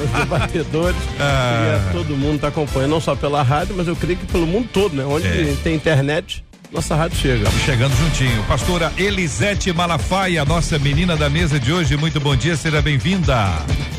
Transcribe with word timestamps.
Os 0.03 0.19
debatedores. 0.19 0.99
Ah. 1.21 1.89
E 1.89 1.93
todo 1.93 2.15
mundo 2.17 2.39
tá 2.39 2.47
acompanhando, 2.47 2.91
não 2.91 3.01
só 3.01 3.13
pela 3.15 3.43
rádio, 3.43 3.75
mas 3.77 3.87
eu 3.87 3.95
creio 3.95 4.17
que 4.17 4.25
pelo 4.25 4.47
mundo 4.47 4.69
todo, 4.71 4.95
né? 4.95 5.03
Onde 5.05 5.27
É. 5.27 5.55
tem 5.63 5.75
internet, 5.75 6.43
nossa 6.71 6.95
rádio 6.95 7.17
chega. 7.17 7.43
Estamos 7.43 7.61
chegando 7.61 7.95
juntinho. 7.95 8.43
Pastora 8.43 8.93
Elisete 8.97 9.73
Malafaia, 9.73 10.45
nossa 10.45 10.77
menina 10.77 11.15
da 11.15 11.29
mesa 11.29 11.59
de 11.59 11.73
hoje. 11.73 11.97
Muito 11.97 12.19
bom 12.19 12.35
dia, 12.35 12.55
seja 12.55 12.81
bem-vinda. 12.81 13.35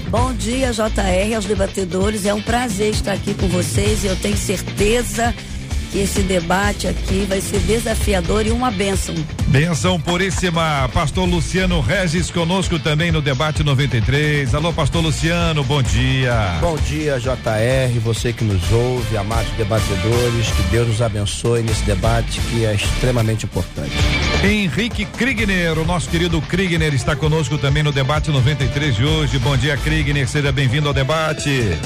Bom 0.09 0.33
dia, 0.33 0.73
JR, 0.73 1.35
aos 1.37 1.45
debatedores. 1.45 2.27
É 2.27 2.35
um 2.35 2.43
prazer 2.43 2.91
estar 2.91 3.13
aqui 3.13 3.35
com 3.35 3.49
vocês 3.49 4.05
e 4.05 4.09
eu 4.09 4.17
tenho 4.17 4.37
certeza 4.37 5.35
que 5.91 5.99
esse 5.99 6.23
debate 6.23 6.87
aqui 6.87 7.27
vai 7.29 7.41
ser 7.41 7.59
desafiador 7.61 8.47
e 8.47 8.51
uma 8.51 8.71
bênção. 8.71 9.15
Benção 9.49 10.01
puríssima. 10.01 10.89
Pastor 10.93 11.29
Luciano 11.29 11.81
Regis 11.81 12.31
conosco 12.31 12.79
também 12.79 13.11
no 13.11 13.21
debate 13.21 13.63
93. 13.63 14.55
Alô, 14.55 14.73
Pastor 14.73 15.03
Luciano, 15.03 15.65
bom 15.65 15.83
dia. 15.83 16.59
Bom 16.61 16.77
dia, 16.77 17.19
JR, 17.19 17.99
você 18.03 18.33
que 18.33 18.45
nos 18.45 18.71
ouve, 18.71 19.17
amados 19.17 19.51
debatedores, 19.53 20.51
que 20.51 20.63
Deus 20.71 20.89
nos 20.89 21.03
abençoe 21.03 21.63
nesse 21.63 21.83
debate 21.85 22.41
que 22.41 22.65
é 22.65 22.75
extremamente 22.75 23.45
importante. 23.45 23.91
Henrique 24.43 25.05
Krigner, 25.05 25.79
o 25.79 25.85
nosso 25.85 26.09
querido 26.09 26.41
Krigner 26.41 26.95
está 26.95 27.15
conosco 27.15 27.59
também 27.59 27.83
no 27.83 27.93
debate 27.93 28.31
93 28.31 28.97
de 28.97 29.05
hoje. 29.05 29.39
Bom 29.39 29.55
dia, 29.55 29.77
Krigner, 29.77 30.27
seja 30.27 30.51
bem-vindo 30.51 30.89
ao 30.89 30.95
debate. 30.95 31.77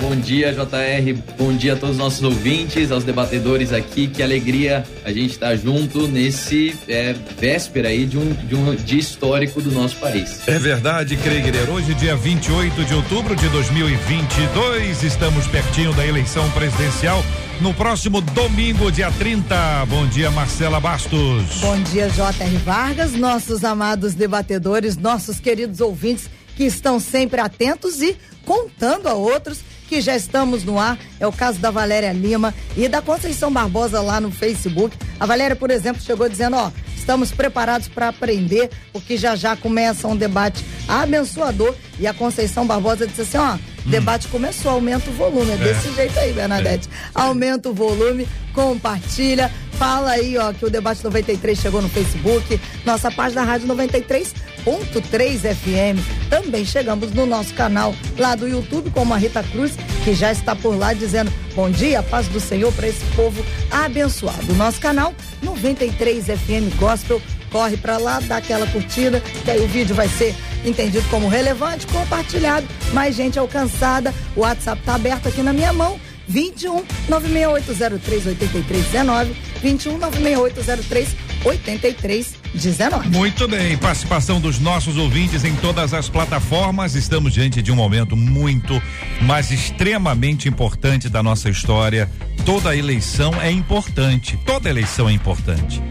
Bom 0.00 0.16
dia, 0.16 0.52
JR. 0.52 1.22
Bom 1.38 1.52
dia 1.56 1.74
a 1.74 1.76
todos 1.76 1.94
os 1.94 1.98
nossos 1.98 2.22
ouvintes, 2.24 2.90
aos 2.90 3.04
debatedores 3.04 3.72
aqui. 3.72 4.08
Que 4.08 4.24
alegria 4.24 4.82
a 5.04 5.12
gente 5.12 5.30
estar 5.30 5.54
junto 5.54 6.08
nesse 6.08 6.76
é, 6.88 7.14
véspera 7.38 7.90
aí 7.90 8.04
de 8.06 8.18
um, 8.18 8.32
de 8.32 8.56
um 8.56 8.74
dia 8.74 8.98
histórico 8.98 9.60
do 9.60 9.70
nosso 9.70 9.96
país. 9.96 10.48
É 10.48 10.58
verdade, 10.58 11.16
Krigner. 11.16 11.70
Hoje, 11.70 11.94
dia 11.94 12.16
28 12.16 12.84
de 12.86 12.94
outubro 12.94 13.36
de 13.36 13.48
2022, 13.50 15.04
estamos 15.04 15.46
pertinho 15.46 15.92
da 15.92 16.04
eleição 16.04 16.50
presidencial. 16.50 17.22
No 17.60 17.74
próximo 17.74 18.22
domingo, 18.22 18.90
dia 18.90 19.12
30. 19.12 19.84
Bom 19.86 20.06
dia, 20.06 20.30
Marcela 20.30 20.80
Bastos. 20.80 21.60
Bom 21.60 21.78
dia, 21.82 21.99
J.R. 22.08 22.56
Vargas, 22.58 23.12
nossos 23.12 23.64
amados 23.64 24.14
debatedores, 24.14 24.96
nossos 24.96 25.38
queridos 25.38 25.80
ouvintes 25.80 26.30
que 26.56 26.64
estão 26.64 26.98
sempre 26.98 27.40
atentos 27.40 28.00
e 28.00 28.16
contando 28.44 29.06
a 29.06 29.14
outros 29.14 29.60
que 29.88 30.00
já 30.00 30.16
estamos 30.16 30.64
no 30.64 30.78
ar. 30.78 30.98
É 31.18 31.26
o 31.26 31.32
caso 31.32 31.58
da 31.58 31.70
Valéria 31.70 32.12
Lima 32.12 32.54
e 32.76 32.88
da 32.88 33.02
Conceição 33.02 33.52
Barbosa 33.52 34.00
lá 34.00 34.20
no 34.20 34.30
Facebook. 34.30 34.96
A 35.18 35.26
Valéria, 35.26 35.56
por 35.56 35.70
exemplo, 35.70 36.00
chegou 36.00 36.28
dizendo: 36.28 36.56
Ó, 36.56 36.70
estamos 36.96 37.32
preparados 37.32 37.88
para 37.88 38.08
aprender, 38.08 38.70
porque 38.92 39.16
já 39.16 39.36
já 39.36 39.56
começa 39.56 40.08
um 40.08 40.16
debate 40.16 40.64
abençoador. 40.88 41.74
E 41.98 42.06
a 42.06 42.14
Conceição 42.14 42.66
Barbosa 42.66 43.06
disse 43.06 43.22
assim: 43.22 43.38
Ó, 43.38 43.58
debate 43.86 44.28
começou, 44.28 44.72
aumenta 44.72 45.10
o 45.10 45.12
volume. 45.12 45.50
É 45.52 45.56
desse 45.56 45.92
jeito 45.92 46.18
aí, 46.18 46.32
Bernadette. 46.32 46.88
Aumenta 47.14 47.68
o 47.68 47.74
volume, 47.74 48.26
compartilha. 48.54 49.50
Fala 49.80 50.10
aí, 50.10 50.36
ó, 50.36 50.52
que 50.52 50.66
o 50.66 50.68
Debate 50.68 51.02
93 51.02 51.58
chegou 51.58 51.80
no 51.80 51.88
Facebook, 51.88 52.60
nossa 52.84 53.10
página 53.10 53.42
Rádio 53.42 53.66
93.3 53.66 55.54
FM. 55.54 56.28
Também 56.28 56.66
chegamos 56.66 57.14
no 57.14 57.24
nosso 57.24 57.54
canal 57.54 57.94
lá 58.18 58.34
do 58.34 58.46
YouTube, 58.46 58.90
como 58.90 59.14
a 59.14 59.16
Rita 59.16 59.42
Cruz, 59.42 59.72
que 60.04 60.12
já 60.12 60.30
está 60.30 60.54
por 60.54 60.76
lá 60.76 60.92
dizendo 60.92 61.32
bom 61.54 61.70
dia, 61.70 62.02
paz 62.02 62.28
do 62.28 62.38
Senhor 62.38 62.70
para 62.74 62.88
esse 62.88 63.02
povo 63.16 63.42
abençoado. 63.70 64.52
Nosso 64.52 64.78
canal 64.78 65.14
93 65.42 66.26
FM 66.26 66.76
Gospel. 66.78 67.22
Corre 67.50 67.78
para 67.78 67.96
lá, 67.96 68.20
dá 68.20 68.36
aquela 68.36 68.66
curtida, 68.66 69.20
que 69.44 69.50
aí 69.50 69.64
o 69.64 69.66
vídeo 69.66 69.94
vai 69.94 70.08
ser 70.08 70.36
entendido 70.62 71.08
como 71.08 71.26
relevante, 71.26 71.86
compartilhado, 71.86 72.66
mais 72.92 73.16
gente 73.16 73.38
alcançada. 73.38 74.14
O 74.36 74.40
WhatsApp 74.40 74.82
tá 74.82 74.94
aberto 74.94 75.26
aqui 75.26 75.42
na 75.42 75.54
minha 75.54 75.72
mão. 75.72 75.98
21 76.30 76.84
96803 77.08 78.26
8319 78.26 79.34
21 79.62 79.98
96803 79.98 81.16
8319. 81.44 83.08
Muito 83.08 83.48
bem, 83.48 83.76
participação 83.78 84.40
dos 84.40 84.58
nossos 84.58 84.96
ouvintes 84.96 85.44
em 85.44 85.54
todas 85.56 85.92
as 85.92 86.08
plataformas. 86.08 86.94
Estamos 86.94 87.32
diante 87.32 87.62
de 87.62 87.72
um 87.72 87.76
momento 87.76 88.16
muito, 88.16 88.80
mas 89.22 89.50
extremamente 89.50 90.48
importante 90.48 91.08
da 91.08 91.22
nossa 91.22 91.48
história. 91.48 92.10
Toda 92.44 92.76
eleição 92.76 93.40
é 93.40 93.50
importante, 93.50 94.38
toda 94.46 94.68
eleição 94.68 95.08
é 95.08 95.12
importante. 95.12 95.82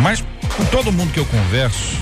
Mas 0.00 0.24
com 0.56 0.64
todo 0.66 0.92
mundo 0.92 1.12
que 1.12 1.20
eu 1.20 1.26
converso, 1.26 1.96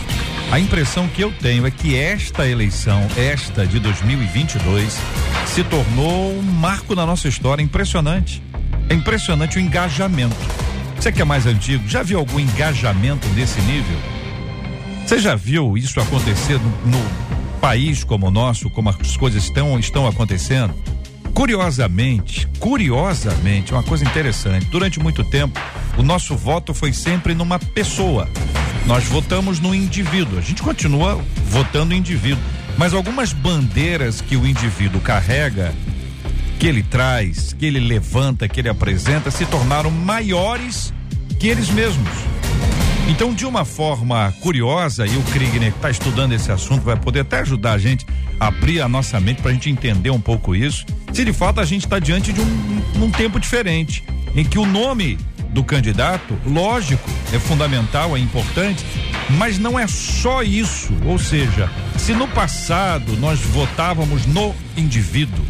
a 0.53 0.61
impressão 0.61 1.09
que 1.09 1.25
eu 1.25 1.33
tenho 1.33 1.67
é 1.67 1.71
que 1.71 1.97
esta 1.97 2.47
eleição, 2.47 3.01
esta 3.17 3.67
de 3.67 3.81
2022, 3.81 4.99
se 5.47 5.65
tornou 5.65 6.31
um 6.31 6.43
marco 6.43 6.95
na 6.95 7.07
nossa 7.07 7.27
história 7.27 7.63
impressionante. 7.63 8.43
É 8.91 8.93
impressionante 8.93 9.57
o 9.57 9.61
engajamento. 9.61 10.37
Você 10.95 11.11
que 11.11 11.23
é 11.23 11.25
mais 11.25 11.47
antigo, 11.47 11.89
já 11.89 12.03
viu 12.03 12.19
algum 12.19 12.39
engajamento 12.39 13.27
desse 13.29 13.63
nível? 13.63 13.97
Você 15.07 15.21
já 15.21 15.35
viu 15.35 15.75
isso 15.75 15.99
acontecer 15.99 16.61
no, 16.61 16.99
no 16.99 17.59
país 17.59 18.05
como 18.05 18.27
o 18.27 18.31
nosso, 18.31 18.69
como 18.69 18.91
as 18.91 19.17
coisas 19.17 19.45
estão, 19.45 19.79
estão 19.79 20.07
acontecendo? 20.07 20.75
Curiosamente, 21.33 22.47
curiosamente, 22.59 23.73
uma 23.73 23.83
coisa 23.83 24.05
interessante, 24.05 24.67
durante 24.67 25.01
muito 25.01 25.25
tempo, 25.25 25.59
o 25.97 26.03
nosso 26.03 26.37
voto 26.37 26.75
foi 26.75 26.93
sempre 26.93 27.35
numa 27.35 27.59
pessoa. 27.59 28.29
Nós 28.87 29.05
votamos 29.05 29.61
no 29.61 29.75
indivíduo, 29.75 30.39
a 30.39 30.43
gente 30.43 30.63
continua 30.63 31.21
votando 31.47 31.87
no 31.87 31.95
indivíduo, 31.95 32.43
mas 32.77 32.93
algumas 32.93 33.33
bandeiras 33.33 34.21
que 34.21 34.37
o 34.37 34.47
indivíduo 34.47 35.01
carrega, 35.01 35.73
que 36.59 36.67
ele 36.67 36.83
traz, 36.83 37.53
que 37.53 37.67
ele 37.67 37.81
levanta, 37.81 38.49
que 38.49 38.61
ele 38.61 38.69
apresenta, 38.69 39.31
se 39.31 39.47
tornaram 39.47 39.91
maiores 39.91 40.93
que 41.39 41.47
eles 41.49 41.71
mesmos. 41.71 42.09
Então, 43.09 43.35
de 43.35 43.45
uma 43.45 43.65
forma 43.65 44.33
curiosa, 44.41 45.07
e 45.07 45.17
o 45.17 45.23
Kriegner 45.25 45.73
que 45.73 45.79
está 45.79 45.91
estudando 45.91 46.33
esse 46.33 46.51
assunto 46.51 46.83
vai 46.83 46.97
poder 46.97 47.21
até 47.21 47.41
ajudar 47.41 47.73
a 47.73 47.79
gente 47.79 48.07
a 48.39 48.47
abrir 48.47 48.81
a 48.81 48.89
nossa 48.89 49.19
mente 49.21 49.43
para 49.43 49.51
a 49.51 49.55
gente 49.55 49.69
entender 49.69 50.11
um 50.11 50.21
pouco 50.21 50.55
isso. 50.55 50.87
Se 51.13 51.25
de 51.25 51.33
fato 51.33 51.61
a 51.61 51.65
gente 51.65 51.85
está 51.85 51.99
diante 51.99 52.33
de 52.33 52.41
um, 52.41 53.05
um 53.05 53.11
tempo 53.11 53.39
diferente, 53.39 54.05
em 54.35 54.45
que 54.45 54.59
o 54.59 54.65
nome 54.65 55.19
do 55.53 55.63
candidato, 55.63 56.37
lógico, 56.47 57.09
é 57.33 57.39
fundamental, 57.39 58.17
é 58.17 58.21
importante, 58.21 58.85
mas 59.31 59.59
não 59.59 59.79
é 59.79 59.87
só 59.87 60.43
isso. 60.43 60.93
Ou 61.05 61.19
seja, 61.19 61.71
se 61.99 62.15
no 62.15 62.27
passado 62.27 63.17
nós 63.19 63.41
votávamos 63.41 64.27
no 64.27 64.55
indivíduo, 64.77 65.45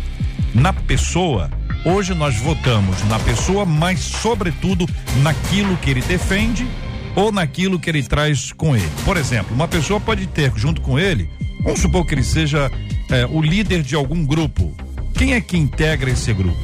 na 0.54 0.72
pessoa, 0.72 1.50
hoje 1.84 2.14
nós 2.14 2.36
votamos 2.36 3.02
na 3.04 3.18
pessoa, 3.18 3.64
mas 3.64 4.00
sobretudo 4.00 4.86
naquilo 5.22 5.76
que 5.76 5.90
ele 5.90 6.02
defende 6.02 6.66
ou 7.14 7.30
naquilo 7.30 7.78
que 7.78 7.88
ele 7.88 8.02
traz 8.02 8.52
com 8.52 8.74
ele. 8.74 8.90
Por 9.04 9.16
exemplo, 9.16 9.54
uma 9.54 9.68
pessoa 9.68 10.00
pode 10.00 10.26
ter 10.26 10.52
junto 10.56 10.80
com 10.80 10.98
ele, 10.98 11.28
vamos 11.62 11.80
supor 11.80 12.04
que 12.04 12.14
ele 12.14 12.24
seja 12.24 12.70
eh, 13.10 13.26
o 13.30 13.40
líder 13.40 13.82
de 13.82 13.94
algum 13.94 14.24
grupo. 14.24 14.74
Quem 15.14 15.34
é 15.34 15.40
que 15.40 15.56
integra 15.56 16.10
esse 16.10 16.32
grupo? 16.32 16.58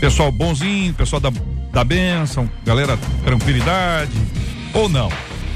Pessoal 0.00 0.30
bonzinho, 0.30 0.92
pessoal 0.94 1.20
da, 1.20 1.32
da 1.78 1.84
benção, 1.84 2.50
galera 2.64 2.98
tranquilidade, 3.24 4.10
ou 4.74 4.88
não? 4.88 5.08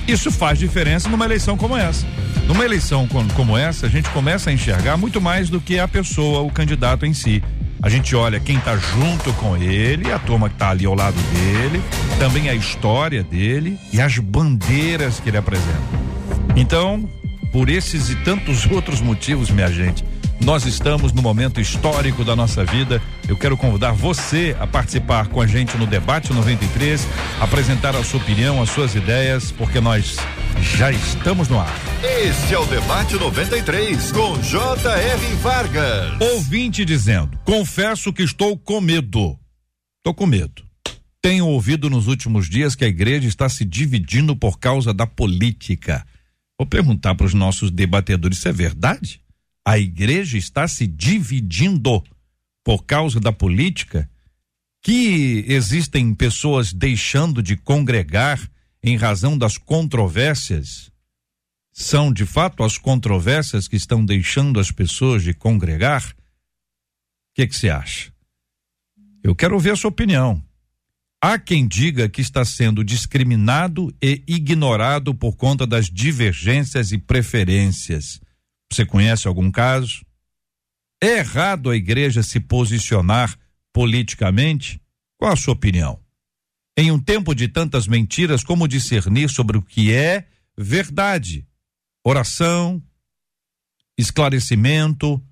Isso 0.07 0.31
faz 0.31 0.57
diferença 0.57 1.09
numa 1.09 1.25
eleição 1.25 1.57
como 1.57 1.77
essa. 1.77 2.07
Numa 2.47 2.65
eleição 2.65 3.09
como 3.35 3.59
essa, 3.59 3.87
a 3.87 3.89
gente 3.89 4.09
começa 4.11 4.49
a 4.49 4.53
enxergar 4.53 4.97
muito 4.97 5.21
mais 5.21 5.51
do 5.51 5.61
que 5.61 5.81
a 5.81 5.89
pessoa, 5.89 6.41
o 6.43 6.51
candidato 6.51 7.05
em 7.05 7.13
si. 7.13 7.43
A 7.83 7.89
gente 7.89 8.15
olha 8.15 8.39
quem 8.39 8.57
está 8.57 8.77
junto 8.77 9.33
com 9.33 9.57
ele, 9.57 10.13
a 10.13 10.19
turma 10.21 10.49
que 10.49 10.55
está 10.55 10.71
ali 10.71 10.87
ao 10.87 10.95
lado 10.95 11.17
dele, 11.33 11.83
também 12.21 12.49
a 12.49 12.55
história 12.55 13.25
dele 13.25 13.77
e 13.93 14.01
as 14.01 14.17
bandeiras 14.19 15.19
que 15.19 15.29
ele 15.29 15.39
apresenta. 15.39 15.83
Então, 16.55 17.09
por 17.53 17.69
esses 17.69 18.09
e 18.09 18.17
tantos 18.17 18.67
outros 18.73 19.01
motivos, 19.01 19.51
minha 19.51 19.71
gente, 19.71 20.03
nós 20.45 20.65
estamos 20.65 21.13
no 21.13 21.23
momento 21.23 21.61
histórico 21.61 22.25
da 22.25 22.35
nossa 22.35 22.65
vida. 22.65 23.01
Eu 23.29 23.37
quero 23.37 23.57
convidar 23.57 23.93
você 23.93 24.57
a 24.59 24.67
participar 24.67 25.29
com 25.29 25.41
a 25.41 25.47
gente 25.47 25.77
no 25.77 25.87
debate 25.87 26.33
93, 26.33 27.07
apresentar 27.41 27.95
a 27.95 28.03
sua 28.03 28.19
opinião, 28.21 28.61
as 28.61 28.71
suas 28.71 28.95
ideias, 28.95 29.53
porque 29.53 29.81
nós 29.81 30.17
já 30.77 30.91
estamos 30.91 31.49
no 31.49 31.61
ar. 31.61 31.73
Este 32.03 32.55
é 32.55 32.59
o 32.59 32.67
debate 32.67 33.15
93 33.15 34.11
com 34.11 34.41
J.R. 34.43 35.35
Vargas. 35.37 36.21
Ouvinte 36.21 36.85
dizendo: 36.85 37.39
"Confesso 37.45 38.13
que 38.13 38.23
estou 38.23 38.59
com 38.59 38.81
medo. 38.81 39.39
Estou 40.01 40.13
com 40.13 40.27
medo. 40.27 40.65
Tenho 41.23 41.47
ouvido 41.47 41.89
nos 41.89 42.09
últimos 42.09 42.49
dias 42.49 42.75
que 42.75 42.85
a 42.85 42.89
igreja 42.89 43.29
está 43.29 43.49
se 43.49 43.65
dividindo 43.65 44.35
por 44.35 44.59
causa 44.59 44.93
da 44.93 45.07
política. 45.07 46.05
Vou 46.63 46.67
perguntar 46.67 47.15
para 47.17 47.27
os 47.27 47.35
nossos 47.35 47.71
debatedores 47.71 48.39
se 48.39 48.49
é 48.49 48.53
verdade? 48.53 49.23
a 49.65 49.79
igreja 49.79 50.37
está 50.37 50.67
se 50.67 50.87
dividindo 50.87 52.03
por 52.65 52.85
causa 52.85 53.21
da 53.21 53.33
política, 53.33 54.09
que 54.81 55.45
existem 55.49 56.15
pessoas 56.15 56.73
deixando 56.73 57.43
de 57.43 57.57
congregar 57.57 58.41
em 58.83 58.97
razão 58.97 59.39
das 59.39 59.57
controvérsias. 59.57 60.91
São 61.73 62.13
de 62.13 62.27
fato 62.27 62.63
as 62.65 62.77
controvérsias 62.77 63.69
que 63.69 63.77
estão 63.77 64.05
deixando 64.05 64.59
as 64.59 64.71
pessoas 64.71 65.23
de 65.23 65.33
congregar? 65.33 66.05
O 66.05 67.35
que 67.35 67.47
você 67.47 67.71
acha? 67.71 68.13
Eu 69.23 69.35
quero 69.35 69.55
ouvir 69.55 69.71
a 69.71 69.77
sua 69.77 69.91
opinião. 69.91 70.43
Há 71.25 71.39
quem 71.39 71.69
diga 71.69 72.09
que 72.09 72.21
está 72.21 72.45
sendo 72.45 72.83
discriminado 72.83 73.95
e 74.03 74.25
ignorado 74.27 75.15
por 75.15 75.37
conta 75.37 75.65
das 75.65 75.89
divergências 75.89 76.91
e 76.91 76.99
preferências. 76.99 78.21
Você 78.69 78.85
conhece 78.85 79.29
algum 79.29 79.49
caso? 79.49 80.05
É 81.01 81.19
errado 81.19 81.71
a 81.71 81.77
igreja 81.77 82.25
se 82.25 82.41
posicionar 82.41 83.39
politicamente? 83.73 84.83
Qual 85.17 85.33
a 85.33 85.37
sua 85.37 85.55
opinião? 85.55 86.01
Em 86.77 86.91
um 86.91 86.99
tempo 86.99 87.37
de 87.37 87.47
tantas 87.47 87.87
mentiras, 87.87 88.43
como 88.43 88.67
discernir 88.67 89.31
sobre 89.31 89.57
o 89.57 89.63
que 89.63 89.93
é 89.93 90.27
verdade? 90.59 91.47
Oração, 92.05 92.83
esclarecimento, 93.97 95.25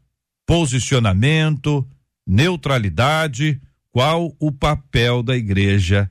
posicionamento, 0.46 1.84
neutralidade, 2.24 3.60
qual 3.92 4.34
o 4.38 4.52
papel 4.52 5.22
da 5.22 5.36
igreja 5.36 6.10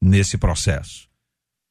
nesse 0.00 0.38
processo? 0.38 1.08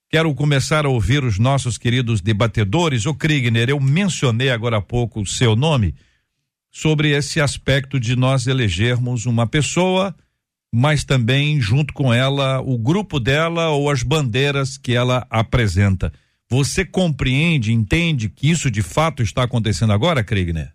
Quero 0.10 0.34
começar 0.36 0.86
a 0.86 0.90
ouvir 0.90 1.24
os 1.24 1.40
nossos 1.40 1.78
queridos 1.78 2.22
debatedores. 2.22 3.06
O 3.06 3.14
Kriegner, 3.14 3.70
eu 3.70 3.80
mencionei 3.80 4.50
agora 4.50 4.78
há 4.78 4.82
pouco 4.82 5.22
o 5.22 5.26
seu 5.26 5.56
nome 5.56 5.96
sobre 6.72 7.12
esse 7.12 7.40
aspecto 7.40 8.00
de 8.00 8.16
nós 8.16 8.48
elegermos 8.48 9.26
uma 9.26 9.48
pessoa, 9.48 10.16
mas 10.74 11.04
também 11.04 11.60
junto 11.60 11.94
com 11.94 12.14
ela 12.14 12.62
o 12.62 12.78
grupo 12.78 13.20
dela 13.20 13.70
ou 13.70 13.90
as 13.90 14.04
bandeiras 14.04 14.78
que 14.78 14.94
ela 14.94 15.26
apresenta. 15.30 16.12
Você 16.50 16.86
compreende, 16.86 17.74
entende 17.74 18.30
que 18.30 18.50
isso 18.50 18.70
de 18.70 18.82
fato 18.82 19.24
está 19.24 19.44
acontecendo 19.44 19.94
agora, 19.94 20.24
Kriegner? 20.24 20.75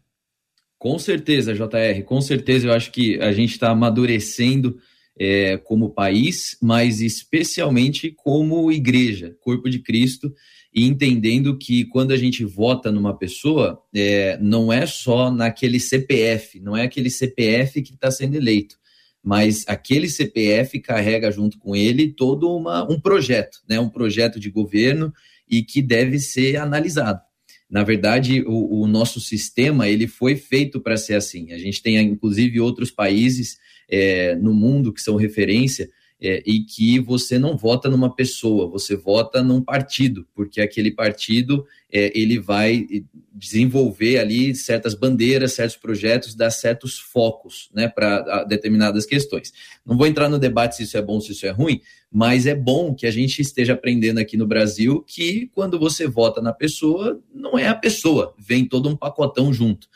Com 0.81 0.99
certeza, 0.99 1.53
JR, 1.53 2.03
com 2.07 2.23
certeza 2.23 2.67
eu 2.67 2.73
acho 2.73 2.91
que 2.91 3.21
a 3.21 3.33
gente 3.33 3.51
está 3.51 3.69
amadurecendo 3.69 4.79
é, 5.15 5.59
como 5.59 5.91
país, 5.91 6.57
mas 6.63 7.03
especialmente 7.03 8.11
como 8.17 8.73
igreja, 8.73 9.37
corpo 9.41 9.69
de 9.69 9.81
Cristo, 9.81 10.33
e 10.75 10.87
entendendo 10.87 11.59
que 11.59 11.85
quando 11.85 12.13
a 12.13 12.17
gente 12.17 12.47
vota 12.47 12.91
numa 12.91 13.15
pessoa, 13.15 13.79
é, 13.95 14.39
não 14.41 14.73
é 14.73 14.87
só 14.87 15.31
naquele 15.31 15.79
CPF, 15.79 16.59
não 16.61 16.75
é 16.75 16.85
aquele 16.85 17.11
CPF 17.11 17.83
que 17.83 17.93
está 17.93 18.11
sendo 18.11 18.37
eleito, 18.37 18.77
mas 19.23 19.67
aquele 19.69 20.09
CPF 20.09 20.81
carrega 20.81 21.31
junto 21.31 21.59
com 21.59 21.77
ele 21.77 22.11
todo 22.11 22.57
uma, 22.57 22.91
um 22.91 22.99
projeto, 22.99 23.59
né, 23.69 23.79
um 23.79 23.91
projeto 23.91 24.41
de 24.41 24.51
governo 24.51 25.13
e 25.47 25.63
que 25.63 25.83
deve 25.83 26.19
ser 26.19 26.57
analisado. 26.57 27.21
Na 27.71 27.85
verdade, 27.85 28.43
o, 28.43 28.83
o 28.83 28.87
nosso 28.87 29.21
sistema 29.21 29.89
ele 29.89 30.09
foi 30.09 30.35
feito 30.35 30.81
para 30.81 30.97
ser 30.97 31.15
assim. 31.15 31.53
A 31.53 31.59
gente 31.59 31.81
tem, 31.81 31.97
inclusive, 31.99 32.61
outros 32.61 32.91
países 32.91 33.59
é, 33.89 34.35
no 34.35 34.53
mundo 34.53 34.93
que 34.93 35.01
são 35.01 35.17
referência 35.17 35.89
é, 36.21 36.43
e 36.45 36.61
que 36.61 37.01
você 37.01 37.39
não 37.39 37.57
vota 37.57 37.89
numa 37.89 38.15
pessoa, 38.15 38.69
você 38.69 38.95
vota 38.95 39.43
num 39.43 39.63
partido, 39.63 40.27
porque 40.35 40.61
aquele 40.61 40.91
partido 40.91 41.67
é, 41.91 42.13
ele 42.15 42.39
vai 42.39 42.87
desenvolver 43.33 44.19
ali 44.19 44.55
certas 44.55 44.95
bandeiras, 44.95 45.55
certos 45.55 45.77
projetos, 45.77 46.35
dar 46.35 46.51
certos 46.51 46.99
focos 46.99 47.71
né, 47.75 47.89
para 47.89 48.45
determinadas 48.45 49.07
questões. 49.07 49.53
Não 49.85 49.97
vou 49.97 50.07
entrar 50.07 50.29
no 50.29 50.39
debate 50.39 50.77
se 50.77 50.83
isso 50.83 50.99
é 50.99 51.03
bom, 51.03 51.21
se 51.21 51.33
isso 51.33 51.47
é 51.47 51.51
ruim, 51.51 51.81
mas 52.13 52.47
é 52.47 52.55
bom 52.55 52.95
que 52.95 53.07
a 53.07 53.11
gente 53.11 53.41
esteja 53.41 53.73
aprendendo 53.73 54.19
aqui 54.19 54.37
no 54.37 54.47
Brasil 54.47 55.03
que 55.07 55.49
quando 55.55 55.79
você 55.79 56.07
vota 56.07 56.43
na 56.43 56.53
pessoa, 56.53 57.19
não 57.33 57.59
é 57.59 57.69
a 57.69 57.75
pessoa, 57.75 58.35
vem 58.39 58.67
todo 58.67 58.89
um 58.89 58.97
pacotão 58.97 59.53
junto. 59.53 59.89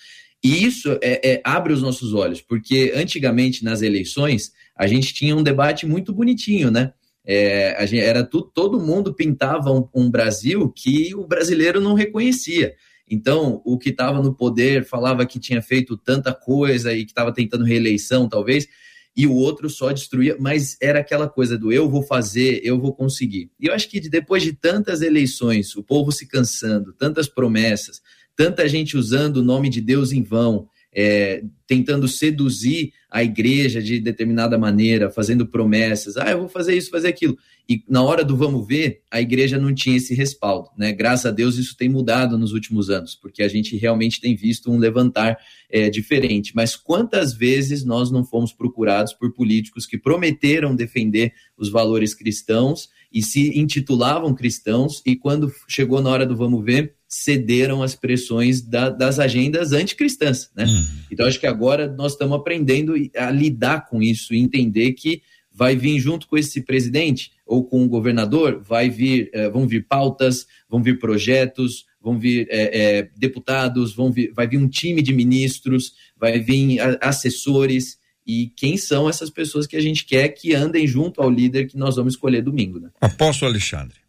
E 0.44 0.62
isso 0.62 0.98
é, 1.02 1.32
é, 1.32 1.40
abre 1.42 1.72
os 1.72 1.80
nossos 1.80 2.12
olhos, 2.12 2.42
porque 2.42 2.92
antigamente 2.94 3.64
nas 3.64 3.80
eleições 3.80 4.52
a 4.76 4.86
gente 4.86 5.14
tinha 5.14 5.34
um 5.34 5.42
debate 5.42 5.86
muito 5.86 6.12
bonitinho, 6.12 6.70
né? 6.70 6.92
É, 7.24 7.86
gente, 7.86 8.02
era 8.02 8.22
tudo, 8.22 8.50
todo 8.54 8.78
mundo 8.78 9.14
pintava 9.14 9.72
um, 9.72 9.88
um 9.94 10.10
Brasil 10.10 10.70
que 10.70 11.14
o 11.14 11.26
brasileiro 11.26 11.80
não 11.80 11.94
reconhecia. 11.94 12.74
Então, 13.08 13.62
o 13.64 13.78
que 13.78 13.88
estava 13.88 14.22
no 14.22 14.34
poder 14.34 14.84
falava 14.84 15.24
que 15.24 15.38
tinha 15.38 15.62
feito 15.62 15.96
tanta 15.96 16.34
coisa 16.34 16.92
e 16.92 17.06
que 17.06 17.10
estava 17.10 17.32
tentando 17.32 17.64
reeleição, 17.64 18.28
talvez, 18.28 18.68
e 19.16 19.26
o 19.26 19.32
outro 19.32 19.70
só 19.70 19.92
destruía, 19.92 20.36
mas 20.38 20.76
era 20.80 20.98
aquela 20.98 21.28
coisa 21.28 21.56
do 21.56 21.72
eu 21.72 21.88
vou 21.88 22.02
fazer, 22.02 22.60
eu 22.64 22.78
vou 22.78 22.92
conseguir. 22.92 23.50
E 23.58 23.66
eu 23.66 23.72
acho 23.74 23.88
que 23.88 24.00
depois 24.00 24.42
de 24.42 24.52
tantas 24.52 25.00
eleições, 25.00 25.74
o 25.76 25.82
povo 25.82 26.10
se 26.10 26.26
cansando, 26.26 26.92
tantas 26.92 27.28
promessas, 27.28 28.02
tanta 28.36 28.68
gente 28.68 28.96
usando 28.96 29.38
o 29.38 29.44
nome 29.44 29.68
de 29.68 29.80
Deus 29.80 30.12
em 30.12 30.22
vão, 30.22 30.68
é, 30.94 31.42
tentando 31.66 32.06
seduzir 32.06 32.92
a 33.10 33.22
igreja 33.22 33.82
de 33.82 34.00
determinada 34.00 34.58
maneira, 34.58 35.10
fazendo 35.10 35.46
promessas, 35.46 36.16
ah, 36.16 36.30
eu 36.30 36.40
vou 36.40 36.48
fazer 36.48 36.76
isso, 36.76 36.90
fazer 36.90 37.08
aquilo. 37.08 37.36
E 37.68 37.82
na 37.88 38.02
hora 38.02 38.24
do 38.24 38.36
vamos 38.36 38.66
ver, 38.66 39.02
a 39.10 39.20
igreja 39.20 39.58
não 39.58 39.74
tinha 39.74 39.96
esse 39.96 40.14
respaldo, 40.14 40.68
né? 40.76 40.92
Graças 40.92 41.26
a 41.26 41.30
Deus 41.30 41.56
isso 41.56 41.76
tem 41.76 41.88
mudado 41.88 42.36
nos 42.36 42.52
últimos 42.52 42.90
anos, 42.90 43.14
porque 43.14 43.42
a 43.42 43.48
gente 43.48 43.76
realmente 43.76 44.20
tem 44.20 44.36
visto 44.36 44.70
um 44.70 44.78
levantar 44.78 45.38
é, 45.70 45.88
diferente. 45.88 46.52
Mas 46.54 46.76
quantas 46.76 47.32
vezes 47.32 47.84
nós 47.84 48.10
não 48.10 48.24
fomos 48.24 48.52
procurados 48.52 49.14
por 49.14 49.32
políticos 49.32 49.86
que 49.86 49.96
prometeram 49.96 50.76
defender 50.76 51.32
os 51.56 51.70
valores 51.70 52.14
cristãos 52.14 52.90
e 53.12 53.22
se 53.22 53.58
intitulavam 53.58 54.34
cristãos, 54.34 55.00
e 55.06 55.16
quando 55.16 55.50
chegou 55.68 56.02
na 56.02 56.10
hora 56.10 56.26
do 56.26 56.36
vamos 56.36 56.64
ver, 56.64 56.96
cederam 57.14 57.82
às 57.82 57.94
pressões 57.94 58.60
da, 58.60 58.90
das 58.90 59.18
agendas 59.18 59.72
anticristãs, 59.72 60.50
né? 60.54 60.64
Uhum. 60.64 60.84
Então 61.10 61.26
acho 61.26 61.38
que 61.38 61.46
agora 61.46 61.86
nós 61.86 62.12
estamos 62.12 62.36
aprendendo 62.36 62.94
a 63.16 63.30
lidar 63.30 63.86
com 63.86 64.02
isso 64.02 64.34
e 64.34 64.38
entender 64.38 64.92
que 64.92 65.22
vai 65.52 65.76
vir 65.76 66.00
junto 66.00 66.26
com 66.26 66.36
esse 66.36 66.62
presidente 66.62 67.30
ou 67.46 67.64
com 67.64 67.84
o 67.84 67.88
governador, 67.88 68.60
vai 68.60 68.90
vir, 68.90 69.30
eh, 69.32 69.48
vão 69.48 69.68
vir 69.68 69.86
pautas, 69.86 70.46
vão 70.68 70.82
vir 70.82 70.98
projetos, 70.98 71.84
vão 72.02 72.18
vir 72.18 72.48
eh, 72.50 72.70
eh, 72.72 73.10
deputados, 73.16 73.94
vão 73.94 74.10
vir, 74.10 74.32
vai 74.34 74.48
vir 74.48 74.58
um 74.58 74.68
time 74.68 75.00
de 75.00 75.12
ministros, 75.12 75.92
vai 76.16 76.40
vir 76.40 76.80
assessores 77.00 77.96
e 78.26 78.48
quem 78.56 78.76
são 78.76 79.08
essas 79.08 79.30
pessoas 79.30 79.66
que 79.66 79.76
a 79.76 79.80
gente 79.80 80.04
quer 80.04 80.28
que 80.30 80.54
andem 80.54 80.86
junto 80.86 81.22
ao 81.22 81.30
líder 81.30 81.68
que 81.68 81.76
nós 81.76 81.94
vamos 81.94 82.14
escolher 82.14 82.42
domingo, 82.42 82.80
né? 82.80 82.90
Apóstolo 83.00 83.52
Alexandre. 83.52 84.03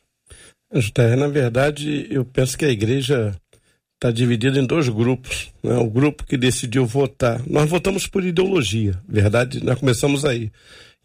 Na 1.17 1.27
verdade, 1.27 2.07
eu 2.09 2.25
penso 2.25 2.57
que 2.57 2.65
a 2.65 2.69
igreja 2.69 3.35
está 3.95 4.11
dividida 4.11 4.59
em 4.59 4.65
dois 4.65 4.89
grupos. 4.89 5.51
Né? 5.63 5.75
O 5.77 5.89
grupo 5.89 6.25
que 6.25 6.37
decidiu 6.37 6.85
votar. 6.85 7.41
Nós 7.47 7.69
votamos 7.69 8.07
por 8.07 8.23
ideologia, 8.23 8.99
verdade? 9.07 9.63
Nós 9.63 9.79
começamos 9.79 10.25
aí. 10.25 10.51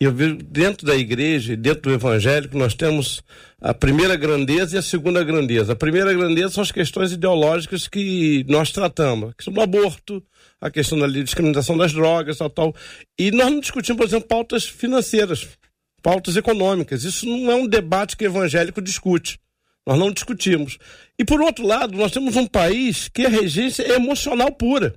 E 0.01 0.05
eu 0.05 0.13
vejo 0.13 0.37
dentro 0.37 0.87
da 0.87 0.97
igreja, 0.97 1.55
dentro 1.55 1.83
do 1.83 1.93
evangélico, 1.93 2.57
nós 2.57 2.75
temos 2.75 3.23
a 3.61 3.75
primeira 3.75 4.17
grandeza 4.17 4.77
e 4.77 4.79
a 4.79 4.83
segunda 4.83 5.23
grandeza. 5.23 5.75
A 5.75 5.77
primeira 5.77 6.13
grandeza 6.15 6.55
são 6.55 6.63
as 6.63 6.73
questões 6.73 7.13
ideológicas 7.13 7.87
que 7.87 8.45
nós 8.49 8.71
tratamos. 8.71 9.31
A 9.31 9.35
questão 9.35 9.53
do 9.53 9.61
aborto, 9.61 10.23
a 10.59 10.71
questão 10.71 10.99
da 10.99 11.07
discriminação 11.07 11.77
das 11.77 11.93
drogas, 11.93 12.39
tal, 12.39 12.49
tal. 12.49 12.75
E 13.19 13.31
nós 13.31 13.51
não 13.51 13.61
discutimos, 13.61 13.99
por 13.99 14.07
exemplo, 14.07 14.27
pautas 14.27 14.65
financeiras, 14.65 15.47
pautas 16.03 16.35
econômicas. 16.35 17.05
Isso 17.05 17.27
não 17.27 17.53
é 17.53 17.55
um 17.55 17.67
debate 17.67 18.17
que 18.17 18.25
o 18.25 18.31
evangélico 18.31 18.81
discute. 18.81 19.39
Nós 19.91 19.99
não 19.99 20.13
discutimos. 20.13 20.79
E 21.19 21.25
por 21.25 21.41
outro 21.41 21.67
lado, 21.67 21.99
nós 21.99 22.13
temos 22.13 22.37
um 22.37 22.47
país 22.47 23.09
que 23.09 23.27
a 23.27 23.29
regência 23.29 23.83
é 23.83 23.97
emocional 23.97 24.53
pura. 24.53 24.95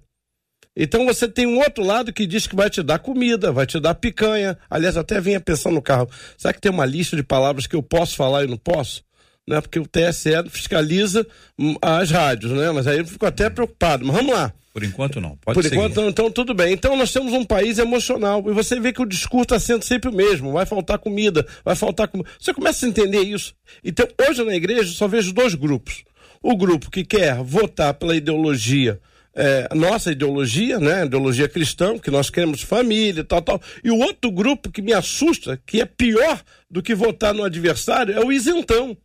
Então 0.78 1.04
você 1.08 1.28
tem 1.28 1.48
um 1.48 1.58
outro 1.58 1.84
lado 1.84 2.14
que 2.14 2.28
diz 2.28 2.46
que 2.46 2.56
vai 2.56 2.70
te 2.70 2.84
dar 2.84 3.00
comida, 3.00 3.52
vai 3.52 3.66
te 3.66 3.80
dar 3.80 3.96
picanha. 3.96 4.56
Aliás, 4.70 4.96
até 4.96 5.20
vinha 5.20 5.42
pensando 5.42 5.74
no 5.74 5.82
carro. 5.82 6.08
Será 6.38 6.54
que 6.54 6.62
tem 6.62 6.72
uma 6.72 6.86
lista 6.86 7.16
de 7.16 7.24
palavras 7.24 7.66
que 7.66 7.76
eu 7.76 7.82
posso 7.82 8.16
falar 8.16 8.44
e 8.44 8.48
não 8.48 8.56
posso? 8.56 9.04
Né? 9.48 9.60
Porque 9.60 9.80
o 9.80 9.88
TSE 9.88 10.32
fiscaliza 10.50 11.26
hum, 11.60 11.76
as 11.82 12.12
rádios, 12.12 12.52
né? 12.52 12.72
Mas 12.72 12.88
aí 12.88 13.00
eu 13.00 13.06
fico 13.06 13.26
até 13.26 13.50
preocupado. 13.50 14.06
Mas 14.06 14.16
vamos 14.16 14.34
lá. 14.34 14.54
Por 14.74 14.84
enquanto 14.84 15.22
não. 15.22 15.38
Pode 15.38 15.56
Por 15.56 15.64
seguir. 15.64 15.76
enquanto, 15.76 15.98
não, 15.98 16.10
então 16.10 16.32
tudo 16.32 16.54
bem. 16.54 16.74
Então 16.74 16.96
nós 16.96 17.12
temos 17.12 17.34
um 17.34 17.46
país 17.46 17.78
emocional. 17.78 18.44
E 18.48 18.54
você 18.54 18.80
vê 18.80 18.92
que 18.92 19.02
o 19.02 19.06
discurso 19.06 19.44
está 19.44 19.60
sendo 19.60 19.84
sempre 19.84 20.10
o 20.10 20.14
mesmo. 20.14 20.52
Vai 20.52 20.66
faltar 20.66 20.98
comida, 20.98 21.46
vai 21.64 21.76
faltar 21.76 22.08
comida. 22.08 22.30
Você 22.40 22.54
começa 22.54 22.86
a 22.86 22.90
entender 22.90 23.22
isso. 23.22 23.54
Então, 23.84 24.08
hoje 24.28 24.44
na 24.44 24.56
igreja, 24.56 24.90
eu 24.90 24.96
só 24.96 25.08
vejo 25.08 25.34
dois 25.34 25.54
grupos. 25.54 26.04
O 26.42 26.58
grupo 26.58 26.90
que 26.90 27.06
quer 27.06 27.36
votar 27.44 27.94
pela 27.94 28.16
ideologia 28.16 29.00
é, 29.36 29.68
nossa 29.74 30.12
ideologia, 30.12 30.80
né? 30.80 31.06
Ideologia 31.06 31.50
cristã, 31.50 31.98
que 31.98 32.12
nós 32.12 32.30
queremos 32.30 32.62
família, 32.62 33.24
tal, 33.24 33.42
tal. 33.42 33.62
E 33.84 33.90
o 33.90 33.98
outro 33.98 34.32
grupo 34.32 34.72
que 34.72 34.82
me 34.82 34.94
assusta, 34.94 35.60
que 35.66 35.82
é 35.82 35.86
pior 35.86 36.42
do 36.70 36.84
que 36.84 36.94
votar 36.94 37.34
no 37.34 37.44
adversário, 37.44 38.14
é 38.14 38.24
o 38.24 38.32
isentão. 38.32 38.96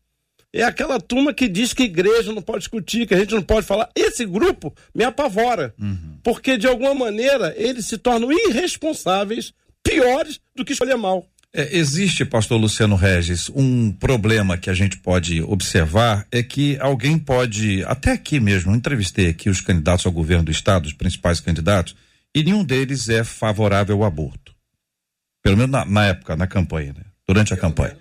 É 0.52 0.62
aquela 0.62 0.99
turma 0.99 1.35
que 1.35 1.47
diz 1.47 1.75
que 1.75 1.83
igreja 1.83 2.33
não 2.33 2.40
pode 2.40 2.61
discutir, 2.61 3.07
que 3.07 3.14
a 3.14 3.19
gente 3.19 3.35
não 3.35 3.43
pode 3.43 3.67
falar. 3.67 3.90
Esse 3.95 4.25
grupo 4.25 4.75
me 4.95 5.05
apavora. 5.05 5.75
Uhum. 5.78 6.19
Porque, 6.23 6.57
de 6.57 6.67
alguma 6.67 6.95
maneira, 6.95 7.55
eles 7.57 7.87
se 7.87 7.99
tornam 7.99 8.31
irresponsáveis, 8.33 9.52
piores 9.83 10.40
do 10.57 10.64
que 10.64 10.73
escolher 10.73 10.97
mal. 10.97 11.26
É, 11.52 11.76
existe, 11.76 12.25
pastor 12.25 12.61
Luciano 12.61 12.95
Regis, 12.95 13.50
um 13.55 13.90
problema 13.90 14.59
que 14.59 14.69
a 14.69 14.75
gente 14.75 14.99
pode 14.99 15.43
observar 15.43 16.26
é 16.31 16.43
que 16.43 16.78
alguém 16.78 17.19
pode, 17.19 17.83
até 17.85 18.12
aqui 18.12 18.38
mesmo, 18.38 18.71
eu 18.71 18.76
entrevistei 18.76 19.28
aqui 19.28 19.49
os 19.49 19.61
candidatos 19.61 20.05
ao 20.05 20.12
governo 20.12 20.45
do 20.45 20.50
estado, 20.50 20.87
os 20.87 20.93
principais 20.93 21.40
candidatos, 21.40 21.97
e 22.35 22.43
nenhum 22.43 22.62
deles 22.62 23.09
é 23.09 23.25
favorável 23.25 23.97
ao 23.97 24.05
aborto. 24.05 24.55
Pelo 25.43 25.57
menos 25.57 25.71
na, 25.71 25.85
na 25.87 26.07
época, 26.07 26.37
na 26.37 26.47
campanha, 26.47 26.93
né? 26.93 27.05
durante 27.26 27.52
a 27.52 27.57
campanha. 27.57 27.97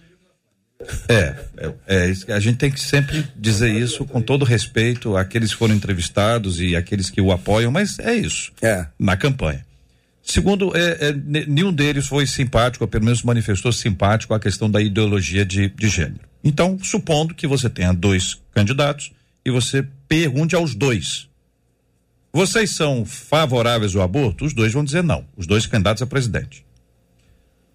É, 1.10 1.36
é, 1.58 1.74
é, 1.88 2.34
a 2.34 2.40
gente 2.40 2.58
tem 2.58 2.70
que 2.70 2.80
sempre 2.80 3.26
dizer 3.36 3.74
isso 3.74 4.06
com 4.06 4.22
todo 4.22 4.46
respeito 4.46 5.18
àqueles 5.18 5.52
que 5.52 5.58
foram 5.58 5.74
entrevistados 5.74 6.62
e 6.62 6.76
àqueles 6.76 7.10
que 7.10 7.20
o 7.20 7.32
apoiam, 7.32 7.72
mas 7.72 7.98
é 8.00 8.14
isso. 8.14 8.52
É. 8.62 8.86
Na 9.00 9.18
campanha. 9.18 9.66
Segundo, 10.22 10.76
é, 10.76 11.08
é, 11.08 11.14
nenhum 11.48 11.72
deles 11.72 12.06
foi 12.06 12.28
simpático, 12.28 12.84
ou 12.84 12.88
pelo 12.88 13.06
menos 13.06 13.24
manifestou 13.24 13.72
simpático 13.72 14.34
à 14.34 14.40
questão 14.40 14.70
da 14.70 14.82
ideologia 14.82 15.46
de, 15.46 15.70
de 15.70 15.88
gênero. 15.88 16.28
Então, 16.44 16.78
supondo 16.84 17.34
que 17.34 17.48
você 17.48 17.70
tenha 17.70 17.94
dois 17.94 18.38
candidatos 18.54 19.12
e 19.46 19.50
você 19.50 19.88
pergunte 20.08 20.54
aos 20.54 20.76
dois: 20.76 21.28
vocês 22.32 22.72
são 22.72 23.06
favoráveis 23.06 23.96
ao 23.96 24.02
aborto? 24.02 24.46
Os 24.46 24.54
dois 24.54 24.74
vão 24.74 24.84
dizer 24.84 25.02
não, 25.02 25.26
os 25.36 25.48
dois 25.48 25.66
candidatos 25.66 26.04
a 26.04 26.06
presidente. 26.06 26.67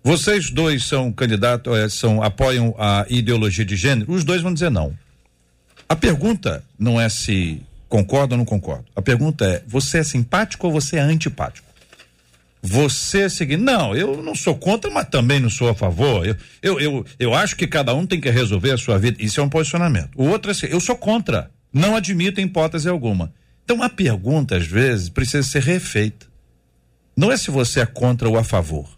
Vocês 0.04 0.50
dois 0.50 0.84
são 0.84 1.12
candidatos, 1.12 1.76
é, 1.76 1.88
são 1.88 2.22
apoiam 2.22 2.74
a 2.78 3.06
ideologia 3.08 3.64
de 3.64 3.76
gênero? 3.76 4.12
Os 4.12 4.24
dois 4.24 4.42
vão 4.42 4.52
dizer 4.52 4.70
não. 4.70 4.96
A 5.88 5.94
pergunta 5.94 6.64
não 6.78 7.00
é 7.00 7.08
se 7.08 7.62
concorda 7.88 8.34
ou 8.34 8.38
não 8.38 8.44
concorda. 8.44 8.84
A 8.96 9.02
pergunta 9.02 9.44
é: 9.44 9.62
você 9.66 9.98
é 9.98 10.02
simpático 10.02 10.66
ou 10.66 10.72
você 10.72 10.96
é 10.96 11.00
antipático? 11.00 11.72
você 12.62 13.28
seguir. 13.28 13.56
Não, 13.56 13.94
eu 13.94 14.22
não 14.22 14.36
sou 14.36 14.54
contra, 14.54 14.88
mas 14.88 15.08
também 15.08 15.40
não 15.40 15.50
sou 15.50 15.68
a 15.68 15.74
favor. 15.74 16.24
Eu, 16.24 16.36
eu, 16.62 16.80
eu, 16.80 17.06
eu 17.18 17.34
acho 17.34 17.56
que 17.56 17.66
cada 17.66 17.92
um 17.92 18.06
tem 18.06 18.20
que 18.20 18.30
resolver 18.30 18.70
a 18.70 18.78
sua 18.78 18.98
vida. 18.98 19.20
Isso 19.20 19.40
é 19.40 19.42
um 19.42 19.48
posicionamento. 19.48 20.10
O 20.14 20.28
outro 20.28 20.50
é 20.50 20.52
assim, 20.52 20.66
eu 20.66 20.78
sou 20.78 20.94
contra. 20.94 21.50
Não 21.72 21.96
admito 21.96 22.40
hipótese 22.40 22.88
alguma. 22.88 23.32
Então 23.64 23.82
a 23.82 23.88
pergunta, 23.88 24.56
às 24.56 24.66
vezes, 24.66 25.08
precisa 25.08 25.42
ser 25.42 25.62
refeita. 25.62 26.26
Não 27.16 27.32
é 27.32 27.36
se 27.36 27.50
você 27.50 27.80
é 27.80 27.86
contra 27.86 28.28
ou 28.28 28.38
a 28.38 28.44
favor. 28.44 28.88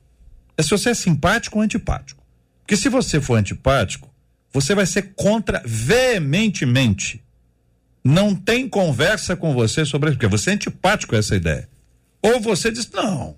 É 0.57 0.63
se 0.63 0.71
você 0.71 0.91
é 0.91 0.95
simpático 0.95 1.59
ou 1.59 1.65
antipático. 1.65 2.23
Porque 2.61 2.77
se 2.77 2.89
você 2.89 3.21
for 3.21 3.35
antipático, 3.35 4.13
você 4.53 4.75
vai 4.75 4.87
ser 4.87 5.15
contra 5.15 5.63
veementemente. 5.65 7.23
Não 8.03 8.35
tem 8.35 8.69
conversa 8.69 9.35
com 9.35 9.53
você 9.53 9.85
sobre 9.85 10.11
isso, 10.11 10.19
porque 10.19 10.31
você 10.31 10.51
é 10.51 10.53
antipático 10.55 11.15
a 11.15 11.19
essa 11.19 11.35
ideia. 11.35 11.69
Ou 12.23 12.41
você 12.41 12.71
diz, 12.71 12.91
não, 12.91 13.37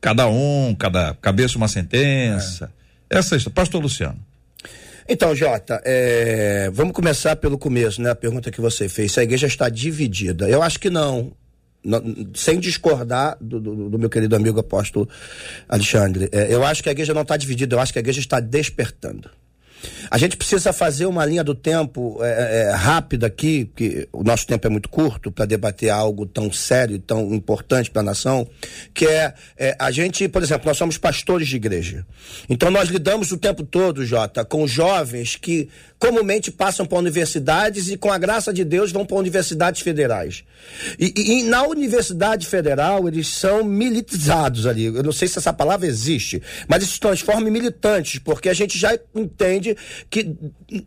cada 0.00 0.28
um, 0.28 0.74
cada 0.78 1.14
cabeça 1.14 1.56
uma 1.56 1.68
sentença. 1.68 2.72
É. 3.10 3.18
Essa 3.18 3.36
história. 3.36 3.54
Pastor 3.54 3.82
Luciano. 3.82 4.18
Então, 5.08 5.34
Jota, 5.34 5.80
é, 5.84 6.70
vamos 6.72 6.92
começar 6.92 7.36
pelo 7.36 7.58
começo, 7.58 8.00
né? 8.00 8.10
A 8.10 8.14
pergunta 8.14 8.50
que 8.50 8.60
você 8.60 8.88
fez. 8.88 9.12
Se 9.12 9.20
a 9.20 9.22
igreja 9.22 9.46
está 9.46 9.68
dividida. 9.68 10.48
Eu 10.48 10.62
acho 10.62 10.78
que 10.78 10.88
não. 10.88 11.32
Sem 12.34 12.60
discordar 12.60 13.36
do, 13.40 13.60
do, 13.60 13.90
do, 13.90 13.98
meu 13.98 14.08
querido 14.08 14.36
amigo 14.36 14.60
apóstolo 14.60 15.08
Alexandre. 15.68 16.28
É, 16.30 16.52
eu 16.52 16.64
acho 16.64 16.82
que 16.82 16.88
a 16.88 16.92
igreja 16.92 17.12
não 17.12 17.22
está 17.22 17.36
dividida, 17.36 17.74
eu 17.74 17.80
acho 17.80 17.92
que 17.92 17.98
a 17.98 18.00
igreja 18.00 18.20
está 18.20 18.38
despertando. 18.38 19.30
A 20.10 20.18
gente 20.18 20.36
precisa 20.36 20.72
fazer 20.72 21.06
uma 21.06 21.24
linha 21.24 21.42
do 21.42 21.54
tempo 21.54 22.18
é, 22.20 22.68
é, 22.68 22.70
rápida 22.72 23.26
aqui, 23.26 23.70
que 23.74 24.08
o 24.12 24.22
nosso 24.22 24.46
tempo 24.46 24.66
é 24.66 24.70
muito 24.70 24.88
curto 24.88 25.30
para 25.30 25.44
debater 25.44 25.90
algo 25.90 26.26
tão 26.26 26.52
sério, 26.52 26.98
tão 26.98 27.34
importante 27.34 27.90
para 27.90 28.00
a 28.00 28.04
nação, 28.04 28.46
que 28.94 29.06
é, 29.06 29.34
é, 29.56 29.76
a 29.78 29.90
gente, 29.90 30.28
por 30.28 30.42
exemplo, 30.42 30.66
nós 30.66 30.76
somos 30.76 30.98
pastores 30.98 31.48
de 31.48 31.56
igreja. 31.56 32.06
Então 32.48 32.70
nós 32.70 32.88
lidamos 32.88 33.32
o 33.32 33.38
tempo 33.38 33.62
todo, 33.62 34.04
Jota, 34.04 34.44
com 34.44 34.66
jovens 34.66 35.36
que 35.36 35.68
comumente 36.02 36.50
passam 36.50 36.84
para 36.84 36.98
universidades 36.98 37.88
e, 37.88 37.96
com 37.96 38.10
a 38.10 38.18
graça 38.18 38.52
de 38.52 38.64
Deus, 38.64 38.90
vão 38.90 39.06
para 39.06 39.16
universidades 39.16 39.82
federais. 39.82 40.42
E, 40.98 41.14
e, 41.16 41.38
e, 41.38 41.42
na 41.44 41.62
Universidade 41.62 42.44
Federal, 42.44 43.06
eles 43.06 43.28
são 43.28 43.62
militizados 43.62 44.66
ali. 44.66 44.86
Eu 44.86 45.02
não 45.04 45.12
sei 45.12 45.28
se 45.28 45.38
essa 45.38 45.52
palavra 45.52 45.86
existe, 45.86 46.42
mas 46.66 46.82
isso 46.82 46.94
se 46.94 47.00
transforma 47.00 47.48
em 47.48 47.52
militantes, 47.52 48.18
porque 48.18 48.48
a 48.48 48.54
gente 48.54 48.76
já 48.76 48.98
entende 49.14 49.71
que 50.10 50.34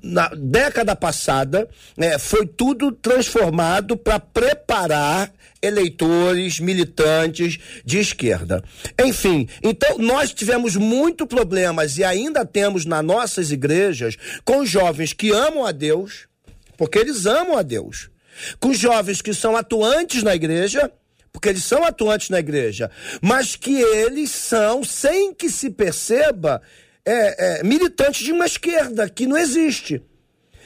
na 0.01 0.29
década 0.29 0.95
passada 0.95 1.67
é, 1.97 2.17
foi 2.17 2.45
tudo 2.45 2.91
transformado 2.91 3.97
para 3.97 4.19
preparar 4.19 5.31
eleitores, 5.61 6.59
militantes 6.59 7.57
de 7.83 7.99
esquerda. 7.99 8.63
Enfim, 9.03 9.47
então 9.63 9.97
nós 9.97 10.33
tivemos 10.33 10.75
muito 10.75 11.25
problemas 11.25 11.97
e 11.97 12.03
ainda 12.03 12.45
temos 12.45 12.85
nas 12.85 13.03
nossas 13.03 13.51
igrejas 13.51 14.15
com 14.43 14.65
jovens 14.65 15.13
que 15.13 15.31
amam 15.31 15.65
a 15.65 15.71
Deus, 15.71 16.27
porque 16.77 16.99
eles 16.99 17.25
amam 17.25 17.57
a 17.57 17.61
Deus, 17.61 18.09
com 18.59 18.73
jovens 18.73 19.21
que 19.21 19.33
são 19.33 19.55
atuantes 19.55 20.21
na 20.23 20.35
igreja, 20.35 20.91
porque 21.31 21.49
eles 21.49 21.63
são 21.63 21.83
atuantes 21.83 22.29
na 22.29 22.39
igreja, 22.39 22.89
mas 23.21 23.55
que 23.55 23.81
eles 23.81 24.31
são, 24.31 24.83
sem 24.83 25.33
que 25.33 25.49
se 25.49 25.69
perceba, 25.69 26.61
é, 27.05 27.59
é, 27.59 27.63
militantes 27.63 28.25
de 28.25 28.31
uma 28.31 28.45
esquerda 28.45 29.09
que 29.09 29.27
não 29.27 29.37
existe 29.37 30.01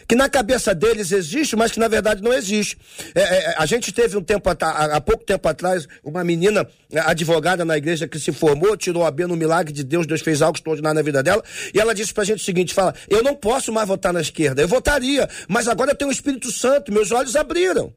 que 0.09 0.15
na 0.15 0.27
cabeça 0.27 0.73
deles 0.73 1.11
existe, 1.11 1.55
mas 1.55 1.71
que 1.71 1.79
na 1.79 1.87
verdade 1.87 2.23
não 2.23 2.33
existe. 2.33 2.75
É, 3.13 3.21
é, 3.21 3.55
a 3.55 3.65
gente 3.67 3.91
teve 3.91 4.17
um 4.17 4.23
tempo, 4.23 4.49
há 4.49 4.99
pouco 4.99 5.23
tempo 5.23 5.47
atrás, 5.47 5.87
uma 6.03 6.23
menina 6.23 6.67
é, 6.91 6.99
advogada 6.99 7.63
na 7.63 7.77
igreja 7.77 8.07
que 8.07 8.19
se 8.19 8.31
formou, 8.31 8.75
tirou 8.75 9.05
a 9.05 9.11
B 9.11 9.27
no 9.27 9.35
milagre 9.35 9.71
de 9.71 9.83
Deus, 9.83 10.07
Deus 10.07 10.21
fez 10.21 10.41
algo 10.41 10.57
extraordinário 10.57 10.95
na 10.95 11.03
vida 11.03 11.21
dela, 11.21 11.43
e 11.71 11.79
ela 11.79 11.93
disse 11.93 12.11
pra 12.11 12.23
gente 12.23 12.41
o 12.41 12.43
seguinte, 12.43 12.73
fala, 12.73 12.95
eu 13.07 13.21
não 13.21 13.35
posso 13.35 13.71
mais 13.71 13.87
votar 13.87 14.11
na 14.11 14.19
esquerda, 14.19 14.63
eu 14.63 14.67
votaria, 14.67 15.29
mas 15.47 15.67
agora 15.67 15.91
eu 15.91 15.95
tenho 15.95 16.09
o 16.09 16.13
Espírito 16.13 16.51
Santo, 16.51 16.91
meus 16.91 17.11
olhos 17.11 17.35
abriram. 17.35 17.93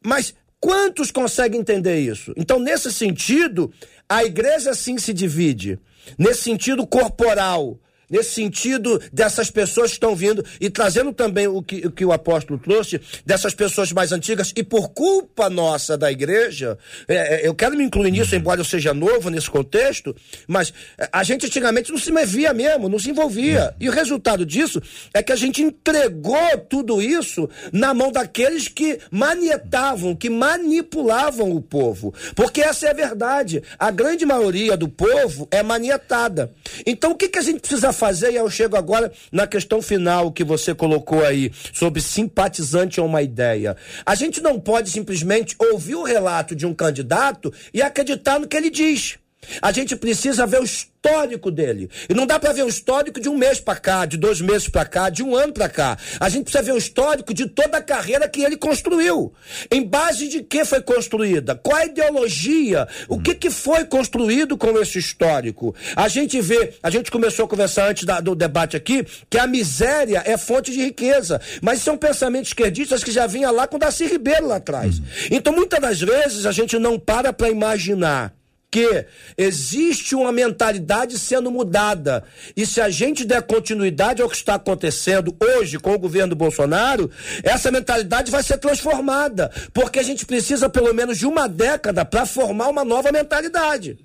Mas 0.00 0.32
quantos 0.60 1.10
conseguem 1.10 1.60
entender 1.60 1.98
isso? 1.98 2.32
Então, 2.36 2.60
nesse 2.60 2.92
sentido, 2.92 3.72
a 4.08 4.22
igreja 4.22 4.74
sim 4.74 4.96
se 4.96 5.12
divide, 5.12 5.76
nesse 6.18 6.42
sentido 6.42 6.86
corporal, 6.86 7.78
nesse 8.10 8.32
sentido 8.32 9.00
dessas 9.12 9.50
pessoas 9.50 9.90
que 9.90 9.96
estão 9.96 10.14
vindo 10.14 10.44
e 10.60 10.68
trazendo 10.68 11.12
também 11.12 11.46
o 11.46 11.62
que, 11.62 11.86
o 11.86 11.90
que 11.90 12.04
o 12.04 12.12
apóstolo 12.12 12.58
trouxe, 12.58 13.00
dessas 13.24 13.54
pessoas 13.54 13.92
mais 13.92 14.12
antigas, 14.12 14.52
e 14.56 14.62
por 14.62 14.90
culpa 14.90 15.48
nossa 15.48 15.96
da 15.96 16.10
igreja, 16.10 16.76
é, 17.06 17.14
é, 17.14 17.48
eu 17.48 17.54
quero 17.54 17.76
me 17.76 17.84
incluir 17.84 18.10
nisso, 18.10 18.34
embora 18.34 18.60
eu 18.60 18.64
seja 18.64 18.92
novo 18.92 19.30
nesse 19.30 19.50
contexto, 19.50 20.14
mas 20.46 20.72
é, 20.98 21.08
a 21.12 21.22
gente 21.22 21.46
antigamente 21.46 21.90
não 21.90 21.98
se 21.98 22.10
movia 22.10 22.52
mesmo, 22.52 22.88
não 22.88 22.98
se 22.98 23.10
envolvia. 23.10 23.74
E 23.78 23.88
o 23.88 23.92
resultado 23.92 24.44
disso 24.44 24.82
é 25.14 25.22
que 25.22 25.32
a 25.32 25.36
gente 25.36 25.62
entregou 25.62 26.58
tudo 26.68 27.00
isso 27.00 27.48
na 27.72 27.94
mão 27.94 28.10
daqueles 28.10 28.68
que 28.68 28.98
manietavam, 29.10 30.16
que 30.16 30.30
manipulavam 30.30 31.52
o 31.52 31.60
povo. 31.60 32.12
Porque 32.34 32.60
essa 32.60 32.86
é 32.86 32.90
a 32.90 32.94
verdade. 32.94 33.62
A 33.78 33.90
grande 33.90 34.24
maioria 34.24 34.76
do 34.76 34.88
povo 34.88 35.46
é 35.50 35.62
manietada. 35.62 36.52
Então 36.86 37.12
o 37.12 37.14
que, 37.14 37.28
que 37.28 37.38
a 37.38 37.42
gente 37.42 37.60
precisa 37.60 37.92
fazer? 38.00 38.32
E 38.32 38.36
eu 38.36 38.48
chego 38.48 38.76
agora 38.76 39.12
na 39.30 39.46
questão 39.46 39.82
final 39.82 40.32
que 40.32 40.42
você 40.42 40.74
colocou 40.74 41.24
aí, 41.24 41.52
sobre 41.72 42.00
simpatizante 42.00 42.98
a 42.98 43.02
uma 43.02 43.20
ideia. 43.20 43.76
A 44.06 44.14
gente 44.14 44.40
não 44.40 44.58
pode 44.58 44.90
simplesmente 44.90 45.54
ouvir 45.58 45.96
o 45.96 46.02
relato 46.02 46.56
de 46.56 46.66
um 46.66 46.74
candidato 46.74 47.52
e 47.74 47.82
acreditar 47.82 48.40
no 48.40 48.48
que 48.48 48.56
ele 48.56 48.70
diz. 48.70 49.18
A 49.60 49.72
gente 49.72 49.96
precisa 49.96 50.46
ver 50.46 50.60
o 50.60 50.64
histórico 50.64 51.50
dele. 51.50 51.90
E 52.08 52.14
não 52.14 52.26
dá 52.26 52.38
para 52.38 52.52
ver 52.52 52.64
o 52.64 52.68
histórico 52.68 53.20
de 53.20 53.28
um 53.28 53.36
mês 53.36 53.58
para 53.58 53.78
cá, 53.78 54.06
de 54.06 54.16
dois 54.16 54.40
meses 54.40 54.68
para 54.68 54.84
cá, 54.84 55.10
de 55.10 55.22
um 55.22 55.34
ano 55.34 55.52
para 55.52 55.68
cá. 55.68 55.98
A 56.18 56.28
gente 56.28 56.44
precisa 56.44 56.62
ver 56.62 56.72
o 56.72 56.78
histórico 56.78 57.32
de 57.34 57.46
toda 57.48 57.78
a 57.78 57.82
carreira 57.82 58.28
que 58.28 58.42
ele 58.42 58.56
construiu. 58.56 59.32
Em 59.70 59.82
base 59.82 60.28
de 60.28 60.42
que 60.42 60.64
foi 60.64 60.80
construída? 60.82 61.54
Qual 61.54 61.76
a 61.76 61.86
ideologia? 61.86 62.86
O 63.08 63.20
que, 63.20 63.34
que 63.34 63.50
foi 63.50 63.84
construído 63.84 64.56
com 64.56 64.78
esse 64.78 64.98
histórico? 64.98 65.74
A 65.96 66.08
gente 66.08 66.40
vê, 66.40 66.74
a 66.82 66.90
gente 66.90 67.10
começou 67.10 67.46
a 67.46 67.48
conversar 67.48 67.88
antes 67.88 68.04
da, 68.04 68.20
do 68.20 68.34
debate 68.34 68.76
aqui, 68.76 69.04
que 69.28 69.38
a 69.38 69.46
miséria 69.46 70.22
é 70.24 70.36
fonte 70.36 70.70
de 70.70 70.82
riqueza. 70.82 71.40
Mas 71.60 71.82
são 71.82 71.96
pensamentos 71.96 72.50
esquerdistas 72.50 73.02
que 73.02 73.10
já 73.10 73.26
vinha 73.26 73.50
lá 73.50 73.66
com 73.66 73.78
Darcy 73.78 74.06
Ribeiro 74.06 74.46
lá 74.46 74.56
atrás. 74.56 75.00
Então, 75.30 75.52
muitas 75.52 75.80
das 75.80 76.00
vezes, 76.00 76.46
a 76.46 76.52
gente 76.52 76.78
não 76.78 76.98
para 76.98 77.32
para 77.32 77.48
imaginar 77.48 78.39
que 78.70 79.06
existe 79.36 80.14
uma 80.14 80.30
mentalidade 80.30 81.18
sendo 81.18 81.50
mudada. 81.50 82.22
E 82.56 82.64
se 82.64 82.80
a 82.80 82.88
gente 82.88 83.24
der 83.24 83.42
continuidade 83.42 84.22
ao 84.22 84.28
que 84.28 84.36
está 84.36 84.54
acontecendo 84.54 85.36
hoje 85.40 85.78
com 85.78 85.92
o 85.92 85.98
governo 85.98 86.36
Bolsonaro, 86.36 87.10
essa 87.42 87.70
mentalidade 87.70 88.30
vai 88.30 88.42
ser 88.42 88.58
transformada. 88.58 89.50
Porque 89.74 89.98
a 89.98 90.02
gente 90.04 90.24
precisa 90.24 90.68
pelo 90.68 90.94
menos 90.94 91.18
de 91.18 91.26
uma 91.26 91.48
década 91.48 92.04
para 92.04 92.24
formar 92.24 92.68
uma 92.68 92.84
nova 92.84 93.10
mentalidade. 93.10 93.98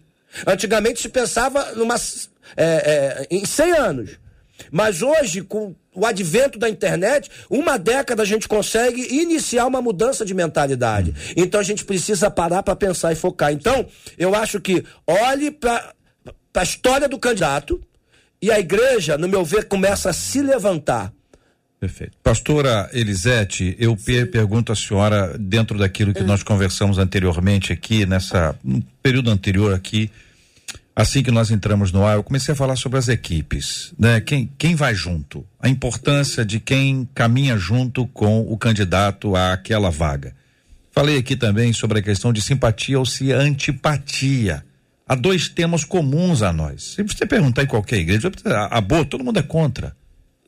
Antigamente 0.48 1.02
se 1.02 1.10
pensava 1.10 1.74
numa, 1.76 1.96
é, 2.58 2.66
é, 2.66 3.28
em 3.30 3.46
100 3.46 3.72
anos. 3.74 4.25
Mas 4.72 5.02
hoje, 5.02 5.42
com 5.42 5.76
o 5.94 6.06
advento 6.06 6.60
da 6.60 6.70
internet, 6.70 7.30
uma 7.50 7.78
década 7.78 8.24
a 8.24 8.26
gente 8.26 8.48
consegue 8.48 9.02
iniciar 9.16 9.66
uma 9.66 9.82
mudança 9.82 10.26
de 10.26 10.34
mentalidade. 10.34 11.14
Então 11.36 11.60
a 11.60 11.64
gente 11.64 11.86
precisa 11.86 12.30
parar 12.30 12.64
para 12.64 12.76
pensar 12.76 13.12
e 13.12 13.16
focar. 13.16 13.52
Então, 13.52 13.88
eu 14.18 14.36
acho 14.36 14.60
que 14.60 14.84
olhe 15.08 15.52
para 15.52 15.94
a 16.54 16.64
história 16.64 17.08
do 17.08 17.18
candidato 17.18 17.82
e 18.42 18.52
a 18.52 18.60
igreja, 18.60 19.18
no 19.18 19.28
meu 19.28 19.44
ver, 19.44 19.66
começa 19.66 20.10
a 20.10 20.14
se 20.14 20.42
levantar. 20.42 21.12
Perfeito. 21.80 22.18
Pastora 22.24 22.90
Elisete, 22.94 23.76
eu 23.80 23.96
per 23.96 24.32
pergunto 24.32 24.72
à 24.72 24.76
senhora, 24.76 25.38
dentro 25.38 25.78
daquilo 25.78 26.14
que 26.14 26.24
nós 26.24 26.42
conversamos 26.42 26.98
anteriormente 26.98 27.72
aqui, 27.72 28.06
nessa 28.06 28.58
no 28.64 28.82
período 29.04 29.30
anterior 29.30 29.74
aqui, 29.74 30.10
assim 30.96 31.22
que 31.22 31.32
nós 31.32 31.52
entramos 31.52 31.92
no 31.92 32.06
ar, 32.06 32.16
eu 32.16 32.24
comecei 32.24 32.54
a 32.54 32.56
falar 32.56 32.76
sobre 32.76 32.98
as 32.98 33.10
equipes, 33.10 33.94
né? 34.00 34.22
Quem, 34.22 34.50
quem 34.58 34.76
vai 34.76 34.96
junto, 34.96 35.46
a 35.60 35.68
importância 35.68 36.46
de 36.46 36.60
quem 36.60 37.08
caminha 37.14 37.58
junto 37.58 38.08
com 38.08 38.42
o 38.42 38.58
candidato 38.58 39.36
àquela 39.36 39.92
vaga. 39.92 40.34
Falei 40.92 41.18
aqui 41.18 41.36
também 41.36 41.74
sobre 41.74 42.00
a 42.00 42.02
questão 42.02 42.32
de 42.32 42.42
simpatia 42.42 42.98
ou 42.98 43.06
se 43.06 43.34
antipatia. 43.34 44.64
Há 45.06 45.14
dois 45.14 45.50
temas 45.50 45.84
comuns 45.84 46.42
a 46.42 46.54
nós. 46.54 46.96
Se 46.96 47.04
você 47.04 47.26
perguntar 47.26 47.64
em 47.64 47.68
qualquer 47.68 47.98
igreja, 47.98 48.32
aborto, 48.72 49.12
todo 49.12 49.24
mundo 49.24 49.38
é 49.38 49.44
contra. 49.44 49.94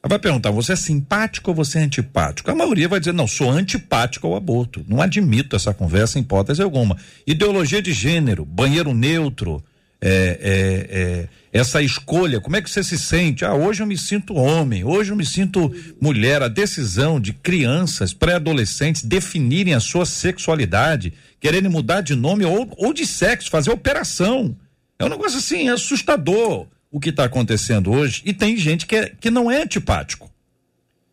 Vai 0.07 0.19
perguntar, 0.19 0.51
você 0.51 0.71
é 0.71 0.75
simpático 0.75 1.51
ou 1.51 1.55
você 1.55 1.79
é 1.79 1.81
antipático? 1.81 2.49
A 2.49 2.55
maioria 2.55 2.87
vai 2.87 2.99
dizer, 2.99 3.11
não, 3.11 3.27
sou 3.27 3.51
antipático 3.51 4.25
ao 4.25 4.35
aborto. 4.35 4.85
Não 4.87 5.01
admito 5.01 5.55
essa 5.55 5.73
conversa 5.73 6.17
em 6.17 6.21
hipótese 6.21 6.61
alguma. 6.61 6.97
Ideologia 7.25 7.81
de 7.81 7.91
gênero, 7.91 8.45
banheiro 8.45 8.93
neutro, 8.93 9.61
é, 9.99 10.09
é, 10.09 10.97
é, 10.99 11.29
essa 11.51 11.81
escolha, 11.81 12.39
como 12.39 12.55
é 12.55 12.61
que 12.61 12.69
você 12.69 12.83
se 12.83 12.97
sente? 12.97 13.43
Ah, 13.43 13.53
hoje 13.53 13.81
eu 13.81 13.87
me 13.87 13.97
sinto 13.97 14.35
homem, 14.35 14.83
hoje 14.83 15.11
eu 15.11 15.15
me 15.15 15.25
sinto 15.25 15.73
mulher. 15.99 16.41
A 16.41 16.47
decisão 16.47 17.19
de 17.19 17.33
crianças, 17.33 18.13
pré-adolescentes 18.13 19.03
definirem 19.03 19.73
a 19.73 19.79
sua 19.79 20.05
sexualidade, 20.05 21.13
quererem 21.39 21.69
mudar 21.69 22.01
de 22.01 22.15
nome 22.15 22.45
ou, 22.45 22.71
ou 22.77 22.93
de 22.93 23.05
sexo, 23.05 23.49
fazer 23.49 23.71
operação. 23.71 24.55
É 24.99 25.05
um 25.05 25.09
negócio 25.09 25.37
assim, 25.37 25.69
assustador 25.69 26.67
o 26.91 26.99
que 26.99 27.09
está 27.09 27.25
acontecendo 27.25 27.91
hoje. 27.91 28.21
E 28.25 28.33
tem 28.33 28.55
gente 28.57 28.85
que, 28.85 28.95
é, 28.95 29.09
que 29.09 29.29
não 29.29 29.49
é 29.49 29.61
antipático. 29.63 30.31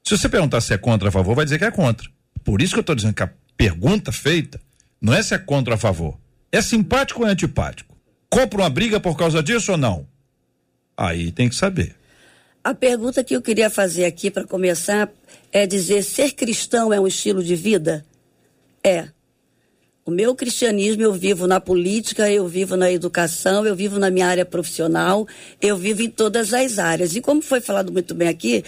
Se 0.03 0.17
você 0.17 0.29
perguntar 0.29 0.61
se 0.61 0.75
é 0.75 0.79
contra 0.79 1.07
ou 1.07 1.09
a 1.09 1.13
favor, 1.13 1.35
vai 1.35 1.45
dizer 1.45 1.59
que 1.59 1.65
é 1.65 1.71
contra. 1.71 2.09
Por 2.45 2.61
isso 2.61 2.75
que 2.75 2.79
eu 2.79 2.83
estou 2.83 2.95
dizendo 2.95 3.15
que 3.15 3.23
a 3.23 3.31
pergunta 3.57 4.13
feita 4.13 4.61
não 5.01 5.15
é 5.15 5.23
se 5.23 5.35
é 5.35 5.39
contra 5.39 5.73
ou 5.73 5.77
a 5.77 5.79
favor. 5.79 6.19
É 6.53 6.61
simpático 6.61 7.23
ou 7.23 7.27
é 7.27 7.31
antipático? 7.31 7.94
Compra 8.31 8.63
uma 8.63 8.71
briga 8.71 8.99
por 8.99 9.17
causa 9.17 9.43
disso 9.43 9.73
ou 9.73 9.79
não? 9.79 10.07
Aí 10.97 11.33
tem 11.33 11.49
que 11.49 11.55
saber. 11.55 11.97
A 12.63 12.73
pergunta 12.73 13.23
que 13.23 13.37
eu 13.37 13.43
queria 13.43 13.69
fazer 13.69 14.07
aqui 14.07 14.31
para 14.31 14.47
começar 14.47 15.11
é 15.53 15.67
dizer: 15.67 16.03
ser 16.03 16.33
cristão 16.33 16.93
é 16.93 16.99
um 16.99 17.07
estilo 17.07 17.43
de 17.43 17.55
vida? 17.55 18.05
É. 18.83 19.09
O 20.07 20.11
meu 20.11 20.35
cristianismo 20.35 21.03
eu 21.03 21.15
vivo 21.15 21.47
na 21.47 21.59
política, 21.59 22.31
eu 22.31 22.47
vivo 22.47 22.77
na 22.77 22.93
educação, 22.93 23.65
eu 23.65 23.75
vivo 23.75 23.99
na 23.99 24.11
minha 24.11 24.27
área 24.27 24.45
profissional, 24.45 25.27
eu 25.63 25.79
vivo 25.79 26.03
em 26.03 26.11
todas 26.11 26.53
as 26.53 26.79
áreas. 26.79 27.17
E 27.17 27.23
como 27.23 27.41
foi 27.41 27.61
falado 27.61 27.91
muito 27.91 28.15
bem 28.15 28.29
aqui, 28.29 28.63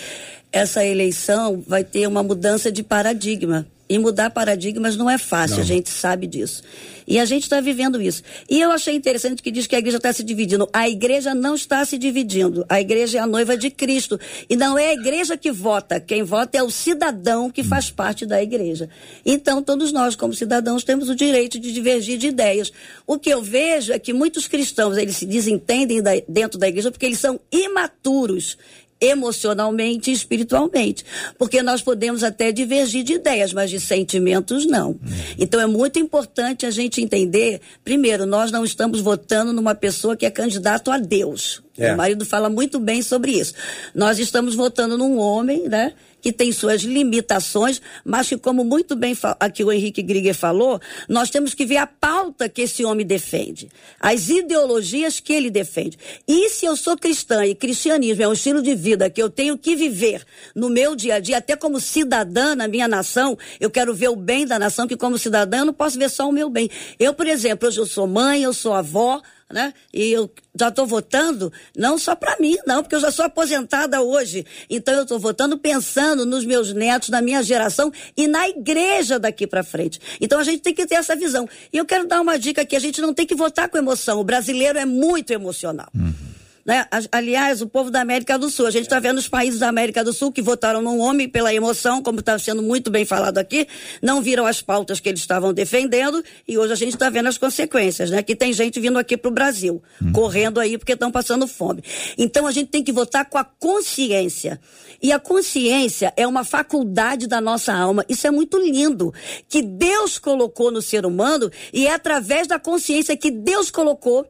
essa 0.50 0.82
eleição 0.84 1.62
vai 1.66 1.84
ter 1.84 2.06
uma 2.06 2.22
mudança 2.22 2.72
de 2.72 2.82
paradigma. 2.82 3.66
E 3.88 3.98
mudar 3.98 4.30
paradigmas 4.30 4.96
não 4.96 5.08
é 5.08 5.16
fácil, 5.16 5.56
não. 5.56 5.62
a 5.62 5.66
gente 5.66 5.90
sabe 5.90 6.26
disso. 6.26 6.62
E 7.06 7.20
a 7.20 7.24
gente 7.24 7.44
está 7.44 7.60
vivendo 7.60 8.02
isso. 8.02 8.22
E 8.50 8.60
eu 8.60 8.72
achei 8.72 8.94
interessante 8.94 9.40
que 9.40 9.50
diz 9.50 9.66
que 9.66 9.76
a 9.76 9.78
igreja 9.78 9.98
está 9.98 10.12
se 10.12 10.24
dividindo. 10.24 10.68
A 10.72 10.88
igreja 10.88 11.34
não 11.34 11.54
está 11.54 11.84
se 11.84 11.96
dividindo. 11.96 12.66
A 12.68 12.80
igreja 12.80 13.18
é 13.18 13.20
a 13.20 13.26
noiva 13.26 13.56
de 13.56 13.70
Cristo. 13.70 14.18
E 14.50 14.56
não 14.56 14.76
é 14.76 14.88
a 14.88 14.94
igreja 14.94 15.36
que 15.36 15.52
vota. 15.52 16.00
Quem 16.00 16.24
vota 16.24 16.58
é 16.58 16.62
o 16.64 16.70
cidadão 16.70 17.48
que 17.48 17.62
faz 17.62 17.90
parte 17.90 18.26
da 18.26 18.42
igreja. 18.42 18.88
Então, 19.24 19.62
todos 19.62 19.92
nós, 19.92 20.16
como 20.16 20.34
cidadãos, 20.34 20.82
temos 20.82 21.08
o 21.08 21.14
direito 21.14 21.60
de 21.60 21.72
divergir 21.72 22.18
de 22.18 22.26
ideias. 22.26 22.72
O 23.06 23.20
que 23.20 23.30
eu 23.30 23.40
vejo 23.40 23.92
é 23.92 24.00
que 24.00 24.12
muitos 24.12 24.48
cristãos, 24.48 24.96
eles 24.96 25.16
se 25.16 25.26
desentendem 25.26 26.02
da, 26.02 26.10
dentro 26.28 26.58
da 26.58 26.66
igreja 26.66 26.90
porque 26.90 27.06
eles 27.06 27.20
são 27.20 27.38
imaturos 27.52 28.58
emocionalmente 29.00 30.10
e 30.10 30.14
espiritualmente. 30.14 31.04
Porque 31.38 31.62
nós 31.62 31.82
podemos 31.82 32.22
até 32.22 32.50
divergir 32.50 33.04
de 33.04 33.14
ideias, 33.14 33.52
mas 33.52 33.70
de 33.70 33.80
sentimentos 33.80 34.66
não. 34.66 34.98
Então 35.38 35.60
é 35.60 35.66
muito 35.66 35.98
importante 35.98 36.66
a 36.66 36.70
gente 36.70 37.00
entender, 37.00 37.60
primeiro, 37.84 38.26
nós 38.26 38.50
não 38.50 38.64
estamos 38.64 39.00
votando 39.00 39.52
numa 39.52 39.74
pessoa 39.74 40.16
que 40.16 40.26
é 40.26 40.30
candidato 40.30 40.90
a 40.90 40.98
Deus. 40.98 41.62
É. 41.78 41.92
O 41.92 41.96
marido 41.96 42.24
fala 42.24 42.48
muito 42.48 42.80
bem 42.80 43.02
sobre 43.02 43.32
isso. 43.32 43.52
Nós 43.94 44.18
estamos 44.18 44.54
votando 44.54 44.96
num 44.96 45.18
homem, 45.18 45.68
né? 45.68 45.92
Que 46.26 46.32
tem 46.32 46.50
suas 46.50 46.82
limitações, 46.82 47.80
mas 48.04 48.28
que, 48.28 48.36
como 48.36 48.64
muito 48.64 48.96
bem 48.96 49.16
aqui 49.38 49.62
o 49.62 49.70
Henrique 49.70 50.02
Grieger 50.02 50.34
falou, 50.34 50.80
nós 51.08 51.30
temos 51.30 51.54
que 51.54 51.64
ver 51.64 51.76
a 51.76 51.86
pauta 51.86 52.48
que 52.48 52.62
esse 52.62 52.84
homem 52.84 53.06
defende, 53.06 53.68
as 54.00 54.28
ideologias 54.28 55.20
que 55.20 55.32
ele 55.32 55.50
defende. 55.50 55.96
E 56.26 56.48
se 56.48 56.66
eu 56.66 56.76
sou 56.76 56.96
cristã 56.96 57.46
e 57.46 57.54
cristianismo 57.54 58.24
é 58.24 58.26
um 58.26 58.32
estilo 58.32 58.60
de 58.60 58.74
vida 58.74 59.08
que 59.08 59.22
eu 59.22 59.30
tenho 59.30 59.56
que 59.56 59.76
viver 59.76 60.24
no 60.52 60.68
meu 60.68 60.96
dia 60.96 61.14
a 61.14 61.20
dia, 61.20 61.36
até 61.36 61.54
como 61.54 61.78
cidadã 61.78 62.56
na 62.56 62.66
minha 62.66 62.88
nação, 62.88 63.38
eu 63.60 63.70
quero 63.70 63.94
ver 63.94 64.08
o 64.08 64.16
bem 64.16 64.44
da 64.44 64.58
nação, 64.58 64.88
que 64.88 64.96
como 64.96 65.16
cidadã 65.18 65.58
eu 65.58 65.66
não 65.66 65.72
posso 65.72 65.96
ver 65.96 66.10
só 66.10 66.28
o 66.28 66.32
meu 66.32 66.50
bem. 66.50 66.68
Eu, 66.98 67.14
por 67.14 67.28
exemplo, 67.28 67.68
hoje 67.68 67.78
eu 67.78 67.86
sou 67.86 68.08
mãe, 68.08 68.42
eu 68.42 68.52
sou 68.52 68.74
avó, 68.74 69.22
né? 69.52 69.72
E 69.92 70.10
eu 70.10 70.30
já 70.58 70.68
estou 70.68 70.86
votando 70.86 71.52
não 71.76 71.98
só 71.98 72.16
para 72.16 72.36
mim, 72.40 72.56
não, 72.66 72.82
porque 72.82 72.96
eu 72.96 73.00
já 73.00 73.10
sou 73.10 73.24
aposentada 73.24 74.00
hoje. 74.00 74.44
Então 74.68 74.94
eu 74.94 75.02
estou 75.02 75.18
votando 75.18 75.56
pensando 75.56 76.26
nos 76.26 76.44
meus 76.44 76.72
netos, 76.72 77.08
na 77.08 77.22
minha 77.22 77.42
geração 77.42 77.92
e 78.16 78.26
na 78.26 78.48
igreja 78.48 79.18
daqui 79.18 79.46
para 79.46 79.62
frente. 79.62 80.00
Então 80.20 80.40
a 80.40 80.44
gente 80.44 80.60
tem 80.60 80.74
que 80.74 80.86
ter 80.86 80.96
essa 80.96 81.14
visão. 81.14 81.48
E 81.72 81.78
eu 81.78 81.84
quero 81.84 82.06
dar 82.06 82.20
uma 82.20 82.38
dica 82.38 82.62
aqui: 82.62 82.74
a 82.74 82.80
gente 82.80 83.00
não 83.00 83.14
tem 83.14 83.26
que 83.26 83.34
votar 83.34 83.68
com 83.68 83.78
emoção. 83.78 84.20
O 84.20 84.24
brasileiro 84.24 84.78
é 84.78 84.84
muito 84.84 85.30
emocional. 85.30 85.88
Uhum. 85.94 86.35
Né? 86.66 86.84
Aliás, 87.12 87.62
o 87.62 87.68
povo 87.68 87.92
da 87.92 88.00
América 88.00 88.36
do 88.36 88.50
Sul, 88.50 88.66
a 88.66 88.72
gente 88.72 88.82
está 88.82 88.98
vendo 88.98 89.18
os 89.18 89.28
países 89.28 89.60
da 89.60 89.68
América 89.68 90.02
do 90.02 90.12
Sul 90.12 90.32
que 90.32 90.42
votaram 90.42 90.82
num 90.82 90.98
homem 90.98 91.28
pela 91.28 91.54
emoção, 91.54 92.02
como 92.02 92.18
está 92.18 92.36
sendo 92.40 92.60
muito 92.60 92.90
bem 92.90 93.04
falado 93.04 93.38
aqui, 93.38 93.68
não 94.02 94.20
viram 94.20 94.44
as 94.44 94.60
pautas 94.60 94.98
que 94.98 95.08
eles 95.08 95.20
estavam 95.20 95.54
defendendo 95.54 96.24
e 96.46 96.58
hoje 96.58 96.72
a 96.72 96.76
gente 96.76 96.94
está 96.94 97.08
vendo 97.08 97.28
as 97.28 97.38
consequências, 97.38 98.10
né? 98.10 98.20
Que 98.20 98.34
tem 98.34 98.52
gente 98.52 98.80
vindo 98.80 98.98
aqui 98.98 99.16
para 99.16 99.28
o 99.28 99.32
Brasil, 99.32 99.80
hum. 100.02 100.10
correndo 100.12 100.58
aí 100.58 100.76
porque 100.76 100.94
estão 100.94 101.12
passando 101.12 101.46
fome. 101.46 101.84
Então 102.18 102.48
a 102.48 102.50
gente 102.50 102.68
tem 102.68 102.82
que 102.82 102.90
votar 102.90 103.26
com 103.26 103.38
a 103.38 103.44
consciência. 103.44 104.60
E 105.00 105.12
a 105.12 105.20
consciência 105.20 106.12
é 106.16 106.26
uma 106.26 106.42
faculdade 106.42 107.28
da 107.28 107.40
nossa 107.40 107.72
alma. 107.72 108.04
Isso 108.08 108.26
é 108.26 108.30
muito 108.32 108.58
lindo. 108.58 109.14
Que 109.48 109.62
Deus 109.62 110.18
colocou 110.18 110.72
no 110.72 110.82
ser 110.82 111.06
humano 111.06 111.48
e 111.72 111.86
é 111.86 111.94
através 111.94 112.48
da 112.48 112.58
consciência 112.58 113.16
que 113.16 113.30
Deus 113.30 113.70
colocou, 113.70 114.26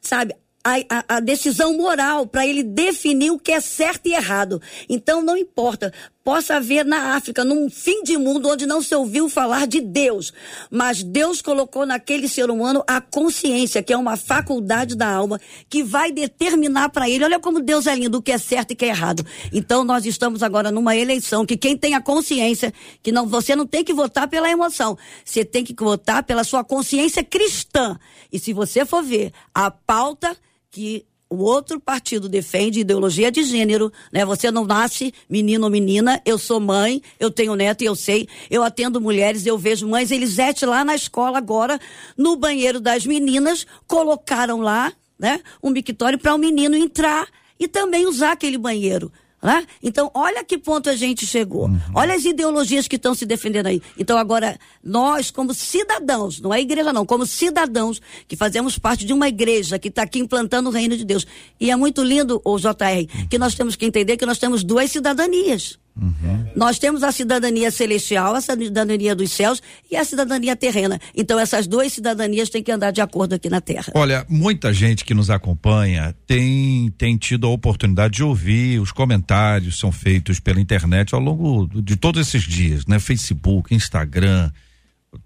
sabe, 0.00 0.36
a, 0.64 1.16
a, 1.16 1.20
decisão 1.20 1.76
moral 1.76 2.26
para 2.26 2.46
ele 2.46 2.62
definir 2.62 3.30
o 3.30 3.38
que 3.38 3.50
é 3.50 3.60
certo 3.60 4.06
e 4.06 4.14
errado. 4.14 4.62
Então, 4.88 5.20
não 5.22 5.36
importa. 5.36 5.92
Possa 6.24 6.54
haver 6.54 6.84
na 6.84 7.16
África, 7.16 7.44
num 7.44 7.68
fim 7.68 8.04
de 8.04 8.16
mundo 8.16 8.48
onde 8.48 8.64
não 8.64 8.80
se 8.80 8.94
ouviu 8.94 9.28
falar 9.28 9.66
de 9.66 9.80
Deus, 9.80 10.32
mas 10.70 11.02
Deus 11.02 11.42
colocou 11.42 11.84
naquele 11.84 12.28
ser 12.28 12.48
humano 12.48 12.84
a 12.86 13.00
consciência, 13.00 13.82
que 13.82 13.92
é 13.92 13.96
uma 13.96 14.16
faculdade 14.16 14.94
da 14.94 15.12
alma, 15.12 15.40
que 15.68 15.82
vai 15.82 16.12
determinar 16.12 16.90
para 16.90 17.10
ele. 17.10 17.24
Olha 17.24 17.40
como 17.40 17.58
Deus 17.58 17.88
é 17.88 17.96
lindo, 17.96 18.18
o 18.18 18.22
que 18.22 18.30
é 18.30 18.38
certo 18.38 18.70
e 18.70 18.74
o 18.74 18.76
que 18.76 18.84
é 18.84 18.88
errado. 18.88 19.26
Então, 19.52 19.82
nós 19.82 20.06
estamos 20.06 20.44
agora 20.44 20.70
numa 20.70 20.94
eleição 20.94 21.44
que 21.44 21.56
quem 21.56 21.76
tem 21.76 21.96
a 21.96 22.00
consciência, 22.00 22.72
que 23.02 23.10
não, 23.10 23.26
você 23.26 23.56
não 23.56 23.66
tem 23.66 23.82
que 23.82 23.92
votar 23.92 24.28
pela 24.28 24.48
emoção, 24.48 24.96
você 25.24 25.44
tem 25.44 25.64
que 25.64 25.74
votar 25.74 26.22
pela 26.22 26.44
sua 26.44 26.62
consciência 26.62 27.24
cristã. 27.24 27.98
E 28.32 28.38
se 28.38 28.52
você 28.52 28.86
for 28.86 29.02
ver 29.02 29.32
a 29.52 29.72
pauta 29.72 30.36
que 30.72 31.04
o 31.28 31.36
outro 31.36 31.78
partido 31.78 32.28
defende 32.28 32.80
ideologia 32.80 33.30
de 33.30 33.42
gênero, 33.42 33.92
né? 34.10 34.24
Você 34.24 34.50
não 34.50 34.64
nasce 34.64 35.14
menino 35.28 35.64
ou 35.64 35.70
menina, 35.70 36.20
eu 36.26 36.36
sou 36.36 36.58
mãe, 36.58 37.00
eu 37.20 37.30
tenho 37.30 37.54
neto 37.54 37.82
e 37.82 37.86
eu 37.86 37.94
sei, 37.94 38.28
eu 38.50 38.62
atendo 38.62 39.00
mulheres, 39.00 39.46
eu 39.46 39.56
vejo 39.56 39.86
mães, 39.86 40.10
Elisete 40.10 40.66
lá 40.66 40.84
na 40.84 40.94
escola 40.94 41.38
agora, 41.38 41.78
no 42.16 42.36
banheiro 42.36 42.80
das 42.80 43.06
meninas, 43.06 43.66
colocaram 43.86 44.60
lá, 44.60 44.92
né, 45.18 45.40
um 45.62 45.70
mictório 45.70 46.18
para 46.18 46.32
o 46.32 46.36
um 46.36 46.38
menino 46.38 46.74
entrar 46.74 47.28
e 47.58 47.68
também 47.68 48.06
usar 48.06 48.32
aquele 48.32 48.58
banheiro. 48.58 49.12
Né? 49.42 49.66
Então, 49.82 50.08
olha 50.14 50.44
que 50.44 50.56
ponto 50.56 50.88
a 50.88 50.94
gente 50.94 51.26
chegou. 51.26 51.66
Uhum. 51.66 51.80
Olha 51.94 52.14
as 52.14 52.24
ideologias 52.24 52.86
que 52.86 52.94
estão 52.94 53.12
se 53.12 53.26
defendendo 53.26 53.66
aí. 53.66 53.82
Então, 53.98 54.16
agora, 54.16 54.56
nós, 54.84 55.32
como 55.32 55.52
cidadãos, 55.52 56.40
não 56.40 56.54
é 56.54 56.60
igreja 56.60 56.92
não, 56.92 57.04
como 57.04 57.26
cidadãos, 57.26 58.00
que 58.28 58.36
fazemos 58.36 58.78
parte 58.78 59.04
de 59.04 59.12
uma 59.12 59.26
igreja 59.26 59.80
que 59.80 59.88
está 59.88 60.02
aqui 60.02 60.20
implantando 60.20 60.68
o 60.68 60.72
reino 60.72 60.96
de 60.96 61.04
Deus. 61.04 61.26
E 61.58 61.72
é 61.72 61.76
muito 61.76 62.04
lindo, 62.04 62.40
o 62.44 62.56
JR, 62.56 63.26
que 63.28 63.36
nós 63.36 63.56
temos 63.56 63.74
que 63.74 63.84
entender 63.84 64.16
que 64.16 64.24
nós 64.24 64.38
temos 64.38 64.62
duas 64.62 64.92
cidadanias. 64.92 65.76
Uhum. 66.00 66.46
Nós 66.56 66.78
temos 66.78 67.02
a 67.02 67.12
cidadania 67.12 67.70
celestial, 67.70 68.34
a 68.34 68.40
cidadania 68.40 69.14
dos 69.14 69.30
céus 69.30 69.62
e 69.90 69.96
a 69.96 70.04
cidadania 70.04 70.56
terrena. 70.56 70.98
Então, 71.14 71.38
essas 71.38 71.66
duas 71.66 71.92
cidadanias 71.92 72.48
têm 72.48 72.62
que 72.62 72.72
andar 72.72 72.90
de 72.90 73.00
acordo 73.00 73.34
aqui 73.34 73.50
na 73.50 73.60
Terra. 73.60 73.92
Olha, 73.94 74.24
muita 74.28 74.72
gente 74.72 75.04
que 75.04 75.14
nos 75.14 75.30
acompanha 75.30 76.14
tem, 76.26 76.90
tem 76.96 77.16
tido 77.16 77.46
a 77.46 77.50
oportunidade 77.50 78.14
de 78.14 78.24
ouvir 78.24 78.80
os 78.80 78.92
comentários 78.92 79.78
são 79.78 79.92
feitos 79.92 80.40
pela 80.40 80.60
internet 80.60 81.14
ao 81.14 81.20
longo 81.20 81.68
de 81.82 81.96
todos 81.96 82.26
esses 82.26 82.42
dias, 82.42 82.86
né? 82.86 82.98
Facebook, 82.98 83.74
Instagram, 83.74 84.50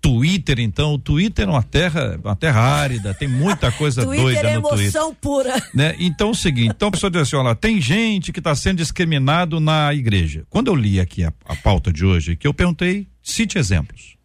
Twitter, 0.01 0.59
então, 0.59 0.95
o 0.95 0.99
Twitter 0.99 1.47
é 1.47 1.51
uma 1.51 1.63
terra, 1.63 2.19
uma 2.23 2.35
terra 2.35 2.61
árida, 2.61 3.15
tem 3.15 3.29
muita 3.29 3.71
coisa 3.71 4.03
doida 4.05 4.41
é 4.41 4.57
no 4.57 4.63
Twitter. 4.63 4.87
emoção 4.87 5.15
pura. 5.15 5.63
Né? 5.73 5.95
Então, 5.99 6.29
é 6.29 6.31
o 6.33 6.35
seguinte, 6.35 6.73
então 6.75 6.89
a 6.89 6.91
pessoa 6.91 7.11
diz 7.11 7.23
assim, 7.23 7.37
olha, 7.37 7.55
tem 7.55 7.81
gente 7.81 8.33
que 8.33 8.41
está 8.41 8.55
sendo 8.55 8.79
discriminado 8.79 9.61
na 9.61 9.95
igreja. 9.95 10.45
Quando 10.51 10.69
eu 10.69 10.75
li 10.75 10.99
aqui 10.99 11.23
a, 11.23 11.33
a 11.45 11.55
pauta 11.55 11.93
de 11.93 12.05
hoje, 12.05 12.35
que 12.35 12.47
eu 12.47 12.53
perguntei, 12.53 13.07
cite 13.23 13.59
exemplos. 13.59 14.17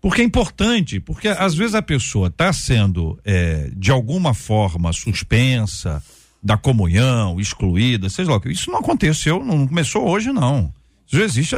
Porque 0.00 0.22
é 0.22 0.24
importante, 0.24 0.98
porque 0.98 1.28
às 1.28 1.54
vezes 1.54 1.74
a 1.74 1.82
pessoa 1.82 2.28
está 2.28 2.52
sendo, 2.52 3.18
é, 3.24 3.70
de 3.76 3.90
alguma 3.90 4.32
forma, 4.32 4.92
suspensa 4.92 6.02
da 6.42 6.56
comunhão, 6.56 7.38
excluída, 7.38 8.08
seja 8.08 8.30
lá, 8.30 8.40
isso 8.46 8.70
não 8.70 8.78
aconteceu, 8.78 9.44
não 9.44 9.66
começou 9.66 10.08
hoje, 10.08 10.32
não. 10.32 10.72
Isso 11.06 11.18
já 11.18 11.24
existe 11.24 11.56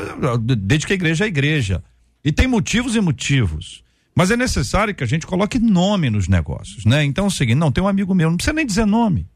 desde 0.59 0.87
que 0.87 0.93
a 0.93 0.97
igreja 0.97 1.25
é 1.25 1.27
a 1.27 1.29
igreja. 1.29 1.85
E 2.25 2.31
tem 2.31 2.47
motivos 2.47 2.95
e 2.95 3.01
motivos. 3.01 3.83
Mas 4.15 4.31
é 4.31 4.37
necessário 4.37 4.95
que 4.95 5.03
a 5.03 5.07
gente 5.07 5.27
coloque 5.27 5.59
nome 5.59 6.11
nos 6.11 6.29
negócios, 6.29 6.85
né? 6.85 7.03
Então 7.05 7.25
é 7.25 7.29
o 7.29 7.31
seguinte, 7.31 7.57
não, 7.57 7.73
tem 7.73 7.83
um 7.83 7.89
amigo 7.89 8.15
meu, 8.15 8.29
não 8.29 8.37
precisa 8.37 8.53
nem 8.53 8.67
dizer 8.67 8.87
nome. 8.87 9.27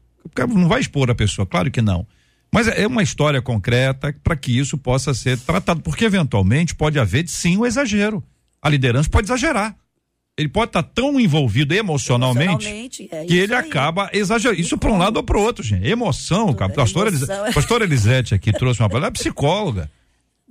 Não 0.49 0.67
vai 0.67 0.79
expor 0.79 1.09
a 1.09 1.15
pessoa, 1.15 1.45
claro 1.45 1.71
que 1.71 1.81
não. 1.81 2.05
Mas 2.51 2.67
é 2.67 2.85
uma 2.87 3.03
história 3.03 3.41
concreta 3.41 4.15
para 4.23 4.35
que 4.35 4.57
isso 4.57 4.77
possa 4.77 5.13
ser 5.13 5.37
tratado, 5.39 5.81
porque 5.81 6.05
eventualmente 6.05 6.75
pode 6.75 6.99
haver 6.99 7.27
sim 7.27 7.57
o 7.57 7.61
um 7.61 7.65
exagero. 7.65 8.23
A 8.61 8.69
liderança 8.69 9.09
pode 9.09 9.27
exagerar. 9.27 9.75
Ele 10.37 10.49
pode 10.49 10.69
estar 10.69 10.83
tá 10.83 10.89
tão 10.93 11.19
envolvido 11.19 11.73
emocionalmente, 11.73 12.67
emocionalmente 12.67 13.09
é 13.11 13.25
que 13.25 13.35
ele 13.35 13.55
aí. 13.55 13.59
acaba 13.59 14.09
exagerando. 14.13 14.61
Isso 14.61 14.77
para 14.77 14.91
um 14.91 14.97
lado 14.97 15.17
ou 15.17 15.23
para 15.23 15.37
o 15.37 15.41
outro, 15.41 15.63
gente. 15.63 15.87
Emoção, 15.87 16.47
Tudo 16.47 16.63
a 16.63 16.69
pastora, 16.69 17.09
Elisete, 17.09 17.53
pastora 17.53 17.83
Elisete 17.83 18.35
aqui 18.35 18.53
trouxe 18.53 18.79
uma 18.79 18.89
palavra, 18.89 19.09
é 19.09 19.11
psicóloga. 19.11 19.89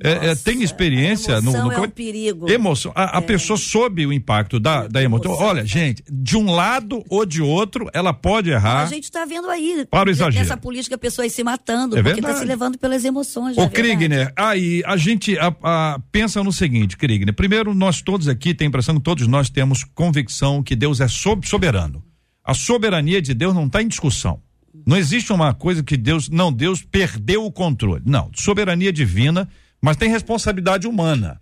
É, 0.02 0.28
é, 0.28 0.35
tem 0.35 0.62
experiência 0.62 1.40
no, 1.40 1.52
no 1.52 1.72
é 1.72 1.80
um 1.80 1.88
perigo. 1.88 2.50
Emoção. 2.50 2.92
A, 2.94 3.16
a 3.16 3.22
é. 3.22 3.22
pessoa 3.22 3.56
soube 3.56 4.06
o 4.06 4.12
impacto 4.12 4.61
da, 4.61 4.87
da 4.87 5.02
emoção. 5.02 5.32
Olha, 5.32 5.64
gente, 5.64 6.04
de 6.11 6.37
um 6.37 6.50
lado 6.50 7.02
ou 7.09 7.24
de 7.24 7.40
outro, 7.40 7.88
ela 7.94 8.12
pode 8.12 8.50
errar. 8.50 8.82
A 8.82 8.87
gente 8.87 9.04
está 9.04 9.24
vendo 9.24 9.48
aí. 9.48 9.87
Para 9.90 10.11
o 10.11 10.12
exagero. 10.12 10.44
Essa 10.44 10.56
política, 10.56 10.98
pessoas 10.98 11.32
se 11.32 11.42
matando, 11.42 11.98
é 11.98 12.02
porque 12.02 12.20
está 12.20 12.35
se 12.35 12.44
levando 12.44 12.76
pelas 12.76 13.06
emoções. 13.06 13.56
É 13.56 13.66
Krigner, 13.68 14.32
aí 14.37 14.82
a 14.85 14.98
gente 14.98 15.38
a, 15.38 15.54
a, 15.62 15.98
pensa 16.12 16.44
no 16.44 16.52
seguinte, 16.52 16.94
Krigner. 16.96 17.35
Primeiro, 17.35 17.74
nós 17.74 18.02
todos 18.02 18.28
aqui, 18.28 18.52
tem 18.52 18.66
a 18.66 18.68
impressão 18.68 18.96
que 18.96 19.02
todos 19.02 19.26
nós 19.26 19.48
temos 19.48 19.82
convicção 19.82 20.62
que 20.62 20.76
Deus 20.76 21.00
é 21.00 21.06
soberano. 21.09 22.04
A 22.44 22.52
soberania 22.52 23.22
de 23.22 23.32
Deus 23.32 23.54
não 23.54 23.66
está 23.66 23.82
em 23.82 23.88
discussão. 23.88 24.42
Não 24.87 24.96
existe 24.96 25.32
uma 25.32 25.54
coisa 25.54 25.82
que 25.82 25.96
Deus. 25.96 26.28
Não, 26.28 26.52
Deus 26.52 26.82
perdeu 26.82 27.46
o 27.46 27.50
controle. 27.50 28.02
Não, 28.04 28.30
soberania 28.35 28.92
divina 28.92 29.48
mas 29.81 29.97
tem 29.97 30.11
responsabilidade 30.11 30.87
humana. 30.87 31.41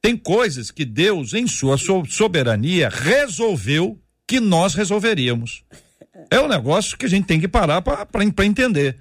Tem 0.00 0.16
coisas 0.16 0.70
que 0.70 0.84
Deus, 0.84 1.32
em 1.32 1.46
sua 1.46 1.76
soberania, 2.08 2.88
resolveu 2.88 4.00
que 4.26 4.40
nós 4.40 4.74
resolveríamos. 4.74 5.64
É 6.30 6.40
um 6.40 6.48
negócio 6.48 6.96
que 6.96 7.06
a 7.06 7.08
gente 7.08 7.26
tem 7.26 7.40
que 7.40 7.48
parar 7.48 7.80
para 7.82 8.44
entender. 8.44 8.98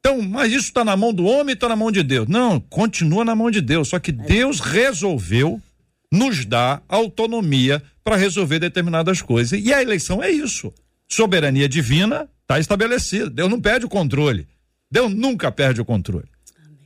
Então, 0.00 0.20
mas 0.20 0.50
isso 0.50 0.66
está 0.66 0.84
na 0.84 0.96
mão 0.96 1.12
do 1.12 1.24
homem, 1.24 1.54
está 1.54 1.68
na 1.68 1.76
mão 1.76 1.92
de 1.92 2.02
Deus. 2.02 2.26
Não, 2.26 2.58
continua 2.58 3.24
na 3.24 3.36
mão 3.36 3.50
de 3.50 3.60
Deus. 3.60 3.88
Só 3.88 4.00
que 4.00 4.10
Deus 4.10 4.58
resolveu 4.58 5.62
nos 6.10 6.44
dar 6.44 6.82
autonomia 6.88 7.80
para 8.02 8.16
resolver 8.16 8.58
determinadas 8.58 9.22
coisas. 9.22 9.60
E 9.62 9.72
a 9.72 9.80
eleição 9.80 10.20
é 10.20 10.30
isso. 10.30 10.74
Soberania 11.08 11.68
divina 11.68 12.28
está 12.40 12.58
estabelecida. 12.58 13.30
Deus 13.30 13.48
não 13.48 13.60
perde 13.60 13.86
o 13.86 13.88
controle. 13.88 14.48
Deus 14.90 15.14
nunca 15.14 15.52
perde 15.52 15.80
o 15.80 15.84
controle. 15.84 16.31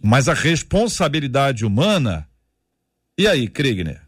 Mas 0.02 0.28
a 0.28 0.34
responsabilidade 0.34 1.64
humana. 1.64 2.28
E 3.18 3.26
aí, 3.26 3.48
Kriegner? 3.48 4.02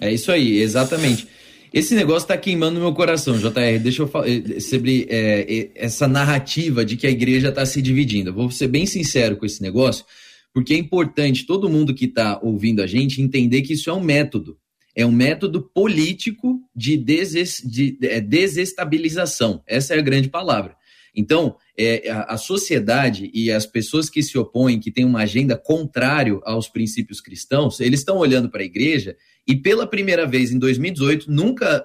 É 0.00 0.12
isso 0.12 0.32
aí, 0.32 0.58
exatamente. 0.58 1.28
Esse 1.72 1.94
negócio 1.94 2.26
tá 2.26 2.36
queimando 2.36 2.80
meu 2.80 2.92
coração, 2.92 3.38
JR. 3.38 3.78
Deixa 3.80 4.02
eu 4.02 4.08
falar 4.08 4.28
eh, 4.28 4.58
sobre 4.58 5.06
é, 5.08 5.70
essa 5.76 6.08
narrativa 6.08 6.84
de 6.84 6.96
que 6.96 7.06
a 7.06 7.10
igreja 7.10 7.50
está 7.50 7.64
se 7.64 7.80
dividindo. 7.80 8.30
Eu 8.30 8.34
vou 8.34 8.50
ser 8.50 8.66
bem 8.66 8.86
sincero 8.86 9.36
com 9.36 9.46
esse 9.46 9.62
negócio, 9.62 10.04
porque 10.52 10.74
é 10.74 10.76
importante 10.76 11.46
todo 11.46 11.68
mundo 11.68 11.94
que 11.94 12.06
está 12.06 12.40
ouvindo 12.42 12.82
a 12.82 12.86
gente 12.86 13.22
entender 13.22 13.62
que 13.62 13.74
isso 13.74 13.88
é 13.88 13.92
um 13.92 14.02
método. 14.02 14.58
É 14.96 15.06
um 15.06 15.12
método 15.12 15.62
político 15.62 16.60
de, 16.74 16.96
deses, 16.96 17.62
de 17.64 17.96
é, 18.02 18.20
desestabilização. 18.20 19.62
Essa 19.64 19.94
é 19.94 19.98
a 19.98 20.02
grande 20.02 20.28
palavra. 20.28 20.74
Então, 21.14 21.56
é, 21.80 22.10
a, 22.10 22.34
a, 22.34 22.36
sociedade 22.36 23.30
e 23.32 23.50
as 23.50 23.64
pessoas 23.64 24.10
que 24.10 24.22
se 24.22 24.36
opõem, 24.36 24.78
que 24.78 24.90
têm 24.90 25.04
uma 25.04 25.22
agenda 25.22 25.56
contrária 25.56 26.38
aos 26.44 26.68
princípios 26.68 27.20
cristãos, 27.20 27.80
eles 27.80 28.00
estão 28.00 28.18
olhando 28.18 28.50
para 28.50 28.60
a 28.60 28.64
igreja 28.64 29.16
e 29.46 29.56
pela 29.56 29.86
primeira 29.86 30.26
vez 30.26 30.50
em 30.52 30.58
2018, 30.58 31.30
nunca, 31.30 31.84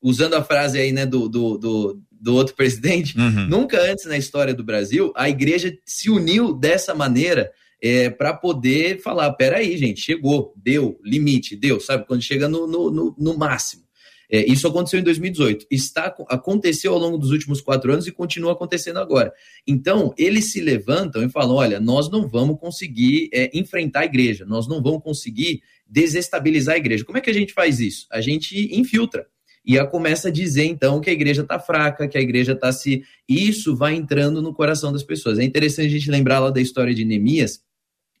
usando 0.00 0.34
a 0.34 0.42
frase 0.42 0.78
aí 0.78 0.90
né, 0.90 1.04
do, 1.04 1.28
do, 1.28 1.58
do, 1.58 2.02
do 2.10 2.34
outro 2.34 2.54
presidente, 2.56 3.18
uhum. 3.18 3.46
nunca 3.46 3.80
antes 3.82 4.06
na 4.06 4.16
história 4.16 4.54
do 4.54 4.64
Brasil, 4.64 5.12
a 5.14 5.28
igreja 5.28 5.76
se 5.84 6.08
uniu 6.08 6.54
dessa 6.54 6.94
maneira 6.94 7.52
é, 7.82 8.08
para 8.08 8.32
poder 8.32 9.00
falar: 9.02 9.32
peraí, 9.34 9.76
gente, 9.76 10.00
chegou, 10.00 10.54
deu, 10.56 10.98
limite, 11.04 11.54
deu, 11.54 11.78
sabe? 11.78 12.06
Quando 12.06 12.22
chega 12.22 12.48
no, 12.48 12.66
no, 12.66 12.90
no, 12.90 13.16
no 13.18 13.36
máximo. 13.36 13.85
É, 14.30 14.44
isso 14.50 14.66
aconteceu 14.66 15.00
em 15.00 15.02
2018. 15.02 15.66
Está, 15.70 16.14
aconteceu 16.28 16.92
ao 16.92 16.98
longo 16.98 17.18
dos 17.18 17.30
últimos 17.30 17.60
quatro 17.60 17.92
anos 17.92 18.06
e 18.06 18.12
continua 18.12 18.52
acontecendo 18.52 18.98
agora. 18.98 19.32
Então, 19.66 20.14
eles 20.18 20.52
se 20.52 20.60
levantam 20.60 21.22
e 21.24 21.28
falam: 21.28 21.56
olha, 21.56 21.80
nós 21.80 22.10
não 22.10 22.28
vamos 22.28 22.58
conseguir 22.58 23.28
é, 23.32 23.50
enfrentar 23.56 24.00
a 24.00 24.04
igreja, 24.04 24.44
nós 24.44 24.66
não 24.66 24.82
vamos 24.82 25.02
conseguir 25.02 25.62
desestabilizar 25.86 26.74
a 26.74 26.78
igreja. 26.78 27.04
Como 27.04 27.18
é 27.18 27.20
que 27.20 27.30
a 27.30 27.34
gente 27.34 27.52
faz 27.52 27.80
isso? 27.80 28.06
A 28.10 28.20
gente 28.20 28.76
infiltra. 28.76 29.26
E 29.64 29.80
a 29.80 29.84
começa 29.84 30.28
a 30.28 30.30
dizer, 30.30 30.64
então, 30.64 31.00
que 31.00 31.10
a 31.10 31.12
igreja 31.12 31.42
está 31.42 31.58
fraca, 31.58 32.06
que 32.06 32.16
a 32.16 32.20
igreja 32.20 32.52
está 32.52 32.70
se. 32.70 33.02
Isso 33.28 33.74
vai 33.74 33.94
entrando 33.96 34.40
no 34.40 34.54
coração 34.54 34.92
das 34.92 35.02
pessoas. 35.02 35.40
É 35.40 35.44
interessante 35.44 35.86
a 35.86 35.90
gente 35.90 36.08
lembrar 36.08 36.38
lá 36.38 36.50
da 36.50 36.60
história 36.60 36.94
de 36.94 37.04
Neemias, 37.04 37.60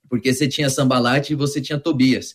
porque 0.08 0.34
você 0.34 0.48
tinha 0.48 0.68
Sambalate 0.68 1.32
e 1.32 1.36
você 1.36 1.60
tinha 1.60 1.78
Tobias. 1.78 2.34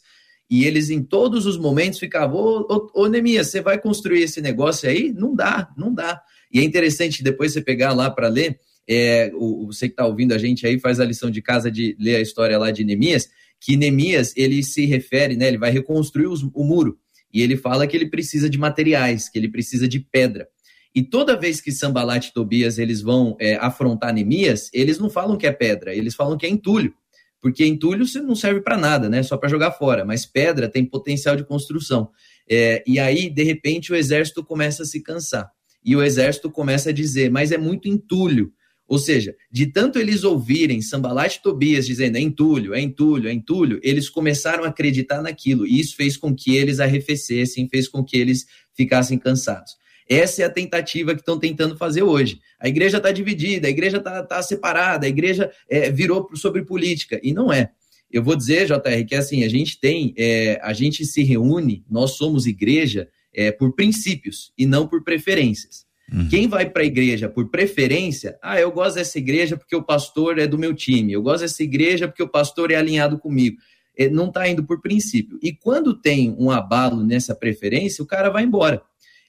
E 0.52 0.66
eles, 0.66 0.90
em 0.90 1.02
todos 1.02 1.46
os 1.46 1.58
momentos, 1.58 1.98
ficavam: 1.98 2.38
Ô, 2.38 2.92
ô, 2.94 3.04
ô 3.04 3.08
Neemias, 3.08 3.48
você 3.48 3.62
vai 3.62 3.80
construir 3.80 4.24
esse 4.24 4.42
negócio 4.42 4.90
aí? 4.90 5.14
Não 5.14 5.34
dá, 5.34 5.70
não 5.78 5.94
dá. 5.94 6.22
E 6.52 6.60
é 6.60 6.64
interessante 6.64 7.24
depois 7.24 7.54
você 7.54 7.62
pegar 7.62 7.94
lá 7.94 8.12
para 8.12 8.28
ler. 8.28 8.60
É, 8.86 9.32
o, 9.34 9.68
você 9.68 9.88
que 9.88 9.94
está 9.94 10.06
ouvindo 10.06 10.34
a 10.34 10.38
gente 10.38 10.68
aí 10.68 10.78
faz 10.78 11.00
a 11.00 11.06
lição 11.06 11.32
de 11.32 11.42
casa 11.42 11.72
de 11.72 11.96
ler 11.98 12.18
a 12.18 12.22
história 12.22 12.58
lá 12.60 12.70
de 12.70 12.84
Neemias, 12.84 13.30
que 13.62 13.78
Neemias 13.78 14.34
ele 14.36 14.62
se 14.62 14.86
refere, 14.86 15.38
né? 15.38 15.48
Ele 15.48 15.58
vai 15.58 15.72
reconstruir 15.72 16.28
os, 16.28 16.44
o 16.44 16.64
muro 16.66 16.98
e 17.34 17.42
ele 17.42 17.56
fala 17.56 17.88
que 17.88 17.96
ele 17.96 18.10
precisa 18.10 18.50
de 18.50 18.58
materiais, 18.58 19.30
que 19.30 19.40
ele 19.40 19.48
precisa 19.48 19.88
de 19.88 20.02
pedra. 20.02 20.46
E 20.94 21.02
toda 21.02 21.40
vez 21.40 21.62
que 21.62 21.72
Sambalat 21.72 22.28
e 22.28 22.34
Tobias 22.34 22.78
eles 22.78 23.02
vão 23.02 23.38
é, 23.40 23.56
afrontar 23.56 24.14
Neemias, 24.14 24.70
eles 24.74 25.00
não 25.00 25.10
falam 25.10 25.38
que 25.38 25.48
é 25.48 25.52
pedra, 25.54 25.96
eles 25.96 26.14
falam 26.14 26.38
que 26.38 26.46
é 26.46 26.50
entulho 26.50 26.94
porque 27.42 27.66
entulho 27.66 28.06
não 28.24 28.36
serve 28.36 28.62
para 28.62 28.78
nada, 28.78 29.10
né? 29.10 29.24
Só 29.24 29.36
para 29.36 29.50
jogar 29.50 29.72
fora, 29.72 30.06
mas 30.06 30.26
pedra 30.26 30.70
tem 30.70 30.86
potencial 30.86 31.36
de 31.36 31.44
construção. 31.44 32.10
É, 32.50 32.84
e 32.86 33.00
aí, 33.00 33.30
de 33.30 33.44
repente, 33.44 33.92
o 33.92 33.96
exército 33.96 34.44
começa 34.44 34.84
a 34.84 34.86
se 34.86 35.02
cansar. 35.02 35.50
E 35.84 35.96
o 35.96 36.04
exército 36.04 36.52
começa 36.52 36.90
a 36.90 36.94
dizer, 36.94 37.32
mas 37.32 37.52
é 37.52 37.58
muito 37.58 37.88
entulho. 37.88 38.54
Ou 38.88 39.00
seja, 39.00 39.34
de 39.50 39.68
tanto 39.68 39.98
eles 39.98 40.24
ouvirem 40.24 40.82
Sambalat 40.82 41.38
e 41.38 41.42
Tobias 41.42 41.88
dizendo 41.88 42.18
é 42.18 42.20
entulho, 42.20 42.74
é 42.74 42.82
entulho, 42.82 43.30
é 43.30 43.34
entulho, 43.34 43.80
eles 43.82 44.10
começaram 44.10 44.66
a 44.66 44.68
acreditar 44.68 45.22
naquilo. 45.22 45.66
E 45.66 45.80
isso 45.80 45.96
fez 45.96 46.18
com 46.18 46.36
que 46.36 46.58
eles 46.58 46.80
arrefecessem, 46.80 47.70
fez 47.70 47.88
com 47.88 48.04
que 48.04 48.18
eles 48.18 48.46
ficassem 48.76 49.18
cansados. 49.18 49.81
Essa 50.12 50.42
é 50.42 50.46
a 50.46 50.50
tentativa 50.50 51.14
que 51.14 51.22
estão 51.22 51.40
tentando 51.40 51.78
fazer 51.78 52.04
hoje. 52.04 52.42
A 52.60 52.68
igreja 52.68 52.98
está 52.98 53.14
dividida, 53.14 53.68
a 53.68 53.72
igreja 53.72 53.96
está 53.96 54.22
tá 54.22 54.44
separada, 54.44 55.06
a 55.06 55.10
igreja 55.10 55.50
é, 55.70 55.90
virou 55.90 56.30
sobre 56.36 56.66
política. 56.66 57.18
E 57.24 57.34
não 57.34 57.52
é. 57.52 57.72
Eu 58.12 58.22
vou 58.22 58.36
dizer, 58.36 58.68
JR, 58.68 59.06
que 59.08 59.16
é 59.16 59.20
assim, 59.20 59.46
a 59.46 59.48
gente 59.48 59.80
tem, 59.80 60.14
é, 60.18 60.60
a 60.62 60.74
gente 60.74 61.06
se 61.06 61.24
reúne, 61.24 61.86
nós 61.90 62.18
somos 62.18 62.46
igreja 62.46 63.08
é, 63.34 63.54
por 63.54 63.74
princípios 63.74 64.52
e 64.58 64.66
não 64.66 64.86
por 64.86 65.02
preferências. 65.02 65.86
Uhum. 66.12 66.28
Quem 66.28 66.46
vai 66.46 66.70
para 66.70 66.82
a 66.82 66.86
igreja 66.86 67.30
por 67.30 67.50
preferência, 67.50 68.38
ah, 68.44 68.60
eu 68.60 68.70
gosto 68.70 68.96
dessa 68.96 69.18
igreja 69.18 69.56
porque 69.56 69.78
o 69.78 69.82
pastor 69.82 70.40
é 70.40 70.46
do 70.46 70.58
meu 70.58 70.74
time, 70.74 71.14
eu 71.14 71.22
gosto 71.22 71.44
dessa 71.44 71.64
igreja 71.64 72.06
porque 72.06 72.22
o 72.22 72.28
pastor 72.28 72.70
é 72.70 72.76
alinhado 72.76 73.18
comigo. 73.18 73.56
É, 73.98 74.10
não 74.10 74.28
está 74.28 74.46
indo 74.46 74.66
por 74.66 74.82
princípio. 74.82 75.40
E 75.42 75.54
quando 75.54 75.94
tem 75.94 76.36
um 76.38 76.52
abalo 76.52 77.02
nessa 77.02 77.34
preferência, 77.34 78.04
o 78.04 78.08
cara 78.08 78.30
vai 78.30 78.44
embora. 78.44 78.82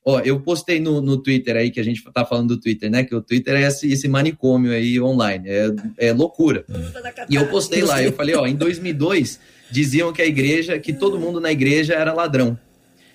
Ó, 0.05 0.19
eu 0.21 0.41
postei 0.41 0.81
no, 0.81 1.01
no 1.01 1.17
Twitter 1.17 1.57
aí, 1.57 1.71
que 1.71 1.79
a 1.79 1.85
gente 1.85 2.03
tá 2.13 2.25
falando 2.25 2.49
do 2.49 2.61
Twitter, 2.61 2.91
né? 2.91 3.05
Que 3.05 3.15
o 3.15 3.23
Twitter 3.23 3.55
é 3.55 3.63
esse, 3.63 3.91
esse 3.91 4.09
manicômio 4.09 4.73
aí 4.73 5.01
online, 5.01 5.49
é, 5.49 5.75
é 5.99 6.13
loucura. 6.13 6.65
E 7.31 7.37
eu 7.37 7.47
postei 7.47 7.83
lá, 7.83 8.03
eu 8.03 8.13
falei, 8.13 8.35
ó, 8.35 8.47
em 8.47 8.57
2002 8.57 9.39
diziam 9.71 10.13
que 10.13 10.21
a 10.21 10.27
igreja, 10.27 10.79
que 10.79 10.93
todo 10.93 11.19
mundo 11.19 11.41
na 11.41 11.53
igreja 11.53 11.95
era 11.95 12.13
ladrão. 12.13 12.59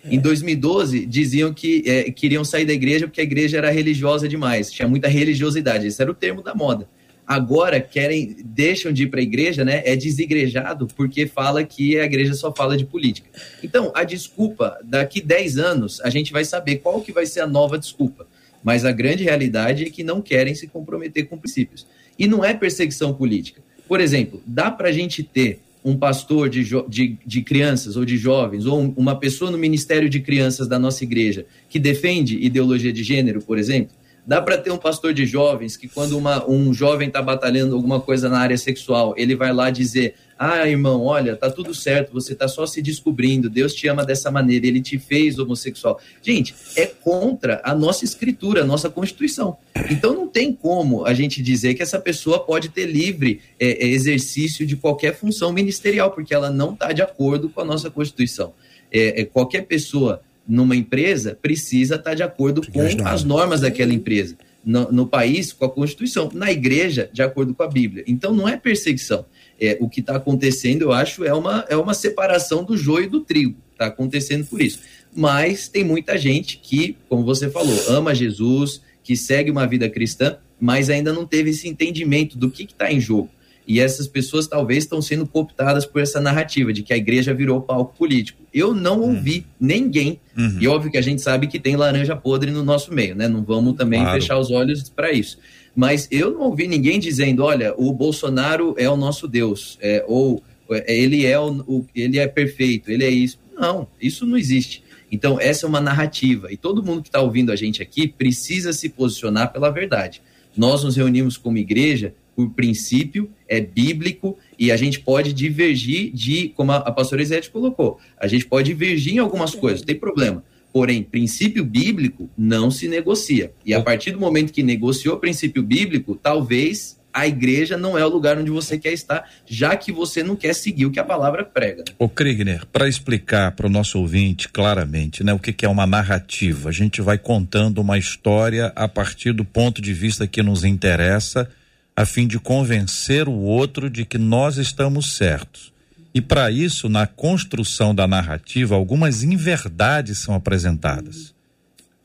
Em 0.05 0.19
2012, 0.19 1.05
diziam 1.05 1.53
que 1.53 1.83
é, 1.85 2.09
queriam 2.11 2.45
sair 2.45 2.65
da 2.65 2.71
igreja 2.71 3.07
porque 3.07 3.19
a 3.19 3.23
igreja 3.25 3.57
era 3.57 3.69
religiosa 3.69 4.27
demais, 4.27 4.71
tinha 4.71 4.87
muita 4.87 5.09
religiosidade. 5.09 5.87
Esse 5.87 6.01
era 6.01 6.09
o 6.09 6.15
termo 6.15 6.41
da 6.41 6.55
moda 6.55 6.87
agora 7.27 7.81
querem 7.81 8.37
deixam 8.43 8.91
de 8.93 9.03
ir 9.03 9.07
para 9.07 9.19
a 9.19 9.23
igreja, 9.23 9.65
né? 9.65 9.81
É 9.85 9.95
desigrejado 9.95 10.87
porque 10.95 11.27
fala 11.27 11.63
que 11.63 11.99
a 11.99 12.05
igreja 12.05 12.33
só 12.33 12.53
fala 12.53 12.77
de 12.77 12.85
política. 12.85 13.29
Então, 13.61 13.91
a 13.93 14.05
desculpa, 14.05 14.77
daqui 14.83 15.19
10 15.19 15.57
anos, 15.57 15.99
a 16.01 16.09
gente 16.09 16.31
vai 16.31 16.45
saber 16.45 16.77
qual 16.77 17.01
que 17.01 17.11
vai 17.11 17.25
ser 17.25 17.41
a 17.41 17.47
nova 17.47 17.77
desculpa. 17.77 18.25
Mas 18.63 18.85
a 18.85 18.91
grande 18.91 19.23
realidade 19.23 19.83
é 19.85 19.89
que 19.89 20.03
não 20.03 20.21
querem 20.21 20.55
se 20.55 20.67
comprometer 20.67 21.27
com 21.27 21.37
princípios. 21.37 21.85
E 22.17 22.27
não 22.27 22.43
é 22.43 22.53
perseguição 22.53 23.13
política. 23.13 23.61
Por 23.87 23.99
exemplo, 23.99 24.41
dá 24.45 24.71
para 24.71 24.89
a 24.89 24.91
gente 24.91 25.21
ter 25.21 25.59
um 25.83 25.95
pastor 25.95 26.49
de, 26.49 26.67
de, 26.89 27.17
de, 27.25 27.41
crianças 27.41 27.95
ou 27.95 28.03
de 28.03 28.17
jovens, 28.17 28.65
ou 28.65 28.93
uma 28.97 29.17
pessoa 29.17 29.49
no 29.49 29.57
ministério 29.57 30.09
de 30.09 30.19
crianças 30.19 30.67
da 30.67 30.77
nossa 30.77 31.03
igreja 31.03 31.45
que 31.69 31.79
defende 31.79 32.37
ideologia 32.39 32.91
de 32.91 33.03
gênero, 33.03 33.41
por 33.41 33.57
exemplo? 33.57 33.95
Dá 34.27 34.41
para 34.41 34.57
ter 34.57 34.71
um 34.71 34.77
pastor 34.77 35.13
de 35.13 35.25
jovens 35.25 35.77
que, 35.77 35.87
quando 35.87 36.17
uma, 36.17 36.45
um 36.49 36.73
jovem 36.73 37.07
está 37.07 37.21
batalhando 37.21 37.73
alguma 37.73 38.01
coisa 38.01 38.27
na 38.27 38.37
área 38.39 38.57
sexual, 38.57 39.13
ele 39.15 39.37
vai 39.37 39.53
lá 39.53 39.69
dizer: 39.69 40.15
Ah, 40.37 40.67
irmão, 40.67 41.05
olha, 41.05 41.33
tá 41.37 41.49
tudo 41.49 41.73
certo, 41.73 42.11
você 42.11 42.35
tá 42.35 42.45
só 42.45 42.65
se 42.65 42.81
descobrindo, 42.81 43.49
Deus 43.49 43.73
te 43.73 43.87
ama 43.87 44.05
dessa 44.05 44.29
maneira, 44.29 44.67
ele 44.67 44.81
te 44.81 44.99
fez 44.99 45.39
homossexual. 45.39 45.97
Gente, 46.21 46.53
é 46.75 46.85
contra 46.85 47.61
a 47.63 47.73
nossa 47.73 48.03
escritura, 48.03 48.63
a 48.63 48.65
nossa 48.65 48.89
Constituição. 48.89 49.55
Então 49.89 50.13
não 50.13 50.27
tem 50.27 50.51
como 50.51 51.05
a 51.05 51.13
gente 51.13 51.41
dizer 51.41 51.75
que 51.75 51.81
essa 51.81 51.97
pessoa 51.97 52.37
pode 52.43 52.67
ter 52.67 52.85
livre 52.85 53.39
é, 53.57 53.85
é 53.85 53.87
exercício 53.87 54.67
de 54.67 54.75
qualquer 54.75 55.15
função 55.15 55.53
ministerial, 55.53 56.11
porque 56.11 56.33
ela 56.33 56.51
não 56.51 56.73
está 56.73 56.91
de 56.91 57.01
acordo 57.01 57.47
com 57.47 57.61
a 57.61 57.65
nossa 57.65 57.89
Constituição. 57.89 58.53
É, 58.91 59.21
é, 59.21 59.23
qualquer 59.23 59.61
pessoa 59.61 60.21
numa 60.47 60.75
empresa 60.75 61.37
precisa 61.41 61.95
estar 61.95 62.13
de 62.13 62.23
acordo 62.23 62.61
com 62.71 62.81
as 63.05 63.23
normas 63.23 63.61
daquela 63.61 63.93
empresa. 63.93 64.37
No, 64.63 64.91
no, 64.91 65.07
país, 65.07 65.53
com 65.53 65.65
a 65.65 65.69
Constituição. 65.69 66.29
Na 66.33 66.51
igreja, 66.51 67.09
de 67.13 67.21
acordo 67.21 67.53
com 67.53 67.63
a 67.63 67.67
Bíblia. 67.67 68.03
Então, 68.05 68.33
não 68.33 68.49
é 68.49 68.57
perseguição. 68.57 69.25
É, 69.59 69.77
o 69.79 69.87
que 69.87 70.01
está 70.01 70.17
acontecendo, 70.17 70.81
eu 70.81 70.91
acho, 70.91 71.23
é 71.23 71.33
uma, 71.33 71.65
é 71.69 71.77
uma 71.77 71.93
separação 71.93 72.65
do 72.65 72.75
joio 72.75 73.05
e 73.05 73.09
do 73.09 73.21
trigo. 73.21 73.55
Está 73.71 73.85
acontecendo 73.85 74.45
por 74.45 74.61
isso. 74.61 74.79
Mas 75.15 75.69
tem 75.69 75.83
muita 75.83 76.17
gente 76.17 76.57
que, 76.57 76.97
como 77.07 77.23
você 77.23 77.49
falou, 77.49 77.75
ama 77.87 78.13
Jesus, 78.13 78.81
que 79.03 79.15
segue 79.15 79.49
uma 79.49 79.65
vida 79.65 79.89
cristã, 79.89 80.37
mas 80.59 80.89
ainda 80.89 81.13
não 81.13 81.25
teve 81.25 81.51
esse 81.51 81.67
entendimento 81.67 82.37
do 82.37 82.51
que 82.51 82.63
está 82.63 82.91
em 82.91 82.99
jogo. 82.99 83.29
E 83.67 83.81
essas 83.81 84.07
pessoas 84.07 84.47
talvez 84.47 84.85
estão 84.85 85.01
sendo 85.01 85.27
cooptadas 85.27 85.85
por 85.85 86.01
essa 86.01 86.21
narrativa 86.21 86.71
de 86.71 86.83
que 86.83 86.93
a 86.93 86.97
igreja 86.97 87.33
virou 87.33 87.61
palco 87.61 87.93
político. 87.97 88.41
Eu 88.53 88.73
não 88.73 89.01
uhum. 89.01 89.15
ouvi 89.15 89.45
ninguém, 89.59 90.21
uhum. 90.37 90.57
e 90.59 90.67
óbvio 90.67 90.89
que 90.89 90.97
a 90.97 91.01
gente 91.01 91.21
sabe 91.21 91.47
que 91.47 91.59
tem 91.59 91.75
laranja 91.75 92.15
podre 92.15 92.49
no 92.49 92.63
nosso 92.63 92.93
meio, 92.93 93.13
né? 93.13 93.27
Não 93.27 93.43
vamos 93.43 93.75
também 93.75 93.99
claro. 93.99 94.19
fechar 94.19 94.39
os 94.39 94.49
olhos 94.49 94.89
para 94.89 95.11
isso. 95.11 95.37
Mas 95.75 96.07
eu 96.09 96.31
não 96.31 96.41
ouvi 96.43 96.65
ninguém 96.65 96.97
dizendo, 96.97 97.43
olha, 97.43 97.73
o 97.77 97.91
Bolsonaro 97.91 98.73
é 98.77 98.89
o 98.89 98.95
nosso 98.95 99.27
Deus, 99.27 99.77
é, 99.81 100.03
ou 100.07 100.41
é, 100.71 100.97
ele 100.97 101.25
é, 101.25 101.37
o, 101.37 101.51
o, 101.67 101.85
ele 101.93 102.17
é 102.17 102.27
perfeito, 102.27 102.89
ele 102.89 103.03
é 103.03 103.09
isso. 103.09 103.37
Não, 103.53 103.87
isso 104.01 104.25
não 104.25 104.37
existe. 104.37 104.81
Então, 105.11 105.39
essa 105.39 105.65
é 105.65 105.69
uma 105.69 105.81
narrativa. 105.81 106.51
E 106.51 106.57
todo 106.57 106.83
mundo 106.83 107.01
que 107.01 107.09
está 107.09 107.19
ouvindo 107.19 107.51
a 107.51 107.55
gente 107.55 107.81
aqui 107.81 108.07
precisa 108.07 108.71
se 108.73 108.89
posicionar 108.89 109.51
pela 109.51 109.69
verdade. 109.69 110.21
Nós 110.55 110.83
nos 110.83 110.95
reunimos 110.95 111.37
como 111.37 111.57
igreja 111.57 112.13
por 112.37 112.51
princípio, 112.51 113.31
é 113.47 113.59
bíblico 113.59 114.37
e 114.59 114.71
a 114.71 114.77
gente 114.77 114.99
pode 114.99 115.33
divergir 115.33 116.11
de, 116.13 116.49
como 116.49 116.71
a, 116.71 116.75
a 116.75 116.91
pastora 116.91 117.23
Isete 117.23 117.49
colocou, 117.49 117.99
a 118.15 118.27
gente 118.27 118.45
pode 118.45 118.67
divergir 118.67 119.15
em 119.15 119.17
algumas 119.17 119.55
coisas, 119.55 119.81
não 119.81 119.87
tem 119.87 119.95
problema. 119.95 120.43
Porém, 120.71 121.01
princípio 121.01 121.65
bíblico 121.65 122.29
não 122.37 122.69
se 122.69 122.87
negocia. 122.87 123.51
E 123.65 123.73
a 123.73 123.81
partir 123.81 124.11
do 124.11 124.19
momento 124.19 124.53
que 124.53 124.61
negociou 124.61 125.15
o 125.15 125.19
princípio 125.19 125.63
bíblico, 125.63 126.13
talvez 126.13 126.95
a 127.11 127.25
igreja 127.25 127.75
não 127.75 127.97
é 127.97 128.05
o 128.05 128.09
lugar 128.09 128.37
onde 128.37 128.51
você 128.51 128.77
quer 128.77 128.93
estar, 128.93 129.27
já 129.43 129.75
que 129.75 129.91
você 129.91 130.21
não 130.21 130.35
quer 130.35 130.53
seguir 130.53 130.85
o 130.85 130.91
que 130.91 130.99
a 130.99 131.03
palavra 131.03 131.43
prega. 131.43 131.85
O 131.97 132.07
Kriegner, 132.07 132.67
para 132.67 132.87
explicar 132.87 133.53
para 133.53 133.65
o 133.65 133.69
nosso 133.69 133.97
ouvinte 133.97 134.47
claramente, 134.49 135.23
né, 135.23 135.33
o 135.33 135.39
que, 135.39 135.51
que 135.51 135.65
é 135.65 135.69
uma 135.69 135.87
narrativa, 135.87 136.69
a 136.69 136.71
gente 136.71 137.01
vai 137.01 137.17
contando 137.17 137.79
uma 137.79 137.97
história 137.97 138.71
a 138.75 138.87
partir 138.87 139.31
do 139.31 139.43
ponto 139.43 139.81
de 139.81 139.93
vista 139.95 140.27
que 140.27 140.43
nos 140.43 140.63
interessa 140.63 141.49
a 141.97 142.05
fim 142.05 142.27
de 142.27 142.37
convencer 142.39 143.27
o 143.27 143.33
outro 143.33 143.89
de 143.89 144.05
que 144.05 144.19
nós 144.19 144.57
estamos 144.57 145.15
certos. 145.15 145.73
E 146.13 146.21
para 146.21 146.51
isso, 146.51 146.87
na 146.87 147.07
construção 147.07 147.93
da 147.93 148.07
narrativa, 148.07 148.75
algumas 148.75 149.23
inverdades 149.23 150.19
são 150.19 150.35
apresentadas. 150.35 151.33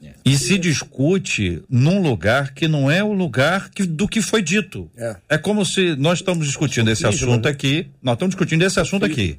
É. 0.02 0.14
E 0.24 0.38
se 0.38 0.56
discute 0.56 1.62
num 1.68 2.00
lugar 2.00 2.54
que 2.54 2.66
não 2.66 2.90
é 2.90 3.04
o 3.04 3.12
lugar 3.12 3.68
que, 3.68 3.84
do 3.84 4.08
que 4.08 4.22
foi 4.22 4.40
dito. 4.40 4.90
É. 4.96 5.16
é 5.28 5.38
como 5.38 5.62
se 5.64 5.94
nós 5.96 6.20
estamos 6.20 6.46
discutindo 6.46 6.90
esse 6.90 7.06
assunto 7.06 7.44
né? 7.44 7.50
aqui, 7.50 7.86
nós 8.02 8.14
estamos 8.14 8.34
discutindo 8.34 8.62
esse 8.62 8.80
assunto 8.80 9.04
aqui. 9.04 9.38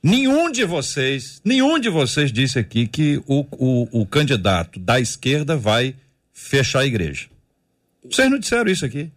Nenhum 0.00 0.50
de 0.50 0.64
vocês, 0.64 1.40
nenhum 1.44 1.78
de 1.80 1.88
vocês 1.88 2.32
disse 2.32 2.56
aqui 2.56 2.86
que 2.86 3.20
o, 3.26 3.44
o, 3.50 4.02
o 4.02 4.06
candidato 4.06 4.78
da 4.78 5.00
esquerda 5.00 5.56
vai 5.56 5.96
fechar 6.32 6.80
a 6.80 6.86
igreja. 6.86 7.26
Vocês 8.08 8.30
não 8.30 8.38
disseram 8.38 8.70
isso 8.70 8.84
aqui. 8.84 9.10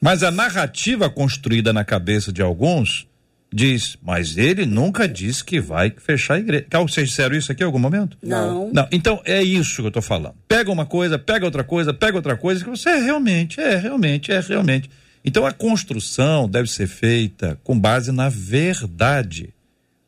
Mas 0.00 0.22
a 0.22 0.30
narrativa 0.30 1.10
construída 1.10 1.72
na 1.72 1.84
cabeça 1.84 2.32
de 2.32 2.40
alguns 2.40 3.06
diz, 3.52 3.96
mas 4.02 4.38
ele 4.38 4.64
nunca 4.64 5.08
disse 5.08 5.44
que 5.44 5.60
vai 5.60 5.92
fechar 5.96 6.34
a 6.34 6.38
igreja. 6.38 6.66
Vocês 6.72 7.08
disseram 7.08 7.36
isso 7.36 7.50
aqui 7.50 7.62
em 7.62 7.66
algum 7.66 7.78
momento? 7.78 8.16
Não. 8.22 8.70
Não. 8.72 8.88
Então 8.92 9.20
é 9.24 9.42
isso 9.42 9.76
que 9.76 9.82
eu 9.82 9.88
estou 9.88 10.02
falando. 10.02 10.36
Pega 10.46 10.70
uma 10.70 10.86
coisa, 10.86 11.18
pega 11.18 11.44
outra 11.44 11.64
coisa, 11.64 11.92
pega 11.92 12.16
outra 12.16 12.36
coisa, 12.36 12.62
que 12.64 12.70
você 12.70 12.90
é 12.90 12.96
realmente, 12.96 13.60
é 13.60 13.76
realmente, 13.76 14.32
é 14.32 14.40
realmente. 14.40 14.88
Então 15.24 15.44
a 15.44 15.52
construção 15.52 16.48
deve 16.48 16.70
ser 16.70 16.86
feita 16.86 17.58
com 17.62 17.78
base 17.78 18.12
na 18.12 18.28
verdade. 18.28 19.52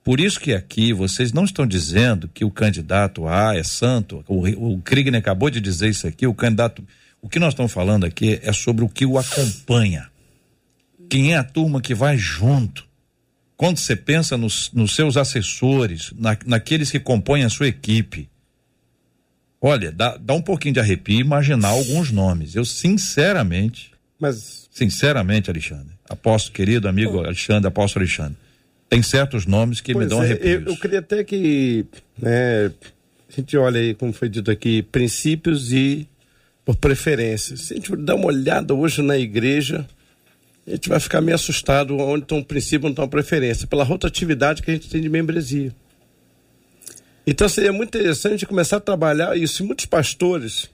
Por 0.04 0.20
isso 0.20 0.40
que 0.40 0.52
aqui 0.52 0.92
vocês 0.92 1.32
não 1.32 1.44
estão 1.44 1.66
dizendo 1.66 2.28
que 2.32 2.44
o 2.44 2.50
candidato 2.50 3.28
A 3.28 3.56
é 3.56 3.62
santo, 3.62 4.24
o, 4.26 4.74
o 4.74 4.78
Kriegner 4.78 5.20
acabou 5.20 5.50
de 5.50 5.60
dizer 5.60 5.90
isso 5.90 6.06
aqui, 6.06 6.26
o 6.26 6.34
candidato. 6.34 6.82
O 7.22 7.28
que 7.28 7.38
nós 7.38 7.54
estamos 7.54 7.72
falando 7.72 8.04
aqui 8.04 8.40
é 8.42 8.52
sobre 8.52 8.84
o 8.84 8.88
que 8.88 9.06
o 9.06 9.16
acompanha. 9.16 10.10
Quem 11.08 11.32
é 11.32 11.36
a 11.36 11.44
turma 11.44 11.80
que 11.80 11.94
vai 11.94 12.18
junto. 12.18 12.84
Quando 13.56 13.78
você 13.78 13.94
pensa 13.94 14.36
nos, 14.36 14.72
nos 14.72 14.92
seus 14.94 15.16
assessores, 15.16 16.12
na, 16.18 16.36
naqueles 16.44 16.90
que 16.90 16.98
compõem 16.98 17.44
a 17.44 17.48
sua 17.48 17.68
equipe, 17.68 18.28
olha, 19.60 19.92
dá, 19.92 20.16
dá 20.16 20.34
um 20.34 20.42
pouquinho 20.42 20.74
de 20.74 20.80
arrepio 20.80 21.20
imaginar 21.20 21.68
alguns 21.68 22.10
nomes. 22.10 22.56
Eu, 22.56 22.64
sinceramente, 22.64 23.92
Mas 24.18 24.68
sinceramente, 24.72 25.48
Alexandre, 25.48 25.94
apóstolo, 26.10 26.54
querido 26.54 26.88
amigo 26.88 27.20
Alexandre, 27.20 27.68
apóstolo 27.68 28.04
Alexandre, 28.04 28.36
tem 28.88 29.00
certos 29.00 29.46
nomes 29.46 29.80
que 29.80 29.92
me 29.92 30.00
Pois 30.00 30.08
dão 30.08 30.22
é, 30.22 30.26
arrepios. 30.26 30.66
eu, 30.66 30.72
eu 30.72 30.76
queria 30.76 30.98
até 30.98 31.22
que 31.22 31.86
né, 32.18 32.66
a 32.66 33.32
gente 33.36 33.56
olha 33.56 33.80
aí, 33.80 33.94
como 33.94 34.12
foi 34.12 34.28
dito 34.28 34.50
aqui, 34.50 34.82
princípios 34.82 35.72
e 35.72 36.08
por 36.64 36.76
preferência. 36.76 37.56
Se 37.56 37.72
a 37.72 37.76
gente 37.76 37.94
dar 37.96 38.14
uma 38.14 38.26
olhada 38.26 38.74
hoje 38.74 39.02
na 39.02 39.18
igreja, 39.18 39.86
a 40.66 40.70
gente 40.70 40.88
vai 40.88 41.00
ficar 41.00 41.20
meio 41.20 41.34
assustado 41.34 41.96
onde 41.98 42.24
estão 42.24 42.38
o 42.38 42.44
princípio 42.44 42.86
onde 42.86 42.92
estão 42.92 43.04
a 43.04 43.08
preferência, 43.08 43.66
pela 43.66 43.84
rotatividade 43.84 44.62
que 44.62 44.70
a 44.70 44.74
gente 44.74 44.88
tem 44.88 45.00
de 45.00 45.08
membresia. 45.08 45.74
Então 47.26 47.48
seria 47.48 47.72
muito 47.72 47.96
interessante 47.96 48.46
começar 48.46 48.78
a 48.78 48.80
trabalhar 48.80 49.36
isso. 49.36 49.62
E 49.62 49.66
muitos 49.66 49.86
pastores, 49.86 50.68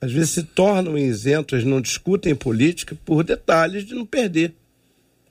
às 0.00 0.12
vezes, 0.12 0.30
se 0.30 0.42
tornam 0.42 0.98
isentos, 0.98 1.64
não 1.64 1.80
discutem 1.80 2.34
política 2.34 2.96
por 3.04 3.24
detalhes 3.24 3.84
de 3.84 3.94
não 3.94 4.04
perder 4.04 4.54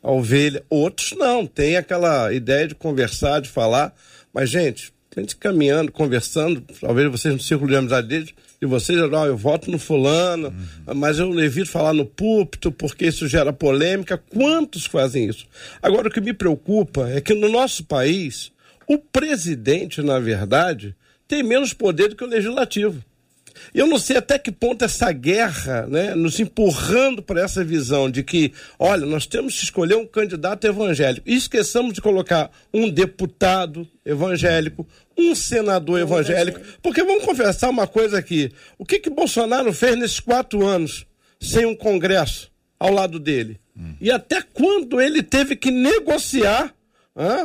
a 0.02 0.12
ovelha. 0.12 0.63
Outros 0.69 1.13
não, 1.13 1.45
tem 1.45 1.78
aquela 1.78 2.34
ideia 2.34 2.67
de 2.67 2.76
conversar, 2.76 3.39
de 3.39 3.49
falar. 3.49 3.95
Mas, 4.34 4.49
gente, 4.49 4.91
a 5.15 5.19
gente 5.19 5.36
caminhando, 5.36 5.91
conversando, 5.91 6.62
talvez 6.82 7.10
vocês 7.10 7.34
no 7.34 7.39
círculo 7.39 7.69
de 7.69 7.78
amizade 7.78 8.08
deles, 8.08 8.34
de 8.63 8.69
vocês, 8.69 8.97
ó, 8.97 9.26
eu 9.26 9.36
voto 9.36 9.69
no 9.69 9.78
fulano, 9.78 10.54
mas 10.95 11.19
eu 11.19 11.38
evito 11.41 11.69
falar 11.69 11.93
no 11.93 12.06
púlpito 12.06 12.71
porque 12.71 13.08
isso 13.08 13.28
gera 13.28 13.52
polêmica. 13.52 14.17
Quantos 14.17 14.86
fazem 14.86 15.28
isso? 15.28 15.45
Agora, 15.82 16.08
o 16.08 16.12
que 16.12 16.21
me 16.21 16.34
preocupa 16.34 17.10
é 17.10 17.19
que 17.19 17.34
no 17.34 17.49
nosso 17.49 17.84
país, 17.84 18.54
o 18.88 18.97
presidente, 18.97 20.02
na 20.02 20.17
verdade, 20.17 20.95
tem 21.28 21.43
menos 21.43 21.73
poder 21.73 22.08
do 22.08 22.15
que 22.15 22.23
o 22.23 22.28
legislativo. 22.28 23.04
Eu 23.73 23.86
não 23.86 23.99
sei 23.99 24.17
até 24.17 24.39
que 24.39 24.52
ponto 24.52 24.84
essa 24.84 25.12
guerra, 25.12 25.86
né, 25.88 26.15
nos 26.15 26.39
empurrando 26.39 27.21
para 27.21 27.41
essa 27.41 27.63
visão 27.63 28.10
de 28.10 28.23
que, 28.23 28.52
olha, 28.80 29.06
nós 29.06 29.26
temos 29.26 29.58
que 29.58 29.63
escolher 29.63 29.95
um 29.95 30.06
candidato 30.06 30.65
evangélico. 30.65 31.28
E 31.30 31.36
esqueçamos 31.36 31.93
de 31.93 32.02
colocar 32.02 32.49
um 32.73 32.89
deputado 32.89 33.88
evangélico, 34.06 34.88
um 35.17 35.36
senador 35.36 35.99
evangélico. 35.99 36.60
Porque 36.82 37.04
vamos 37.04 37.26
confessar 37.26 37.69
uma 37.69 37.88
coisa 37.88 38.17
aqui: 38.17 38.52
o 38.78 38.86
que 38.86 38.99
que 38.99 39.10
Bolsonaro 39.10 39.73
fez 39.73 39.97
nesses 39.97 40.19
quatro 40.19 40.65
anos 40.65 41.06
sem 41.39 41.65
um 41.65 41.76
Congresso 41.76 42.52
ao 42.80 42.91
lado 42.91 43.19
dele? 43.19 43.60
E 43.99 44.12
até 44.12 44.41
quando 44.41 45.02
ele 45.02 45.23
teve 45.23 45.56
que 45.56 45.71
negociar 45.71 46.73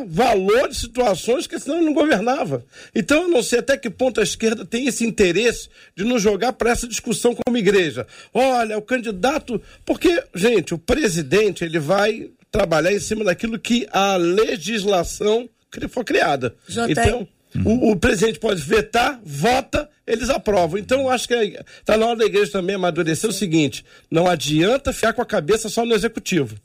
valor 0.07 0.69
de 0.69 0.77
situações 0.77 1.47
que 1.47 1.59
senão 1.59 1.77
ele 1.77 1.87
não 1.87 1.95
governava. 1.95 2.65
Então 2.95 3.23
eu 3.23 3.29
não 3.29 3.43
sei 3.43 3.59
até 3.59 3.77
que 3.77 3.91
ponto 3.91 4.21
a 4.21 4.23
esquerda 4.23 4.65
tem 4.65 4.87
esse 4.87 5.05
interesse 5.05 5.69
de 5.95 6.05
nos 6.05 6.23
jogar 6.23 6.55
para 6.55 6.71
essa 6.71 6.89
discussão 6.89 7.35
como 7.35 7.57
igreja. 7.57 8.07
Olha, 8.33 8.79
o 8.79 8.83
candidato. 8.83 9.61
Porque, 9.85 10.23
gente, 10.35 10.73
o 10.73 10.79
presidente 10.79 11.65
ele 11.65 11.79
vai 11.79 12.31
trabalhar 12.51 12.93
em 12.93 13.01
cima 13.01 13.25
daquilo 13.25 13.59
que 13.59 13.87
a 13.93 14.17
legislação 14.17 15.49
foi 15.91 16.05
criada. 16.05 16.55
JR. 16.67 16.91
Então. 16.91 17.29
O, 17.65 17.93
o 17.93 17.97
presidente 17.97 18.39
pode 18.39 18.63
vetar, 18.63 19.21
vota, 19.25 19.89
eles 20.07 20.31
aprovam. 20.31 20.79
Então, 20.79 21.01
eu 21.01 21.11
acho 21.11 21.27
que 21.29 21.35
está 21.35 21.97
na 21.97 22.07
hora 22.07 22.19
da 22.19 22.27
igreja 22.27 22.53
também 22.53 22.77
amadurecer 22.77 23.29
o 23.29 23.33
seguinte: 23.33 23.85
não 24.11 24.27
adianta 24.27 24.93
ficar 24.93 25.13
com 25.13 25.23
a 25.23 25.27
cabeça 25.27 25.69
só 25.69 25.85
no 25.85 25.95
executivo. 25.95 26.57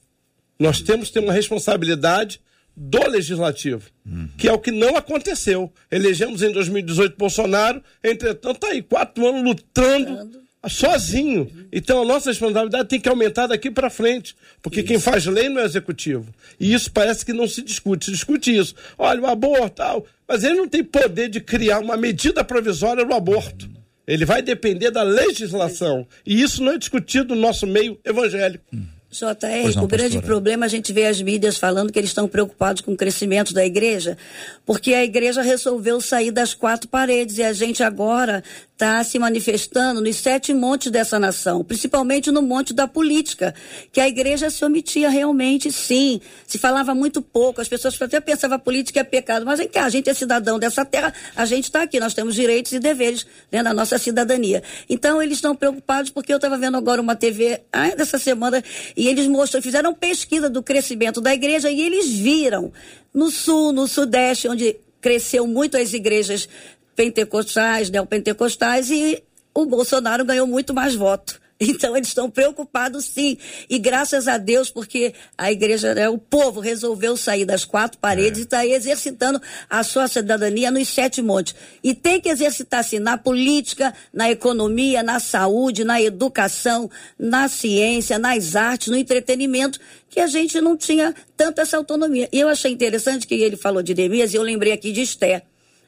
Nós 0.60 0.82
temos 0.82 1.08
que 1.08 1.16
ter 1.16 1.20
uma 1.20 1.34
responsabilidade 1.34 2.40
do 2.76 3.08
legislativo, 3.08 3.90
que 4.38 4.48
é 4.48 4.54
o 4.54 4.60
que 4.60 4.72
não 4.72 4.96
aconteceu. 4.98 5.72
Elegemos 5.92 6.42
em 6.42 6.52
2018 6.52 7.16
Bolsonaro, 7.18 7.84
entretanto, 8.04 8.56
está 8.56 8.68
aí 8.68 8.82
quatro 8.82 9.28
anos 9.28 9.44
lutando 9.44 10.43
sozinho. 10.70 11.50
Então 11.72 12.02
a 12.02 12.06
nossa 12.06 12.30
responsabilidade 12.30 12.88
tem 12.88 13.00
que 13.00 13.10
aumentar 13.10 13.48
daqui 13.48 13.70
para 13.70 13.90
frente, 13.90 14.36
porque 14.62 14.84
quem 14.84 15.00
faz 15.00 15.26
lei 15.26 15.50
não 15.50 15.60
é 15.60 15.64
o 15.64 15.66
executivo. 15.66 16.26
E 16.60 16.74
isso 16.74 16.92
parece 16.92 17.26
que 17.26 17.34
não 17.34 17.48
se 17.48 17.62
discute. 17.62 18.06
Se 18.06 18.12
discute 18.12 18.56
isso. 18.56 18.76
Olha, 18.98 19.22
o 19.22 19.28
aborto, 19.28 19.70
tal. 19.76 20.06
Mas 20.28 20.44
ele 20.44 20.56
não 20.56 20.68
tem 20.68 20.84
poder 20.84 21.30
de 21.30 21.40
criar 21.42 21.80
uma 21.80 21.98
medida 21.98 22.44
provisória 22.44 23.04
no 23.06 23.14
aborto. 23.14 23.70
Ele 24.06 24.26
vai 24.26 24.42
depender 24.42 24.92
da 24.92 25.04
legislação. 25.04 26.06
E 26.26 26.42
isso 26.42 26.62
não 26.64 26.74
é 26.74 26.78
discutido 26.78 27.36
no 27.36 27.42
nosso 27.42 27.66
meio 27.66 27.98
evangélico. 28.04 28.66
JR, 29.14 29.62
Pois 29.62 29.76
não, 29.76 29.84
o 29.84 29.88
grande 29.88 30.16
pastora. 30.16 30.26
problema 30.26 30.66
a 30.66 30.70
gente 30.70 30.92
vê 30.92 31.06
as 31.06 31.22
mídias 31.22 31.56
falando 31.56 31.92
que 31.94 32.00
eles 32.00 32.10
estão 32.10 32.28
preocupados 32.28 32.82
com 32.82 32.94
o 32.94 32.98
crescimento 32.98 33.54
da 33.54 33.64
igreja, 33.64 34.18
porque 34.66 34.92
a 34.96 35.04
igreja 35.04 35.44
resolveu 35.44 36.02
sair 36.02 36.32
das 36.32 36.56
quatro 36.56 36.90
paredes 36.90 37.38
e 37.38 37.44
a 37.44 37.54
gente 37.54 37.84
agora 37.84 38.44
está 38.84 39.02
se 39.02 39.18
manifestando 39.18 40.02
nos 40.02 40.18
sete 40.18 40.54
montes 40.54 40.92
dessa 40.92 41.18
nação, 41.18 41.64
principalmente 41.64 42.30
no 42.32 42.42
monte 42.42 42.74
da 42.74 42.86
política, 42.86 43.56
que 43.94 44.02
a 44.02 44.08
igreja 44.10 44.50
se 44.50 44.64
omitia 44.66 45.10
realmente, 45.10 45.72
sim. 45.72 46.20
Se 46.46 46.58
falava 46.58 46.94
muito 46.94 47.22
pouco, 47.22 47.62
as 47.62 47.68
pessoas 47.70 48.00
até 48.02 48.20
pensavam 48.20 48.60
que 48.60 48.66
política 48.66 49.00
é 49.00 49.04
pecado, 49.04 49.46
mas 49.46 49.60
vem 49.60 49.70
cá, 49.70 49.86
a 49.86 49.90
gente 49.90 50.10
é 50.10 50.14
cidadão 50.14 50.60
dessa 50.60 50.84
terra, 50.84 51.14
a 51.34 51.46
gente 51.46 51.64
está 51.66 51.84
aqui, 51.84 51.98
nós 51.98 52.14
temos 52.14 52.36
direitos 52.36 52.74
e 52.74 52.80
deveres 52.80 53.26
né, 53.50 53.64
na 53.64 53.74
nossa 53.74 53.98
cidadania. 53.98 54.62
Então 54.90 55.22
eles 55.22 55.38
estão 55.38 55.56
preocupados 55.56 56.12
porque 56.12 56.34
eu 56.34 56.38
estava 56.38 56.58
vendo 56.58 56.76
agora 56.76 57.02
uma 57.02 57.16
TV 57.16 57.62
ainda 57.72 58.04
essa 58.04 58.20
semana 58.20 58.62
e 58.98 59.08
eles 59.08 59.28
mostram, 59.28 59.62
fizeram 59.62 59.94
pesquisa 59.94 60.50
do 60.50 60.62
crescimento 60.62 61.22
da 61.22 61.34
igreja 61.34 61.72
e 61.72 61.82
eles 61.82 62.10
viram 62.10 62.74
no 63.14 63.32
sul, 63.32 63.72
no 63.72 63.88
sudeste, 63.88 64.50
onde 64.50 64.76
cresceu 65.00 65.48
muito 65.48 65.78
as 65.78 65.94
igrejas 65.94 66.50
pentecostais, 66.96 67.90
neopentecostais 67.90 68.90
e 68.90 69.24
o 69.54 69.66
Bolsonaro 69.66 70.26
ganhou 70.26 70.48
muito 70.48 70.74
mais 70.74 70.96
voto. 70.96 71.42
Então 71.66 71.96
eles 71.96 72.10
estão 72.10 72.30
preocupados 72.30 73.06
sim. 73.06 73.38
E 73.70 73.80
graças 73.80 74.28
a 74.28 74.38
Deus, 74.38 74.70
porque 74.70 75.14
a 75.38 75.52
igreja, 75.52 75.94
né, 75.94 76.10
o 76.10 76.18
povo 76.18 76.60
resolveu 76.60 77.16
sair 77.16 77.46
das 77.46 77.64
quatro 77.64 77.98
paredes 78.00 78.42
e 78.42 78.44
está 78.44 78.66
exercitando 78.66 79.42
a 79.70 79.84
sua 79.84 80.08
cidadania 80.08 80.70
nos 80.70 80.88
sete 80.90 81.22
montes. 81.22 81.56
E 81.84 81.94
tem 81.94 82.20
que 82.20 82.30
exercitar 82.30 82.84
sim 82.84 83.00
na 83.00 83.18
política, 83.18 83.94
na 84.12 84.30
economia, 84.30 85.02
na 85.02 85.20
saúde, 85.20 85.84
na 85.84 86.02
educação, 86.02 86.90
na 87.18 87.48
ciência, 87.48 88.20
nas 88.20 88.56
artes, 88.56 88.90
no 88.90 88.98
entretenimento, 88.98 89.80
que 90.10 90.20
a 90.20 90.28
gente 90.28 90.60
não 90.60 90.76
tinha 90.76 91.16
tanta 91.38 91.62
essa 91.62 91.78
autonomia. 91.78 92.28
E 92.32 92.40
eu 92.40 92.50
achei 92.50 92.72
interessante 92.72 93.26
que 93.26 93.36
ele 93.36 93.56
falou 93.56 93.82
de 93.82 93.96
Neemias 93.96 94.34
e 94.34 94.38
eu 94.38 94.44
lembrei 94.44 94.74
aqui 94.74 94.92
de 94.92 95.02
Esther 95.02 95.44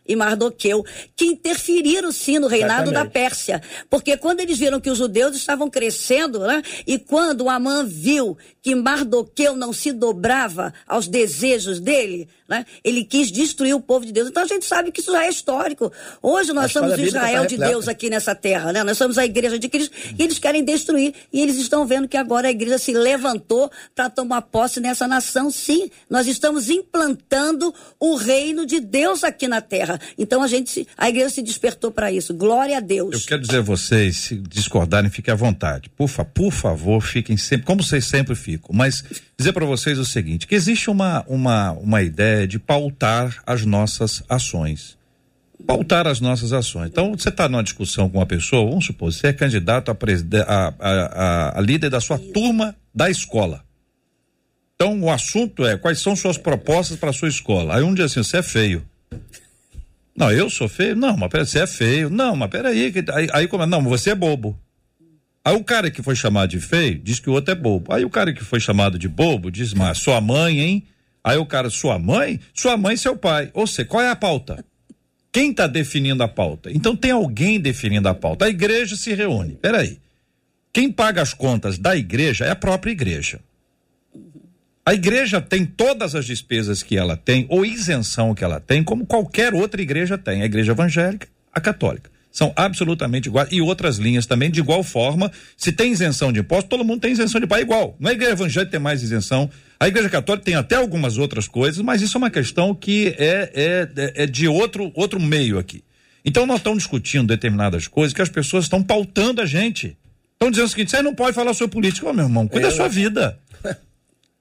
e 0.07 0.15
Mardoqueu, 0.15 0.83
que 1.15 1.25
interferiram 1.25 2.11
sim 2.11 2.39
no 2.39 2.47
reinado 2.47 2.91
da 2.91 3.01
Exatamente. 3.01 3.13
Pérsia. 3.13 3.61
Porque 3.89 4.17
quando 4.17 4.39
eles 4.39 4.57
viram 4.57 4.79
que 4.79 4.89
os 4.89 4.97
judeus 4.97 5.35
estavam 5.35 5.69
crescendo, 5.69 6.39
né? 6.39 6.61
E 6.85 6.99
quando 6.99 7.49
Amã 7.49 7.85
viu 7.85 8.37
que 8.61 8.75
Mardoqueu 8.75 9.55
não 9.55 9.73
se 9.73 9.91
dobrava 9.91 10.73
aos 10.87 11.07
desejos 11.07 11.79
dele, 11.79 12.27
né? 12.47 12.65
Ele 12.83 13.03
quis 13.03 13.31
destruir 13.31 13.73
o 13.75 13.79
povo 13.81 14.05
de 14.05 14.11
Deus. 14.11 14.29
Então 14.29 14.43
a 14.43 14.47
gente 14.47 14.65
sabe 14.65 14.91
que 14.91 15.01
isso 15.01 15.11
já 15.11 15.25
é 15.25 15.29
histórico. 15.29 15.91
Hoje 16.21 16.53
nós 16.53 16.71
somos 16.71 16.93
o 16.93 16.95
bíblica 16.95 17.17
Israel 17.17 17.41
tá 17.41 17.47
de. 17.47 17.57
Deus 17.57 17.87
aqui 17.87 18.09
nessa 18.09 18.35
terra, 18.35 18.71
né? 18.71 18.83
Nós 18.83 18.97
somos 18.97 19.17
a 19.17 19.25
igreja 19.25 19.57
de 19.57 19.67
Cristo 19.69 19.95
e 20.17 20.21
eles 20.23 20.37
querem 20.39 20.63
destruir. 20.63 21.13
E 21.33 21.41
eles 21.41 21.57
estão 21.57 21.85
vendo 21.85 22.07
que 22.07 22.17
agora 22.17 22.47
a 22.47 22.51
igreja 22.51 22.77
se 22.77 22.93
levantou 22.93 23.71
para 23.95 24.09
tomar 24.09 24.41
posse 24.43 24.79
nessa 24.79 25.07
nação. 25.07 25.49
Sim, 25.49 25.89
nós 26.09 26.27
estamos 26.27 26.69
implantando 26.69 27.73
o 27.99 28.15
reino 28.15 28.65
de 28.65 28.79
Deus 28.79 29.23
aqui 29.23 29.47
na 29.47 29.61
terra. 29.61 29.99
Então 30.17 30.41
a 30.43 30.47
gente, 30.47 30.87
a 30.97 31.09
igreja 31.09 31.29
se 31.29 31.41
despertou 31.41 31.91
para 31.91 32.11
isso. 32.11 32.33
Glória 32.33 32.77
a 32.77 32.79
Deus. 32.79 33.13
Eu 33.13 33.21
quero 33.27 33.41
dizer 33.41 33.59
a 33.59 33.61
vocês, 33.61 34.17
se 34.17 34.35
discordarem, 34.35 35.09
fiquem 35.09 35.31
à 35.33 35.35
vontade. 35.35 35.89
Por, 35.89 36.07
fa- 36.07 36.25
por 36.25 36.51
favor, 36.51 37.01
fiquem 37.01 37.37
sempre, 37.37 37.65
como 37.65 37.81
vocês 37.83 38.05
sempre 38.05 38.35
ficam. 38.35 38.69
Mas 38.73 39.03
dizer 39.37 39.53
para 39.53 39.65
vocês 39.65 39.97
o 39.99 40.05
seguinte, 40.05 40.47
que 40.47 40.55
existe 40.55 40.89
uma, 40.89 41.23
uma, 41.27 41.71
uma 41.71 42.01
ideia 42.01 42.34
de 42.47 42.59
pautar 42.59 43.41
as 43.45 43.65
nossas 43.65 44.23
ações. 44.29 44.97
Pautar 45.65 46.05
as 46.07 46.19
nossas 46.19 46.51
ações. 46.53 46.89
Então, 46.89 47.11
você 47.17 47.29
está 47.29 47.47
numa 47.47 47.63
discussão 47.63 48.09
com 48.09 48.19
uma 48.19 48.25
pessoa, 48.25 48.69
vamos 48.69 48.85
supor, 48.85 49.11
você 49.11 49.27
é 49.27 49.33
candidato 49.33 49.89
a, 49.89 49.95
a, 50.45 50.73
a, 50.79 51.57
a- 51.57 51.61
líder 51.61 51.89
da 51.89 52.01
sua 52.01 52.19
turma 52.19 52.75
da 52.93 53.09
escola. 53.09 53.63
Então, 54.75 54.99
o 55.01 55.09
assunto 55.09 55.65
é 55.65 55.77
quais 55.77 55.99
são 55.99 56.15
suas 56.15 56.37
propostas 56.37 56.97
para 56.99 57.13
sua 57.13 57.29
escola. 57.29 57.75
Aí 57.77 57.83
um 57.83 57.93
dia 57.93 58.05
assim, 58.05 58.21
você 58.21 58.37
é 58.37 58.43
feio. 58.43 58.85
Não, 60.15 60.31
eu 60.31 60.49
sou 60.49 60.67
feio? 60.67 60.95
Não, 60.95 61.15
mas 61.17 61.29
peraí, 61.29 61.45
você 61.47 61.59
é 61.59 61.67
feio. 61.67 62.09
Não, 62.09 62.35
mas 62.35 62.49
peraí. 62.49 62.91
que- 62.91 63.05
Aí, 63.11 63.27
aí 63.33 63.47
como 63.47 63.63
é? 63.63 63.65
Não, 63.65 63.81
você 63.83 64.11
é 64.11 64.15
bobo. 64.15 64.57
Aí 65.43 65.55
o 65.55 65.63
cara 65.63 65.91
que 65.91 66.01
foi 66.01 66.15
chamado 66.15 66.49
de 66.49 66.59
feio 66.59 66.97
diz 66.99 67.19
que 67.19 67.29
o 67.29 67.33
outro 67.33 67.51
é 67.51 67.55
bobo. 67.55 67.93
Aí 67.93 68.03
o 68.03 68.09
cara 68.09 68.33
que 68.33 68.43
foi 68.43 68.59
chamado 68.59 68.97
de 68.99 69.07
bobo 69.07 69.49
diz, 69.51 69.73
mas 69.73 69.97
sua 69.99 70.19
mãe, 70.19 70.59
hein? 70.59 70.83
Aí 71.25 71.39
o 71.39 71.45
cara, 71.45 71.71
sua 71.71 71.97
mãe? 71.97 72.39
Sua 72.53 72.77
mãe 72.77 72.95
seu 72.95 73.17
pai. 73.17 73.49
Ou 73.51 73.65
seja, 73.65 73.87
qual 73.87 74.03
é 74.03 74.11
a 74.11 74.15
pauta? 74.15 74.63
Quem 75.31 75.49
está 75.49 75.65
definindo 75.65 76.21
a 76.21 76.27
pauta? 76.27 76.71
Então 76.71 76.95
tem 76.95 77.09
alguém 77.09 77.59
definindo 77.59 78.07
a 78.07 78.13
pauta. 78.13 78.45
A 78.45 78.49
igreja 78.49 78.95
se 78.95 79.11
reúne. 79.11 79.57
Peraí. 79.59 79.99
Quem 80.71 80.91
paga 80.91 81.23
as 81.23 81.33
contas 81.33 81.79
da 81.79 81.95
igreja 81.95 82.45
é 82.45 82.51
a 82.51 82.55
própria 82.55 82.91
igreja. 82.91 83.39
A 84.85 84.93
igreja 84.93 85.41
tem 85.41 85.65
todas 85.65 86.13
as 86.13 86.27
despesas 86.27 86.83
que 86.83 86.95
ela 86.95 87.17
tem, 87.17 87.47
ou 87.49 87.65
isenção 87.65 88.35
que 88.35 88.43
ela 88.43 88.59
tem, 88.59 88.83
como 88.83 89.03
qualquer 89.03 89.55
outra 89.55 89.81
igreja 89.81 90.19
tem. 90.19 90.43
A 90.43 90.45
igreja 90.45 90.73
evangélica, 90.73 91.27
a 91.51 91.59
católica. 91.59 92.11
São 92.29 92.53
absolutamente 92.55 93.29
iguais. 93.29 93.49
E 93.51 93.61
outras 93.61 93.97
linhas 93.97 94.27
também, 94.27 94.51
de 94.51 94.59
igual 94.59 94.83
forma. 94.83 95.31
Se 95.57 95.71
tem 95.71 95.91
isenção 95.91 96.31
de 96.31 96.41
imposto, 96.41 96.69
todo 96.69 96.83
mundo 96.83 96.99
tem 96.99 97.13
isenção 97.13 97.39
de 97.39 97.45
imposto. 97.45 97.63
Igual. 97.63 97.95
Não 97.99 98.09
é 98.09 98.11
a 98.11 98.15
igreja 98.15 98.33
evangélica 98.33 98.71
tem 98.71 98.79
mais 98.79 99.01
isenção. 99.01 99.49
A 99.85 99.87
igreja 99.87 100.09
católica 100.09 100.43
tem 100.43 100.55
até 100.55 100.77
algumas 100.77 101.19
outras 101.19 101.47
coisas, 101.47 101.79
mas 101.79 102.01
isso 102.01 102.17
é 102.17 102.19
uma 102.19 102.31
questão 102.31 102.73
que 102.73 103.15
é, 103.19 103.51
é, 103.53 103.89
é, 103.95 104.23
é 104.23 104.25
de 104.25 104.47
outro, 104.47 104.91
outro 104.95 105.19
meio 105.19 105.59
aqui. 105.59 105.83
Então 106.25 106.47
nós 106.47 106.57
estamos 106.57 106.79
discutindo 106.79 107.27
determinadas 107.27 107.87
coisas 107.87 108.11
que 108.11 108.19
as 108.19 108.27
pessoas 108.27 108.65
estão 108.65 108.81
pautando 108.81 109.43
a 109.43 109.45
gente. 109.45 109.95
Estão 110.33 110.49
dizendo 110.49 110.65
o 110.65 110.69
seguinte: 110.69 110.89
você 110.89 111.03
não 111.03 111.13
pode 111.13 111.35
falar 111.35 111.53
sobre 111.53 111.71
política, 111.71 112.09
Ô, 112.09 112.13
meu 112.13 112.25
irmão, 112.25 112.47
cuida 112.47 112.67
da 112.67 112.75
sua 112.75 112.87
vida. 112.87 113.37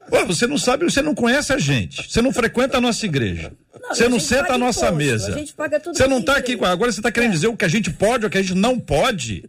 Pô, 0.09 0.24
você 0.24 0.47
não 0.47 0.57
sabe, 0.57 0.84
você 0.84 1.03
não 1.03 1.14
conhece 1.14 1.53
a 1.53 1.59
gente. 1.59 2.11
Você 2.11 2.22
não 2.22 2.32
frequenta 2.32 2.78
a 2.78 2.80
nossa 2.80 3.05
igreja. 3.05 3.53
Não, 3.82 3.95
você 3.95 4.09
não 4.09 4.18
senta 4.18 4.55
à 4.55 4.59
nossa 4.59 4.86
imposto, 4.86 4.97
mesa. 4.97 5.47
você 5.92 6.09
não 6.09 6.20
está 6.20 6.38
aqui. 6.38 6.59
Agora 6.62 6.90
você 6.90 7.01
está 7.01 7.12
querendo 7.12 7.32
é. 7.32 7.34
dizer 7.34 7.49
o 7.49 7.57
que 7.57 7.66
a 7.66 7.68
gente 7.68 7.90
pode 7.90 8.24
ou 8.24 8.28
o 8.28 8.30
que 8.30 8.38
a 8.38 8.42
gente 8.42 8.55
não 8.55 8.80
pode. 8.80 9.45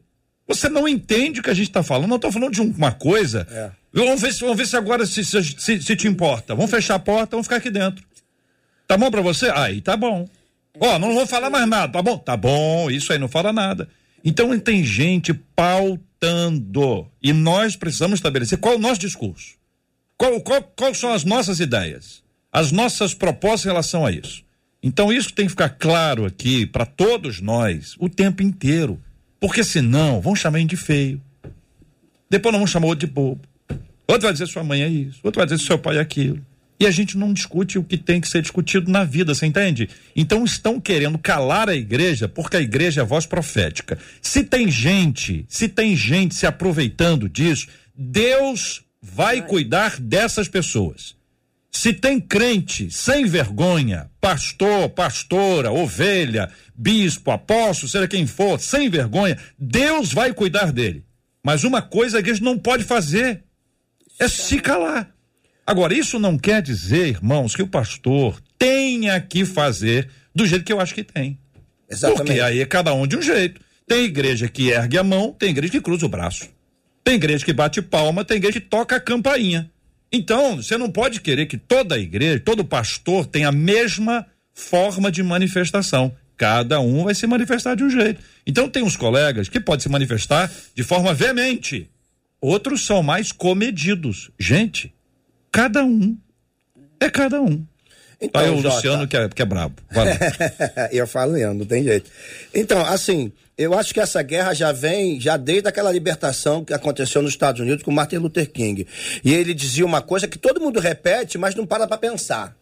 Você 0.48 0.70
não 0.70 0.88
entende 0.88 1.39
o 1.39 1.43
que 1.43 1.50
a 1.50 1.54
gente 1.54 1.68
está 1.68 1.82
falando. 1.82 2.08
Não 2.08 2.18
estou 2.18 2.32
falando 2.32 2.54
de 2.54 2.62
uma 2.62 2.91
coisa. 2.91 3.48
É. 3.50 3.72
Vamos, 3.91 4.22
ver, 4.22 4.34
vamos 4.34 4.58
ver 4.58 4.68
se 4.68 4.76
agora 4.76 5.06
se, 5.06 5.26
se, 5.26 5.43
se, 5.43 5.82
se, 5.82 5.96
te 5.96 6.08
importa. 6.08 6.54
Vamos 6.54 6.70
fechar 6.70 6.96
a 6.96 7.00
porta, 7.00 7.32
vamos 7.32 7.48
ficar 7.48 7.58
aqui 7.58 7.70
dentro. 7.70 8.04
Tá 8.88 8.98
bom 8.98 9.10
para 9.10 9.22
você? 9.22 9.50
Aí 9.50 9.82
tá 9.82 9.98
bom. 9.98 10.28
Ó, 10.80 10.96
oh, 10.96 11.00
não 11.00 11.14
vou 11.14 11.26
falar 11.26 11.50
mais 11.50 11.68
nada, 11.68 11.93
tá 11.93 12.02
bom? 12.02 12.18
Tá 12.18 12.36
bom, 12.36 12.91
isso 12.91 13.12
aí 13.14 13.18
não 13.18 13.30
fala 13.30 13.54
nada. 13.54 13.88
Então 14.24 14.58
tem 14.60 14.84
gente 14.84 15.34
pautando. 15.34 17.08
E 17.24 17.32
nós 17.32 17.76
precisamos 17.76 18.20
estabelecer 18.20 18.60
qual 18.60 18.74
é 18.74 18.78
o 18.78 18.82
nosso 18.82 19.00
discurso. 19.00 19.56
Qual, 20.18 20.39
qual, 20.41 20.62
quais 20.62 20.98
são 20.98 21.12
as 21.12 21.24
nossas 21.24 21.60
ideias? 21.60 22.24
As 22.52 22.72
nossas 22.72 23.14
propostas 23.14 23.66
em 23.66 23.70
relação 23.70 24.06
a 24.06 24.12
isso? 24.12 24.46
Então, 24.86 25.12
isso 25.12 25.34
tem 25.34 25.46
que 25.46 25.52
ficar 25.52 25.70
claro 25.70 26.26
aqui 26.26 26.64
para 26.64 26.86
todos 26.86 27.41
nós 27.41 27.96
o 28.00 28.08
tempo 28.08 28.43
inteiro. 28.43 29.02
Porque 29.46 29.64
senão 29.64 30.20
vão 30.20 30.36
chamar 30.36 30.58
ele 30.58 30.68
de 30.68 30.76
feio. 30.76 31.22
Depois 32.28 32.52
não 32.52 32.62
vão 32.62 32.66
chamar 32.66 32.88
outro 32.88 33.06
de 33.06 33.14
bobo. 33.14 33.41
Outro 34.08 34.24
vai 34.24 34.34
dizer 34.34 34.48
sua 34.48 34.64
mãe 34.64 34.82
é 34.82 34.88
isso, 34.88 35.20
outro 35.22 35.38
vai 35.38 35.46
dizer 35.46 35.64
seu 35.64 35.78
pai 35.78 35.98
é 35.98 36.00
aquilo. 36.00 36.43
E 36.80 36.88
a 36.88 36.89
gente 36.89 37.16
não 37.16 37.32
discute 37.32 37.78
o 37.78 37.84
que 37.84 37.96
tem 37.96 38.20
que 38.20 38.28
ser 38.28 38.41
discutido 38.41 38.89
na 38.89 39.04
vida, 39.04 39.36
você 39.36 39.46
entende? 39.46 39.88
Então 40.16 40.43
estão 40.43 40.82
querendo 40.82 41.20
calar 41.20 41.70
a 41.70 41.76
igreja 41.76 42.28
porque 42.28 42.58
a 42.58 42.60
igreja 42.60 43.02
é 43.02 43.06
voz 43.06 43.28
profética. 43.28 44.00
Se 44.20 44.43
tem 44.43 44.68
gente, 44.72 45.46
se 45.48 45.70
tem 45.70 45.96
gente 45.96 46.34
se 46.34 46.48
aproveitando 46.48 47.30
disso, 47.30 47.68
Deus 47.96 48.82
vai 49.00 49.43
cuidar 49.43 50.00
dessas 50.00 50.48
pessoas. 50.48 51.14
Se 51.76 51.91
tem 51.91 52.21
crente 52.21 52.89
sem 52.89 53.26
vergonha, 53.26 54.09
pastor, 54.21 54.88
pastora, 54.88 55.73
ovelha, 55.73 56.49
bispo, 56.73 57.32
apóstolo, 57.32 57.89
seja 57.89 58.07
quem 58.07 58.26
for, 58.26 58.57
sem 58.61 58.89
vergonha, 58.89 59.38
Deus 59.59 60.13
vai 60.13 60.34
cuidar 60.34 60.71
dele. 60.71 61.03
Mas 61.43 61.65
uma 61.65 61.82
coisa 61.82 62.23
que 62.23 62.30
a 62.30 62.34
gente 62.34 62.45
não 62.45 62.57
pode 62.57 62.86
fazer 62.86 63.43
é 64.17 64.30
se 64.30 64.61
calar. 64.61 65.13
Agora, 65.67 65.93
isso 65.93 66.17
não 66.17 66.38
quer 66.38 66.61
dizer, 66.61 67.09
irmãos, 67.09 67.53
que 67.53 67.61
o 67.61 67.67
pastor 67.67 68.41
tenha 68.57 69.19
que 69.19 69.43
fazer 69.43 70.09
do 70.34 70.47
jeito 70.47 70.63
que 70.63 70.71
eu 70.71 70.80
acho 70.80 70.95
que 70.95 71.03
tem. 71.03 71.38
Exatamente. 71.89 72.26
Porque 72.26 72.39
aí 72.39 72.61
é 72.61 72.65
cada 72.65 72.93
um 72.93 73.05
de 73.05 73.17
um 73.17 73.21
jeito. 73.21 73.59
Tem 73.86 74.05
igreja 74.05 74.47
que 74.47 74.69
ergue 74.69 74.97
a 74.97 75.03
mão, 75.03 75.36
tem 75.38 75.49
igreja 75.49 75.73
que 75.73 75.82
cruza 75.82 76.05
o 76.05 76.09
braço. 76.09 76.47
Tem 77.03 77.15
igreja 77.15 77.43
que 77.43 77.51
bate 77.51 77.82
palma, 77.82 78.23
tem 78.23 78.38
igreja 78.38 78.61
que 78.61 78.65
toca 78.65 78.95
a 78.95 78.99
campainha. 78.99 79.69
Então, 80.12 80.58
você 80.58 80.78
não 80.78 80.89
pode 80.89 81.22
querer 81.22 81.45
que 81.45 81.58
toda 81.58 81.97
igreja, 81.97 82.39
todo 82.39 82.64
pastor 82.64 83.26
tenha 83.26 83.49
a 83.49 83.51
mesma 83.51 84.26
forma 84.53 85.12
de 85.12 85.22
manifestação. 85.22 86.16
Cada 86.38 86.80
um 86.80 87.03
vai 87.03 87.16
se 87.16 87.26
manifestar 87.28 87.76
de 87.76 87.84
um 87.84 87.89
jeito. 87.89 88.22
Então, 88.45 88.70
tem 88.70 88.84
uns 88.84 88.97
colegas 88.97 89.49
que 89.49 89.60
podem 89.60 89.82
se 89.82 89.89
manifestar 89.89 90.51
de 90.74 90.84
forma 90.84 91.14
veemente. 91.14 91.89
Outros 92.39 92.86
são 92.86 93.01
mais 93.01 93.32
comedidos. 93.32 94.30
Gente, 94.39 94.93
cada 95.51 95.84
um 95.84 96.18
é 96.99 97.10
cada 97.10 97.41
um. 97.41 97.66
Então, 98.20 98.41
Aí 98.41 98.49
o 98.49 98.61
Jota... 98.61 98.76
Luciano 98.76 99.07
que 99.07 99.18
é, 99.18 99.30
que 99.30 99.41
é 99.41 99.45
brabo. 99.45 99.76
eu 100.91 101.07
falo 101.07 101.34
mesmo, 101.34 101.53
não 101.53 101.66
tem 101.66 101.84
jeito. 101.84 102.09
Então, 102.53 102.86
assim, 102.86 103.32
eu 103.57 103.74
acho 103.74 103.93
que 103.93 103.99
essa 103.99 104.22
guerra 104.22 104.53
já 104.53 104.72
vem, 104.72 105.20
já 105.20 105.38
desde 105.38 105.68
aquela 105.68 105.91
libertação 105.91 106.63
que 106.63 106.74
aconteceu 106.74 107.22
nos 107.22 107.32
Estados 107.32 107.61
Unidos 107.61 107.84
com 107.84 107.91
Martin 107.91 108.18
Luther 108.18 108.49
King. 108.49 108.86
E 109.24 109.34
ele 109.34 109.53
dizia 109.53 109.86
uma 109.86 110.01
coisa 110.01 110.28
que 110.28 110.38
todo 110.38 110.61
mundo 110.61 110.80
repete, 110.80 111.38
mas 111.38 111.55
não 111.55 111.66
para 111.66 111.88
para 111.88 111.97
pensar. 111.97 112.55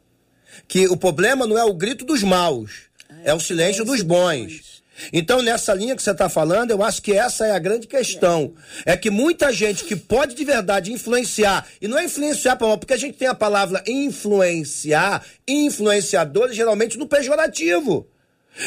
Que 0.67 0.87
o 0.87 0.95
problema 0.95 1.47
não 1.47 1.57
é 1.57 1.63
o 1.63 1.73
grito 1.73 2.05
dos 2.05 2.21
maus, 2.21 2.83
é 3.23 3.33
o 3.33 3.39
silêncio 3.39 3.83
dos 3.83 4.01
bons. 4.01 4.72
Então, 5.11 5.41
nessa 5.41 5.73
linha 5.73 5.95
que 5.95 6.03
você 6.03 6.11
está 6.11 6.29
falando, 6.29 6.71
eu 6.71 6.83
acho 6.83 7.01
que 7.01 7.13
essa 7.13 7.45
é 7.45 7.51
a 7.51 7.59
grande 7.59 7.87
questão. 7.87 8.53
É 8.85 8.95
que 8.95 9.09
muita 9.09 9.51
gente 9.51 9.83
que 9.83 9.95
pode 9.95 10.35
de 10.35 10.45
verdade 10.45 10.91
influenciar, 10.91 11.67
e 11.81 11.87
não 11.87 11.97
é 11.97 12.05
influenciar, 12.05 12.55
porque 12.55 12.93
a 12.93 12.97
gente 12.97 13.17
tem 13.17 13.27
a 13.27 13.35
palavra 13.35 13.83
influenciar, 13.87 15.23
influenciadores, 15.47 16.55
geralmente 16.55 16.97
no 16.97 17.07
pejorativo. 17.07 18.07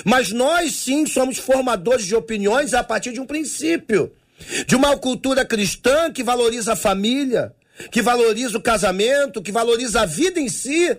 Mas 0.04 0.32
nós 0.32 0.74
sim 0.74 1.06
somos 1.06 1.38
formadores 1.38 2.04
de 2.04 2.14
opiniões 2.14 2.74
a 2.74 2.82
partir 2.82 3.12
de 3.12 3.20
um 3.20 3.26
princípio. 3.26 4.12
De 4.66 4.76
uma 4.76 4.96
cultura 4.96 5.44
cristã 5.44 6.12
que 6.12 6.22
valoriza 6.22 6.74
a 6.74 6.76
família, 6.76 7.54
que 7.90 8.02
valoriza 8.02 8.58
o 8.58 8.62
casamento, 8.62 9.40
que 9.40 9.52
valoriza 9.52 10.02
a 10.02 10.06
vida 10.06 10.38
em 10.38 10.48
si, 10.48 10.96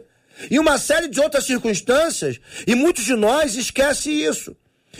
e 0.49 0.59
uma 0.59 0.77
série 0.77 1.07
de 1.07 1.19
outras 1.19 1.45
circunstâncias, 1.45 2.39
e 2.65 2.75
muitos 2.75 3.03
de 3.03 3.15
nós 3.15 3.55
esquecem 3.55 4.23
isso. 4.23 4.55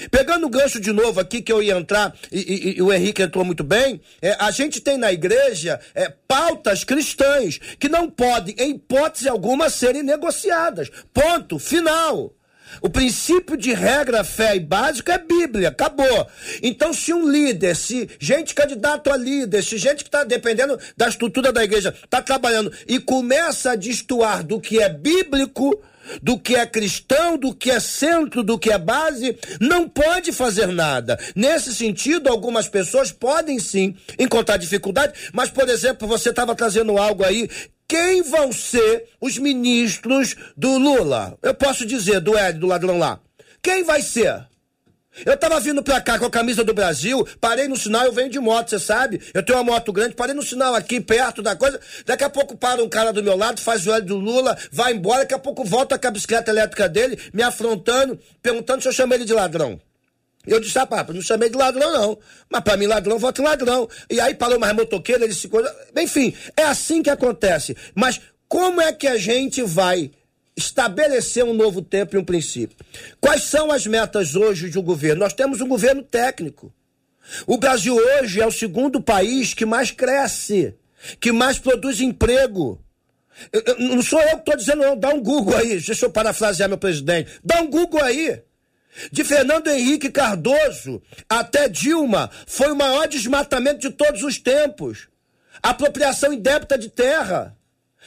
Pegando 0.10 0.48
o 0.48 0.50
gancho 0.50 0.80
de 0.80 0.92
novo 0.92 1.20
aqui, 1.20 1.42
que 1.42 1.52
eu 1.52 1.62
ia 1.62 1.78
entrar, 1.78 2.14
e, 2.32 2.40
e, 2.40 2.78
e 2.78 2.82
o 2.82 2.92
Henrique 2.92 3.22
entrou 3.22 3.44
muito 3.44 3.64
bem, 3.64 4.02
é, 4.22 4.36
a 4.40 4.52
gente 4.52 4.82
tem 4.82 4.98
na 4.98 5.12
igreja 5.12 5.80
é, 5.94 6.12
pautas 6.28 6.84
cristãs 6.84 7.60
que 7.80 7.90
não 7.90 8.10
podem, 8.10 8.56
em 8.58 8.72
hipótese 8.72 9.30
alguma, 9.30 9.70
serem 9.70 10.04
negociadas. 10.04 10.90
Ponto, 11.14 11.60
final. 11.60 12.34
O 12.82 12.90
princípio 12.90 13.58
de 13.58 13.74
regra, 13.74 14.24
fé 14.24 14.56
e 14.56 14.60
básico 14.60 15.12
é 15.12 15.18
Bíblia, 15.18 15.70
acabou. 15.70 16.28
Então, 16.62 16.94
se 16.94 17.14
um 17.14 17.28
líder, 17.28 17.76
se 17.76 18.10
gente 18.20 18.54
candidato 18.54 19.12
a 19.12 19.18
líder, 19.18 19.64
se 19.64 19.78
gente 19.78 20.04
que 20.04 20.10
está 20.10 20.24
dependendo 20.24 20.78
da 20.96 21.08
estrutura 21.08 21.52
da 21.52 21.64
igreja, 21.64 21.94
está 22.04 22.22
trabalhando 22.22 22.72
e 22.88 23.00
começa 23.00 23.72
a 23.72 23.76
destoar 23.76 24.44
do 24.44 24.60
que 24.60 24.82
é 24.82 24.90
bíblico, 24.90 25.82
do 26.22 26.40
que 26.40 26.56
é 26.56 26.66
cristão, 26.66 27.38
do 27.38 27.54
que 27.54 27.72
é 27.72 27.80
centro, 27.80 28.44
do 28.44 28.58
que 28.58 28.72
é 28.72 28.78
base, 28.78 29.38
não 29.60 29.88
pode 29.88 30.32
fazer 30.32 30.68
nada. 30.68 31.20
Nesse 31.36 31.74
sentido, 31.74 32.30
algumas 32.30 32.68
pessoas 32.68 33.12
podem 33.12 33.60
sim 33.60 33.96
encontrar 34.20 34.58
dificuldade, 34.58 35.14
mas, 35.34 35.50
por 35.50 35.68
exemplo, 35.70 36.08
você 36.08 36.30
estava 36.30 36.56
trazendo 36.56 36.98
algo 36.98 37.24
aí 37.24 37.50
quem 37.88 38.22
vão 38.22 38.52
ser 38.52 39.06
os 39.22 39.38
ministros 39.38 40.36
do 40.58 40.78
Lula? 40.78 41.38
Eu 41.42 41.54
posso 41.54 41.86
dizer, 41.86 42.20
do 42.20 42.38
Ed, 42.38 42.60
do 42.60 42.68
ladrão 42.68 42.98
lá. 42.98 43.20
Quem 43.62 43.84
vai 43.84 44.02
ser? 44.02 44.46
Eu 45.26 45.38
tava 45.38 45.60
vindo 45.60 45.82
pra 45.82 46.00
cá 46.02 46.20
com 46.20 46.26
a 46.26 46.30
camisa 46.30 46.64
do 46.64 46.74
Brasil, 46.74 47.28
parei 47.40 47.68
no 47.68 47.76
sinal, 47.76 48.06
eu 48.06 48.12
venho 48.12 48.30
de 48.30 48.40
moto, 48.40 48.70
você 48.70 48.80
sabe? 48.80 49.22
Eu 49.34 49.44
tenho 49.44 49.58
uma 49.58 49.64
moto 49.64 49.92
grande, 49.92 50.16
parei 50.16 50.34
no 50.34 50.44
sinal 50.44 50.76
aqui 50.76 51.00
perto 51.00 51.42
da 51.42 51.56
coisa. 51.56 51.80
Daqui 52.06 52.24
a 52.24 52.30
pouco 52.30 52.56
para 52.58 52.84
um 52.84 52.90
cara 52.90 53.12
do 53.12 53.24
meu 53.24 53.36
lado, 53.36 53.62
faz 53.62 53.88
o 53.88 53.94
L 53.94 54.02
do 54.02 54.18
Lula, 54.18 54.58
vai 54.72 54.94
embora, 54.94 55.20
daqui 55.20 55.34
a 55.34 55.40
pouco 55.40 55.64
volta 55.64 55.98
com 55.98 56.08
a 56.08 56.12
bicicleta 56.12 56.52
elétrica 56.52 56.88
dele, 56.88 57.18
me 57.34 57.44
afrontando, 57.44 58.20
perguntando 58.42 58.82
se 58.82 58.88
eu 58.88 58.94
chamei 58.94 59.18
ele 59.18 59.26
de 59.26 59.34
ladrão. 59.34 59.80
Eu 60.46 60.62
disse, 60.62 60.80
ah, 60.80 60.86
papo, 60.86 61.12
não 61.12 61.22
chamei 61.22 61.50
de 61.50 61.58
ladrão, 61.58 61.92
não. 61.92 62.18
Mas 62.50 62.62
para 62.62 62.78
mim, 62.78 62.86
ladrão, 62.86 63.20
voto 63.20 63.42
em 63.42 63.46
ladrão. 63.46 63.88
E 64.10 64.22
aí 64.22 64.34
parou 64.34 64.58
mais 64.58 64.74
motoqueiro, 64.74 65.24
ele 65.24 65.34
se. 65.34 65.50
Enfim, 65.98 66.34
é 66.56 66.64
assim 66.64 67.04
que 67.04 67.10
acontece. 67.10 67.76
Mas 67.94 68.22
como 68.48 68.80
é 68.80 68.94
que 68.94 69.08
a 69.08 69.18
gente 69.18 69.62
vai 69.62 70.10
estabelecer 70.58 71.46
um 71.46 71.54
novo 71.54 71.82
tempo 71.82 72.16
e 72.16 72.20
um 72.20 72.26
princípio? 72.26 72.76
Quais 73.22 73.44
são 73.44 73.72
as 73.72 73.86
metas 73.86 74.36
hoje 74.36 74.70
de 74.70 74.80
um 74.80 74.84
governo? 74.84 75.22
Nós 75.22 75.34
temos 75.34 75.62
um 75.62 75.68
governo 75.68 76.02
técnico. 76.02 76.74
O 77.46 77.58
Brasil 77.58 77.96
hoje 77.96 78.42
é 78.42 78.48
o 78.48 78.52
segundo 78.52 79.02
país 79.02 79.54
que 79.54 79.66
mais 79.66 79.92
cresce, 79.92 80.76
que 81.20 81.32
mais 81.32 81.60
produz 81.60 82.02
emprego. 82.02 82.82
Eu, 83.52 83.62
eu, 83.66 83.80
não 83.80 84.02
sou 84.02 84.20
eu 84.20 84.30
que 84.30 84.36
estou 84.38 84.58
dizendo, 84.58 84.82
não. 84.82 84.98
Dá 84.98 85.10
um 85.10 85.22
Google 85.22 85.56
aí. 85.56 85.80
Deixa 85.80 86.06
eu 86.06 86.10
parafrasear 86.10 86.68
meu 86.68 86.78
presidente. 86.78 87.32
Dá 87.44 87.62
um 87.62 87.70
Google 87.70 88.04
aí. 88.04 88.42
De 89.12 89.24
Fernando 89.24 89.68
Henrique 89.68 90.10
Cardoso 90.10 91.02
até 91.30 91.70
Dilma, 91.70 92.32
foi 92.48 92.72
o 92.72 92.76
maior 92.76 93.08
desmatamento 93.08 93.80
de 93.80 93.92
todos 93.92 94.24
os 94.24 94.40
tempos. 94.40 95.08
Apropriação 95.62 96.34
indébita 96.34 96.78
de 96.78 96.90
terra. 96.90 97.57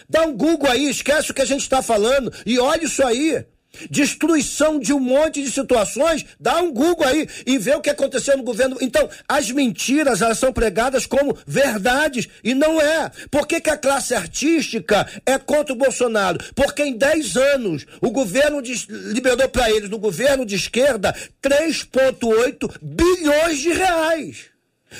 Dá 0.09 0.23
um 0.25 0.37
Google 0.37 0.71
aí, 0.71 0.89
esquece 0.89 1.31
o 1.31 1.35
que 1.35 1.43
a 1.43 1.47
gente 1.47 1.63
está 1.63 1.83
falando 1.83 2.33
e 2.45 2.59
olha 2.59 2.85
isso 2.85 3.05
aí. 3.05 3.45
Destruição 3.89 4.81
de 4.81 4.93
um 4.93 4.99
monte 4.99 5.43
de 5.43 5.51
situações, 5.51 6.27
dá 6.41 6.61
um 6.61 6.73
Google 6.73 7.07
aí 7.07 7.29
e 7.47 7.57
vê 7.57 7.73
o 7.73 7.81
que 7.81 7.89
aconteceu 7.89 8.37
no 8.37 8.43
governo. 8.43 8.77
Então, 8.81 9.09
as 9.29 9.51
mentiras, 9.51 10.21
elas 10.21 10.39
são 10.39 10.53
pregadas 10.53 11.07
como 11.07 11.39
verdades 11.47 12.29
e 12.43 12.53
não 12.53 12.81
é. 12.81 13.11
Por 13.31 13.47
que, 13.47 13.61
que 13.61 13.71
a 13.71 13.77
classe 13.77 14.13
artística 14.13 15.09
é 15.25 15.39
contra 15.39 15.73
o 15.73 15.79
Bolsonaro? 15.79 16.41
Porque 16.55 16.83
em 16.83 16.97
10 16.97 17.37
anos 17.37 17.87
o 18.01 18.11
governo 18.11 18.61
de, 18.61 18.75
liberou 18.89 19.49
para 19.49 19.71
eles, 19.71 19.89
no 19.89 19.99
governo 19.99 20.45
de 20.45 20.57
esquerda, 20.57 21.15
3,8 21.41 22.77
bilhões 22.83 23.61
de 23.61 23.73
reais. 23.73 24.47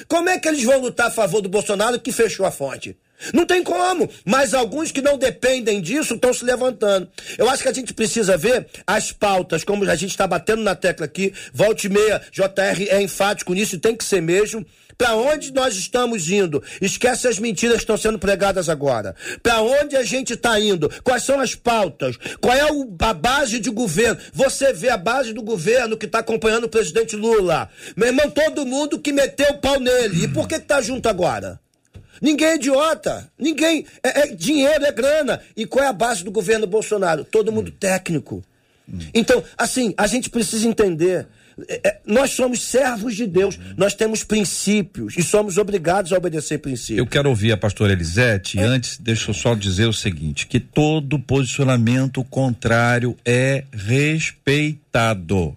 Como 0.07 0.29
é 0.29 0.39
que 0.39 0.49
eles 0.49 0.63
vão 0.63 0.81
lutar 0.81 1.09
a 1.09 1.11
favor 1.11 1.41
do 1.41 1.49
Bolsonaro 1.49 1.99
que 1.99 2.13
fechou 2.13 2.47
a 2.47 2.53
fonte? 2.53 2.97
Não 3.33 3.47
tem 3.47 3.63
como, 3.63 4.09
mas 4.25 4.55
alguns 4.55 4.91
que 4.91 5.03
não 5.03 5.19
dependem 5.19 5.81
disso 5.81 6.15
estão 6.15 6.33
se 6.33 6.45
levantando. 6.45 7.09
Eu 7.37 7.49
acho 7.49 7.63
que 7.63 7.69
a 7.69 7.73
gente 7.73 7.95
precisa 7.95 8.37
ver 8.37 8.67
as 8.87 9.13
pautas, 9.13 9.65
como 9.65 9.85
a 9.89 9.97
gente 9.97 10.11
está 10.11 10.27
batendo 10.27 10.63
na 10.63 10.75
tecla 10.75 11.07
aqui, 11.07 11.33
volte 11.53 11.87
e 11.87 11.91
meia, 11.91 12.21
JR 12.33 12.89
é 12.89 13.01
enfático 13.01 13.53
nisso 13.55 13.77
e 13.77 13.79
tem 13.79 13.97
que 13.97 14.05
ser 14.05 14.21
mesmo. 14.21 14.65
Para 15.01 15.17
onde 15.17 15.51
nós 15.55 15.77
estamos 15.77 16.29
indo? 16.29 16.63
Esquece 16.79 17.27
as 17.27 17.39
mentiras 17.39 17.77
que 17.77 17.85
estão 17.85 17.97
sendo 17.97 18.19
pregadas 18.19 18.69
agora. 18.69 19.17
Para 19.43 19.63
onde 19.63 19.97
a 19.97 20.03
gente 20.03 20.35
está 20.35 20.61
indo? 20.61 20.91
Quais 21.03 21.23
são 21.23 21.41
as 21.41 21.55
pautas? 21.55 22.19
Qual 22.39 22.55
é 22.55 22.69
a 23.01 23.15
base 23.15 23.59
de 23.59 23.71
governo? 23.71 24.21
Você 24.35 24.75
vê 24.75 24.91
a 24.91 24.99
base 24.99 25.33
do 25.33 25.41
governo 25.41 25.97
que 25.97 26.05
está 26.05 26.19
acompanhando 26.19 26.65
o 26.65 26.69
presidente 26.69 27.17
Lula. 27.17 27.71
Meu 27.97 28.09
irmão, 28.09 28.29
todo 28.29 28.67
mundo 28.67 28.99
que 28.99 29.11
meteu 29.11 29.53
o 29.53 29.59
pau 29.59 29.81
nele. 29.81 30.25
E 30.25 30.29
por 30.29 30.47
que 30.47 30.57
está 30.57 30.83
junto 30.83 31.09
agora? 31.09 31.59
Ninguém 32.21 32.49
é 32.49 32.55
idiota. 32.57 33.31
Ninguém. 33.39 33.87
É, 34.03 34.21
é, 34.21 34.27
dinheiro, 34.35 34.85
é 34.85 34.93
grana. 34.93 35.41
E 35.57 35.67
qual 35.67 35.85
é 35.85 35.89
a 35.89 35.93
base 35.93 36.23
do 36.23 36.31
governo 36.31 36.67
Bolsonaro? 36.67 37.25
Todo 37.25 37.53
mundo 37.53 37.71
técnico. 37.71 38.43
Então, 39.15 39.43
assim, 39.57 39.95
a 39.97 40.07
gente 40.07 40.29
precisa 40.29 40.67
entender. 40.67 41.27
É, 41.69 41.89
é, 41.89 42.01
nós 42.07 42.31
somos 42.31 42.63
servos 42.63 43.15
de 43.15 43.27
Deus, 43.27 43.59
nós 43.77 43.95
temos 43.95 44.25
princípios 44.25 45.17
e 45.17 45.23
somos 45.23 45.59
obrigados 45.59 46.13
a 46.13 46.17
obedecer 46.17 46.59
princípios. 46.59 46.99
Eu 46.99 47.07
quero 47.07 47.29
ouvir 47.29 47.53
a 47.53 47.57
pastora 47.57 47.93
Elisete. 47.93 48.59
É. 48.59 48.63
Antes, 48.63 48.99
deixa 48.99 49.31
eu 49.31 49.35
só 49.35 49.55
dizer 49.55 49.87
o 49.87 49.93
seguinte: 49.93 50.47
que 50.47 50.59
todo 50.59 51.19
posicionamento 51.19 52.25
contrário 52.25 53.17
é 53.25 53.65
respeitado 53.73 55.57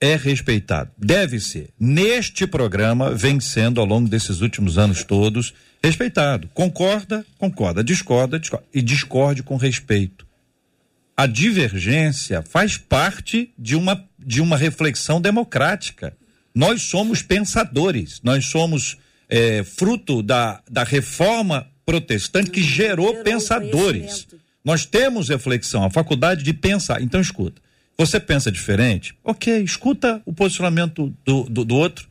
é 0.00 0.16
respeitado. 0.16 0.90
Deve 0.96 1.38
ser. 1.38 1.68
Neste 1.78 2.46
programa, 2.46 3.14
vem 3.14 3.38
sendo 3.38 3.80
ao 3.80 3.86
longo 3.86 4.08
desses 4.08 4.40
últimos 4.40 4.78
anos 4.78 5.04
todos 5.04 5.52
respeitado. 5.82 6.48
Concorda, 6.54 7.24
concorda. 7.38 7.84
Discorda, 7.84 8.38
discorda. 8.38 8.66
E 8.72 8.80
discorde 8.80 9.42
com 9.42 9.56
respeito. 9.56 10.26
A 11.16 11.26
divergência 11.26 12.42
faz 12.42 12.78
parte 12.78 13.52
de 13.58 13.76
uma, 13.76 14.02
de 14.18 14.40
uma 14.40 14.56
reflexão 14.56 15.20
democrática. 15.20 16.16
Nós 16.54 16.82
somos 16.82 17.20
pensadores, 17.20 18.20
nós 18.24 18.46
somos 18.46 18.96
é, 19.28 19.62
fruto 19.62 20.22
da, 20.22 20.62
da 20.68 20.82
reforma 20.82 21.68
protestante 21.84 22.50
que 22.50 22.62
gerou, 22.62 23.08
gerou 23.08 23.22
pensadores. 23.22 24.26
Nós 24.64 24.86
temos 24.86 25.28
reflexão, 25.28 25.84
a 25.84 25.90
faculdade 25.90 26.42
de 26.42 26.54
pensar. 26.54 27.02
Então, 27.02 27.20
escuta 27.20 27.60
você 28.00 28.18
pensa 28.18 28.50
diferente? 28.50 29.14
Ok, 29.22 29.62
escuta 29.62 30.22
o 30.24 30.32
posicionamento 30.32 31.14
do, 31.22 31.42
do, 31.42 31.66
do 31.66 31.76
outro. 31.76 32.08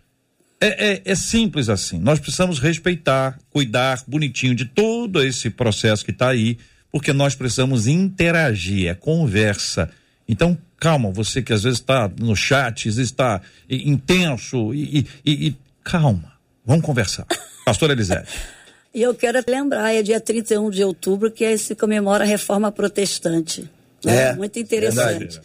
É, 0.61 0.91
é, 0.91 1.01
é, 1.03 1.15
simples 1.15 1.67
assim. 1.67 1.97
Nós 1.97 2.19
precisamos 2.19 2.59
respeitar, 2.59 3.39
cuidar 3.49 4.03
bonitinho 4.05 4.53
de 4.53 4.65
todo 4.65 5.23
esse 5.23 5.49
processo 5.49 6.05
que 6.05 6.11
está 6.11 6.29
aí, 6.29 6.59
porque 6.91 7.11
nós 7.11 7.33
precisamos 7.33 7.87
interagir, 7.87 8.87
é 8.87 8.93
conversa. 8.93 9.89
Então, 10.27 10.55
calma, 10.77 11.09
você 11.09 11.41
que 11.41 11.53
às 11.53 11.63
vezes 11.63 11.79
está 11.79 12.07
no 12.19 12.35
chat, 12.35 12.87
está 12.87 13.41
intenso, 13.67 14.75
e, 14.75 15.07
e, 15.25 15.47
e, 15.47 15.55
calma, 15.83 16.33
vamos 16.63 16.85
conversar. 16.85 17.25
Pastor 17.65 17.89
Elisete. 17.89 18.29
E 18.93 19.01
eu 19.01 19.15
quero 19.15 19.43
lembrar, 19.47 19.91
é 19.91 20.03
dia 20.03 20.21
31 20.21 20.69
de 20.69 20.83
outubro 20.83 21.31
que 21.31 21.57
se 21.57 21.73
comemora 21.73 22.25
a 22.25 22.27
reforma 22.27 22.71
protestante. 22.71 23.67
Né? 24.03 24.29
É, 24.29 24.33
Muito 24.33 24.59
interessante. 24.59 25.19
Verdade. 25.19 25.41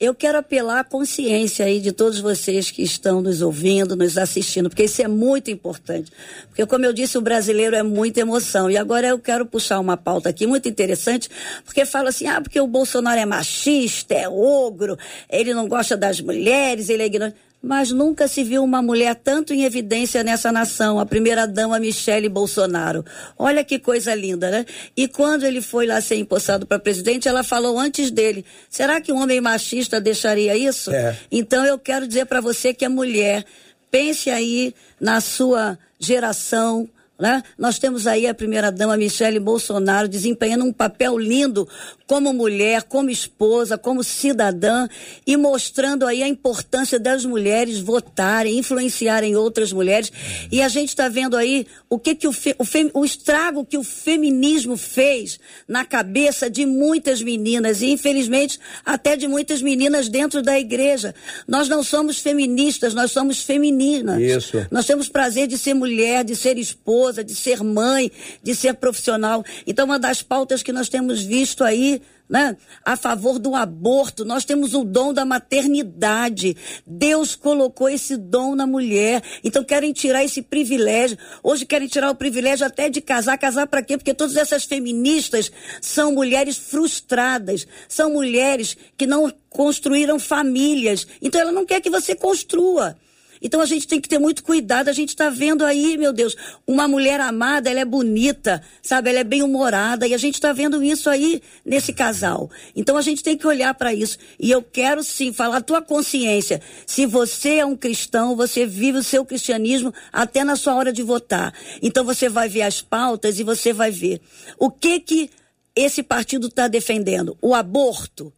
Eu 0.00 0.16
quero 0.16 0.36
apelar 0.36 0.80
à 0.80 0.84
consciência 0.84 1.64
aí 1.64 1.78
de 1.78 1.92
todos 1.92 2.18
vocês 2.18 2.72
que 2.72 2.82
estão 2.82 3.22
nos 3.22 3.40
ouvindo, 3.40 3.94
nos 3.94 4.18
assistindo, 4.18 4.68
porque 4.68 4.82
isso 4.82 5.00
é 5.00 5.06
muito 5.06 5.48
importante. 5.48 6.10
Porque, 6.48 6.66
como 6.66 6.84
eu 6.84 6.92
disse, 6.92 7.16
o 7.16 7.20
brasileiro 7.20 7.76
é 7.76 7.84
muita 7.84 8.18
emoção. 8.18 8.68
E 8.68 8.76
agora 8.76 9.06
eu 9.06 9.18
quero 9.20 9.46
puxar 9.46 9.78
uma 9.78 9.96
pauta 9.96 10.28
aqui 10.28 10.44
muito 10.44 10.68
interessante, 10.68 11.30
porque 11.64 11.86
fala 11.86 12.08
assim: 12.08 12.26
ah, 12.26 12.40
porque 12.40 12.60
o 12.60 12.66
Bolsonaro 12.66 13.20
é 13.20 13.24
machista, 13.24 14.12
é 14.12 14.28
ogro, 14.28 14.98
ele 15.30 15.54
não 15.54 15.68
gosta 15.68 15.96
das 15.96 16.20
mulheres, 16.20 16.88
ele 16.88 17.04
é 17.04 17.06
ignorante 17.06 17.36
mas 17.62 17.92
nunca 17.92 18.26
se 18.26 18.42
viu 18.42 18.64
uma 18.64 18.82
mulher 18.82 19.14
tanto 19.14 19.54
em 19.54 19.62
evidência 19.64 20.24
nessa 20.24 20.50
nação, 20.50 20.98
a 20.98 21.06
primeira-dama 21.06 21.78
Michele 21.78 22.28
Bolsonaro. 22.28 23.04
Olha 23.38 23.62
que 23.62 23.78
coisa 23.78 24.14
linda, 24.14 24.50
né? 24.50 24.66
E 24.96 25.06
quando 25.06 25.44
ele 25.44 25.62
foi 25.62 25.86
lá 25.86 26.00
ser 26.00 26.16
empossado 26.16 26.66
para 26.66 26.78
presidente, 26.78 27.28
ela 27.28 27.44
falou 27.44 27.78
antes 27.78 28.10
dele: 28.10 28.44
será 28.68 29.00
que 29.00 29.12
um 29.12 29.22
homem 29.22 29.40
machista 29.40 30.00
deixaria 30.00 30.56
isso? 30.56 30.90
É. 30.90 31.16
Então 31.30 31.64
eu 31.64 31.78
quero 31.78 32.06
dizer 32.06 32.26
para 32.26 32.40
você 32.40 32.74
que 32.74 32.84
a 32.84 32.90
mulher, 32.90 33.44
pense 33.90 34.28
aí 34.30 34.74
na 35.00 35.20
sua 35.20 35.78
geração 36.00 36.88
né? 37.22 37.40
Nós 37.56 37.78
temos 37.78 38.08
aí 38.08 38.26
a 38.26 38.34
primeira-dama 38.34 38.96
Michele 38.96 39.38
Bolsonaro 39.38 40.08
desempenhando 40.08 40.64
um 40.64 40.72
papel 40.72 41.16
lindo 41.16 41.68
como 42.04 42.32
mulher, 42.32 42.82
como 42.82 43.10
esposa, 43.10 43.78
como 43.78 44.02
cidadã 44.02 44.88
e 45.24 45.36
mostrando 45.36 46.04
aí 46.04 46.20
a 46.20 46.26
importância 46.26 46.98
das 46.98 47.24
mulheres 47.24 47.78
votarem, 47.78 48.58
influenciarem 48.58 49.36
outras 49.36 49.72
mulheres. 49.72 50.10
E 50.50 50.60
a 50.60 50.68
gente 50.68 50.88
está 50.88 51.08
vendo 51.08 51.36
aí 51.36 51.64
o 51.88 51.96
que, 51.96 52.16
que 52.16 52.26
o, 52.26 52.32
fe, 52.32 52.56
o, 52.58 52.64
fem, 52.64 52.90
o 52.92 53.04
estrago 53.04 53.64
que 53.64 53.78
o 53.78 53.84
feminismo 53.84 54.76
fez 54.76 55.38
na 55.68 55.84
cabeça 55.84 56.50
de 56.50 56.66
muitas 56.66 57.22
meninas 57.22 57.82
e, 57.82 57.86
infelizmente, 57.86 58.58
até 58.84 59.16
de 59.16 59.28
muitas 59.28 59.62
meninas 59.62 60.08
dentro 60.08 60.42
da 60.42 60.58
igreja. 60.58 61.14
Nós 61.46 61.68
não 61.68 61.84
somos 61.84 62.18
feministas, 62.18 62.94
nós 62.94 63.12
somos 63.12 63.42
femininas. 63.42 64.20
Isso. 64.20 64.66
Nós 64.72 64.86
temos 64.86 65.08
prazer 65.08 65.46
de 65.46 65.56
ser 65.56 65.74
mulher, 65.74 66.24
de 66.24 66.34
ser 66.34 66.58
esposa 66.58 67.11
esposa, 67.12 67.22
de 67.22 67.34
ser 67.34 67.62
mãe, 67.62 68.10
de 68.42 68.54
ser 68.54 68.74
profissional. 68.74 69.44
Então, 69.66 69.84
uma 69.84 69.98
das 69.98 70.22
pautas 70.22 70.62
que 70.62 70.72
nós 70.72 70.88
temos 70.88 71.22
visto 71.22 71.62
aí 71.62 72.00
né? 72.28 72.56
a 72.82 72.96
favor 72.96 73.38
do 73.38 73.54
aborto. 73.54 74.24
Nós 74.24 74.44
temos 74.44 74.72
o 74.72 74.84
dom 74.84 75.12
da 75.12 75.22
maternidade. 75.22 76.56
Deus 76.86 77.36
colocou 77.36 77.90
esse 77.90 78.16
dom 78.16 78.54
na 78.54 78.66
mulher. 78.66 79.22
Então 79.44 79.62
querem 79.62 79.92
tirar 79.92 80.24
esse 80.24 80.40
privilégio. 80.40 81.18
Hoje 81.42 81.66
querem 81.66 81.86
tirar 81.86 82.10
o 82.10 82.14
privilégio 82.14 82.66
até 82.66 82.88
de 82.88 83.02
casar. 83.02 83.36
Casar 83.36 83.66
para 83.66 83.82
quê? 83.82 83.98
Porque 83.98 84.14
todas 84.14 84.36
essas 84.36 84.64
feministas 84.64 85.52
são 85.82 86.12
mulheres 86.12 86.56
frustradas, 86.56 87.66
são 87.86 88.10
mulheres 88.10 88.78
que 88.96 89.06
não 89.06 89.30
construíram 89.50 90.18
famílias. 90.18 91.06
Então 91.20 91.38
ela 91.38 91.52
não 91.52 91.66
quer 91.66 91.82
que 91.82 91.90
você 91.90 92.14
construa. 92.14 92.96
Então 93.42 93.60
a 93.60 93.66
gente 93.66 93.86
tem 93.88 94.00
que 94.00 94.08
ter 94.08 94.18
muito 94.18 94.44
cuidado. 94.44 94.88
A 94.88 94.92
gente 94.92 95.10
está 95.10 95.28
vendo 95.28 95.64
aí, 95.64 95.98
meu 95.98 96.12
Deus, 96.12 96.36
uma 96.66 96.86
mulher 96.86 97.20
amada, 97.20 97.68
ela 97.68 97.80
é 97.80 97.84
bonita, 97.84 98.62
sabe? 98.80 99.10
Ela 99.10 99.18
é 99.18 99.24
bem 99.24 99.42
humorada 99.42 100.06
e 100.06 100.14
a 100.14 100.18
gente 100.18 100.34
está 100.34 100.52
vendo 100.52 100.82
isso 100.82 101.10
aí 101.10 101.42
nesse 101.64 101.92
casal. 101.92 102.48
Então 102.74 102.96
a 102.96 103.02
gente 103.02 103.22
tem 103.22 103.36
que 103.36 103.46
olhar 103.46 103.74
para 103.74 103.92
isso. 103.92 104.16
E 104.38 104.50
eu 104.50 104.62
quero 104.62 105.02
sim 105.02 105.32
falar 105.32 105.56
a 105.56 105.62
tua 105.62 105.82
consciência. 105.82 106.60
Se 106.86 107.04
você 107.04 107.56
é 107.56 107.66
um 107.66 107.76
cristão, 107.76 108.36
você 108.36 108.64
vive 108.64 108.98
o 108.98 109.02
seu 109.02 109.24
cristianismo 109.24 109.92
até 110.12 110.44
na 110.44 110.54
sua 110.54 110.74
hora 110.74 110.92
de 110.92 111.02
votar. 111.02 111.52
Então 111.82 112.04
você 112.04 112.28
vai 112.28 112.48
ver 112.48 112.62
as 112.62 112.80
pautas 112.80 113.40
e 113.40 113.42
você 113.42 113.72
vai 113.72 113.90
ver 113.90 114.20
o 114.58 114.70
que 114.70 115.00
que 115.00 115.30
esse 115.74 116.02
partido 116.02 116.46
está 116.48 116.68
defendendo. 116.68 117.36
O 117.40 117.54
aborto 117.54 118.32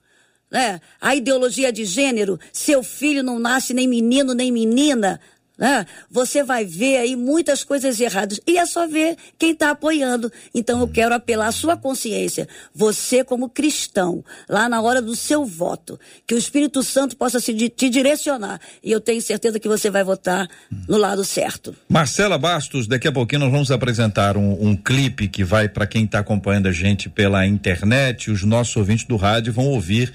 né? 0.54 0.80
A 1.00 1.16
ideologia 1.16 1.72
de 1.72 1.84
gênero, 1.84 2.38
seu 2.52 2.84
filho 2.84 3.24
não 3.24 3.40
nasce 3.40 3.74
nem 3.74 3.88
menino 3.88 4.34
nem 4.34 4.52
menina, 4.52 5.20
né? 5.58 5.84
Você 6.08 6.44
vai 6.44 6.64
ver 6.64 6.98
aí 6.98 7.16
muitas 7.16 7.64
coisas 7.64 8.00
erradas. 8.00 8.40
E 8.46 8.56
é 8.56 8.64
só 8.64 8.86
ver 8.86 9.16
quem 9.36 9.50
está 9.50 9.70
apoiando. 9.70 10.30
Então 10.54 10.80
eu 10.80 10.86
quero 10.86 11.12
apelar 11.12 11.48
à 11.48 11.52
sua 11.52 11.76
consciência. 11.76 12.48
Você, 12.72 13.24
como 13.24 13.48
cristão, 13.48 14.24
lá 14.48 14.68
na 14.68 14.80
hora 14.80 15.02
do 15.02 15.16
seu 15.16 15.44
voto, 15.44 15.98
que 16.24 16.34
o 16.34 16.38
Espírito 16.38 16.84
Santo 16.84 17.16
possa 17.16 17.40
se, 17.40 17.68
te 17.68 17.90
direcionar. 17.90 18.60
E 18.82 18.92
eu 18.92 19.00
tenho 19.00 19.20
certeza 19.20 19.58
que 19.58 19.68
você 19.68 19.90
vai 19.90 20.04
votar 20.04 20.48
no 20.88 20.96
lado 20.96 21.24
certo. 21.24 21.74
Marcela 21.88 22.38
Bastos, 22.38 22.86
daqui 22.86 23.08
a 23.08 23.12
pouquinho 23.12 23.40
nós 23.40 23.50
vamos 23.50 23.72
apresentar 23.72 24.36
um, 24.36 24.68
um 24.68 24.76
clipe 24.76 25.26
que 25.26 25.42
vai 25.42 25.68
para 25.68 25.86
quem 25.86 26.04
está 26.04 26.20
acompanhando 26.20 26.68
a 26.68 26.72
gente 26.72 27.08
pela 27.08 27.44
internet. 27.44 28.30
Os 28.30 28.44
nossos 28.44 28.76
ouvintes 28.76 29.04
do 29.04 29.16
rádio 29.16 29.52
vão 29.52 29.66
ouvir 29.66 30.12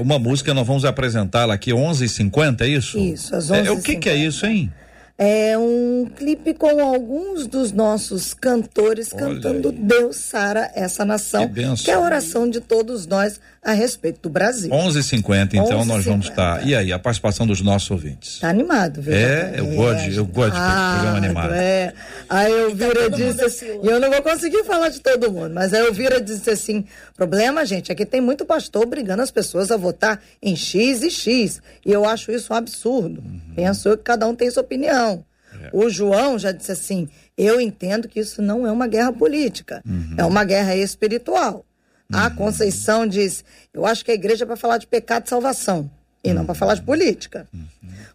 uma 0.00 0.18
música 0.18 0.54
nós 0.54 0.66
vamos 0.66 0.84
apresentá-la 0.84 1.54
aqui 1.54 1.70
11:50 1.72 2.62
é 2.62 2.68
isso? 2.68 2.98
Isso, 2.98 3.34
às 3.36 3.50
11 3.50 3.68
é, 3.68 3.70
O 3.70 3.82
que, 3.82 3.96
que 3.96 4.08
é 4.08 4.16
isso, 4.16 4.46
hein? 4.46 4.72
É 5.18 5.56
um 5.56 6.06
clipe 6.14 6.52
com 6.52 6.78
alguns 6.80 7.46
dos 7.46 7.72
nossos 7.72 8.34
cantores 8.34 9.10
Olha 9.14 9.22
cantando 9.34 9.70
aí. 9.70 9.74
Deus 9.74 10.16
Sara 10.16 10.70
essa 10.74 11.04
nação, 11.04 11.48
Que 11.48 11.84
que 11.84 11.90
é 11.90 11.94
a 11.94 12.00
oração 12.00 12.48
de 12.50 12.60
todos 12.60 13.06
nós 13.06 13.40
a 13.62 13.72
respeito 13.72 14.20
do 14.22 14.28
Brasil. 14.28 14.70
11:50 14.70 15.54
então 15.56 15.84
nós 15.84 16.04
vamos 16.04 16.26
11h50. 16.26 16.30
estar. 16.30 16.66
E 16.68 16.74
aí, 16.74 16.92
a 16.92 16.98
participação 16.98 17.46
dos 17.46 17.60
nossos 17.62 17.90
ouvintes. 17.90 18.38
Tá 18.40 18.48
animado, 18.50 19.00
viu? 19.00 19.14
É, 19.14 19.54
eu 19.56 19.66
gosto 19.74 20.10
de- 20.10 20.16
eu 20.16 20.24
gosto 20.26 20.52
de 20.52 20.58
Ah, 20.60 20.92
programa 21.00 21.18
animado. 21.26 21.54
É. 21.54 21.92
Aí 22.28 22.52
eu 22.52 22.74
vira 22.74 23.10
disse 23.10 23.42
assim, 23.42 23.80
e 23.82 23.86
eu 23.86 23.98
não 23.98 24.10
vou 24.10 24.22
conseguir 24.22 24.64
falar 24.64 24.88
de 24.90 25.00
todo 25.00 25.32
mundo, 25.32 25.52
mas 25.54 25.72
aí 25.72 25.80
eu 25.84 25.92
vira 25.94 26.20
disse 26.20 26.50
assim, 26.50 26.84
problema, 27.16 27.64
gente, 27.64 27.90
é 27.90 27.94
que 27.94 28.04
tem 28.06 28.20
muito 28.20 28.44
pastor 28.44 28.82
obrigando 28.84 29.22
as 29.22 29.30
pessoas 29.30 29.70
a 29.70 29.76
votar 29.76 30.20
em 30.42 30.54
X 30.54 31.02
e 31.02 31.10
X, 31.10 31.60
e 31.84 31.90
eu 31.90 32.04
acho 32.04 32.30
isso 32.30 32.52
um 32.52 32.56
absurdo. 32.56 33.20
Uhum. 33.24 33.40
Penso 33.56 33.88
eu 33.88 33.96
que 33.96 34.04
cada 34.04 34.26
um 34.28 34.34
tem 34.34 34.50
sua 34.50 34.62
opinião. 34.62 35.24
É. 35.62 35.70
O 35.72 35.88
João 35.88 36.38
já 36.38 36.52
disse 36.52 36.70
assim, 36.70 37.08
eu 37.36 37.60
entendo 37.60 38.06
que 38.06 38.20
isso 38.20 38.40
não 38.42 38.66
é 38.66 38.70
uma 38.70 38.86
guerra 38.86 39.12
política, 39.12 39.82
Uhum. 39.84 40.14
é 40.18 40.24
uma 40.24 40.44
guerra 40.44 40.76
espiritual. 40.76 41.64
A 42.12 42.30
Conceição 42.30 43.04
diz, 43.06 43.44
eu 43.74 43.84
acho 43.84 44.04
que 44.04 44.12
a 44.12 44.14
igreja 44.14 44.44
é 44.44 44.46
para 44.46 44.54
falar 44.54 44.78
de 44.78 44.86
pecado 44.86 45.26
e 45.26 45.28
salvação, 45.28 45.90
e 46.22 46.32
não 46.32 46.44
para 46.46 46.54
falar 46.54 46.74
de 46.74 46.82
política. 46.82 47.48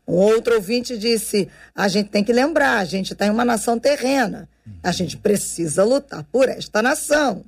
Um 0.07 0.13
outro 0.15 0.55
ouvinte 0.55 0.97
disse: 0.97 1.49
a 1.75 1.87
gente 1.89 2.09
tem 2.09 2.23
que 2.23 2.31
lembrar, 2.31 2.77
a 2.79 2.85
gente 2.85 3.11
está 3.13 3.25
em 3.25 3.29
uma 3.29 3.43
nação 3.43 3.77
terrena. 3.79 4.47
A 4.83 4.91
gente 4.91 5.17
precisa 5.17 5.83
lutar 5.83 6.23
por 6.31 6.47
esta 6.47 6.81
nação. 6.81 7.43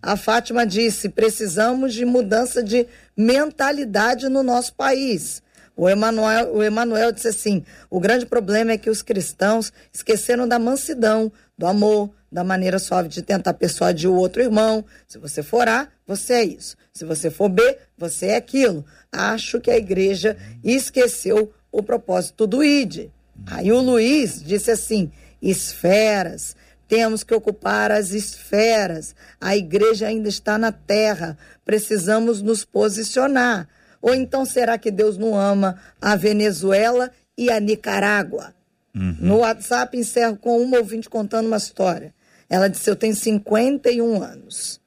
A 0.00 0.16
Fátima 0.16 0.66
disse: 0.66 1.08
precisamos 1.10 1.92
de 1.92 2.04
mudança 2.06 2.62
de 2.62 2.86
mentalidade 3.16 4.28
no 4.28 4.42
nosso 4.42 4.74
país. 4.74 5.42
O 5.76 5.88
Emanuel, 5.88 6.54
o 6.54 6.62
Emanuel 6.62 7.12
disse 7.12 7.28
assim: 7.28 7.62
o 7.90 8.00
grande 8.00 8.24
problema 8.24 8.72
é 8.72 8.78
que 8.78 8.88
os 8.88 9.02
cristãos 9.02 9.72
esqueceram 9.92 10.48
da 10.48 10.58
mansidão, 10.58 11.30
do 11.56 11.66
amor, 11.66 12.10
da 12.32 12.42
maneira 12.42 12.78
suave 12.78 13.08
de 13.08 13.22
tentar 13.22 13.54
persuadir 13.54 14.08
o 14.08 14.14
outro 14.14 14.42
irmão. 14.42 14.84
Se 15.06 15.18
você 15.18 15.42
for 15.42 15.68
A, 15.68 15.88
você 16.06 16.32
é 16.32 16.44
isso. 16.44 16.76
Se 16.92 17.04
você 17.04 17.30
for 17.30 17.50
B, 17.50 17.78
você 17.96 18.28
é 18.28 18.36
aquilo. 18.36 18.84
Acho 19.12 19.60
que 19.60 19.70
a 19.70 19.76
igreja 19.76 20.36
esqueceu 20.64 21.52
o 21.70 21.82
propósito 21.82 22.46
do 22.46 22.64
ID. 22.64 23.10
Aí 23.46 23.70
o 23.70 23.80
Luiz 23.80 24.42
disse 24.42 24.70
assim: 24.70 25.12
esferas. 25.42 26.56
Temos 26.88 27.24
que 27.24 27.34
ocupar 27.34 27.90
as 27.90 28.10
esferas. 28.10 29.14
A 29.40 29.56
igreja 29.56 30.06
ainda 30.06 30.28
está 30.28 30.56
na 30.56 30.70
terra. 30.70 31.36
Precisamos 31.64 32.40
nos 32.40 32.64
posicionar. 32.64 33.68
Ou 34.06 34.14
então 34.14 34.44
será 34.44 34.78
que 34.78 34.90
Deus 34.92 35.18
não 35.18 35.34
ama 35.36 35.76
a 36.00 36.14
Venezuela 36.14 37.10
e 37.36 37.50
a 37.50 37.58
Nicarágua? 37.58 38.54
No 38.94 39.38
WhatsApp 39.38 39.98
encerro 39.98 40.36
com 40.36 40.58
uma 40.62 40.78
ouvinte 40.78 41.10
contando 41.10 41.46
uma 41.48 41.56
história. 41.56 42.14
Ela 42.48 42.68
disse: 42.68 42.88
Eu 42.88 42.94
tenho 42.96 43.14
51 43.16 44.22
anos. 44.22 44.80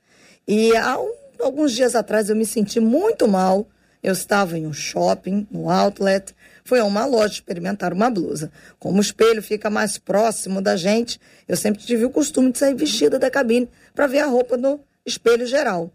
E 0.47 0.75
há 0.75 0.97
um- 0.99 1.13
alguns 1.39 1.73
dias 1.73 1.95
atrás 1.95 2.29
eu 2.29 2.35
me 2.35 2.45
senti 2.45 2.79
muito 2.79 3.27
mal. 3.27 3.67
Eu 4.01 4.13
estava 4.13 4.57
em 4.57 4.65
um 4.65 4.71
shopping, 4.73 5.45
no 5.51 5.69
outlet, 5.69 6.33
fui 6.63 6.79
a 6.79 6.85
uma 6.85 7.05
loja 7.05 7.33
experimentar 7.33 7.91
uma 7.93 8.09
blusa. 8.09 8.49
Como 8.79 8.97
o 8.97 9.01
espelho 9.01 9.43
fica 9.43 9.69
mais 9.69 9.97
próximo 9.97 10.61
da 10.61 10.75
gente, 10.77 11.19
eu 11.47 11.57
sempre 11.57 11.83
tive 11.83 12.05
o 12.05 12.09
costume 12.09 12.51
de 12.53 12.57
sair 12.57 12.73
vestida 12.75 13.19
da 13.19 13.29
cabine 13.29 13.69
para 13.93 14.07
ver 14.07 14.19
a 14.19 14.25
roupa 14.27 14.55
no 14.55 14.79
espelho 15.05 15.45
geral. 15.45 15.91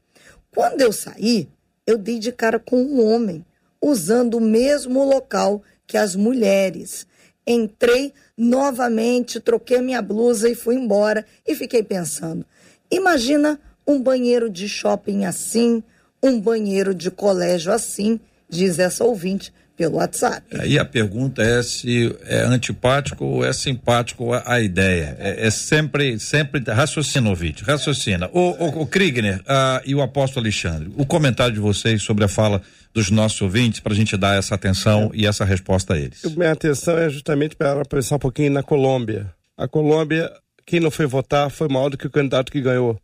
Quando 0.55 0.83
eu 0.83 0.93
saí, 0.93 1.49
eu 1.87 1.99
dei 1.99 2.18
de 2.18 2.32
cara 2.32 2.59
com 2.59 2.76
um 2.82 3.05
homem, 3.05 3.45
usando 3.80 4.39
o 4.39 4.41
mesmo 4.41 5.05
local 5.05 5.62
que 5.87 5.97
as 5.97 6.16
mulheres. 6.16 7.07
Entrei 7.47 8.12
novamente, 8.37 9.39
troquei 9.39 9.80
minha 9.80 10.01
blusa 10.01 10.49
e 10.49 10.55
fui 10.55 10.76
embora. 10.76 11.26
E 11.47 11.55
fiquei 11.55 11.82
pensando: 11.82 12.47
imagina 12.91 13.61
um 13.87 14.01
banheiro 14.01 14.49
de 14.49 14.68
shopping 14.68 15.24
assim, 15.24 15.82
um 16.22 16.41
banheiro 16.41 16.95
de 16.95 17.11
colégio 17.11 17.72
assim, 17.72 18.18
diz 18.49 18.78
essa 18.78 19.05
ouvinte 19.05 19.53
pelo 19.77 19.97
WhatsApp. 19.97 20.47
Aí 20.59 20.79
a 20.79 20.85
pergunta 20.85 21.43
é 21.43 21.62
se 21.62 22.14
é 22.25 22.43
antipático 22.43 23.25
ou 23.25 23.45
é 23.45 23.53
simpático 23.53 24.33
a, 24.33 24.43
a 24.55 24.61
ideia. 24.61 25.16
É, 25.18 25.47
é 25.47 25.51
sempre, 25.51 26.18
sempre 26.18 26.62
raciocina, 26.66 27.29
ouvinte, 27.29 27.64
raciocina. 27.64 28.31
O, 28.33 28.51
o, 28.64 28.83
o 28.83 28.87
Kriegner 28.87 29.41
ah, 29.47 29.83
e 29.85 29.95
o 29.95 30.03
apóstolo 30.03 30.45
Alexandre, 30.45 30.93
o 30.97 31.05
comentário 31.05 31.55
de 31.55 31.61
vocês 31.61 32.03
sobre 32.03 32.25
a 32.25 32.29
fala 32.29 32.62
dos 32.93 33.11
nossos 33.11 33.41
ouvintes 33.43 33.81
para 33.81 33.93
a 33.93 33.97
gente 33.97 34.16
dar 34.16 34.39
essa 34.39 34.55
atenção 34.55 35.11
e 35.12 35.27
essa 35.27 35.45
resposta 35.45 35.95
a 35.95 35.99
eles. 35.99 36.22
Minha 36.37 36.53
atenção 36.53 36.97
é 36.97 37.11
justamente 37.11 37.57
para 37.57 37.85
pensar 37.85 38.16
um 38.16 38.20
pouquinho 38.20 38.53
na 38.53 38.62
Colômbia. 38.62 39.33
A 39.57 39.66
Colômbia, 39.66 40.31
quem 40.64 40.79
não 40.79 40.91
foi 40.91 41.07
votar 41.07 41.51
foi 41.51 41.68
maior 41.68 41.89
do 41.89 41.99
que 41.99 42.07
o 42.07 42.11
candidato 42.11 42.53
que 42.53 42.61
ganhou. 42.61 42.99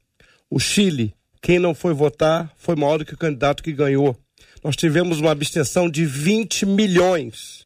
O 0.49 0.61
Chile, 0.61 1.12
quem 1.43 1.59
não 1.59 1.75
foi 1.75 1.93
votar 1.93 2.51
foi 2.57 2.77
maior 2.77 2.99
do 2.99 3.05
que 3.05 3.14
o 3.14 3.18
candidato 3.18 3.62
que 3.62 3.73
ganhou. 3.73 4.16
Nós 4.63 4.77
tivemos 4.77 5.21
uma 5.21 5.31
abstenção 5.31 5.89
de 5.89 6.05
20 6.05 6.67
milhões. 6.67 7.65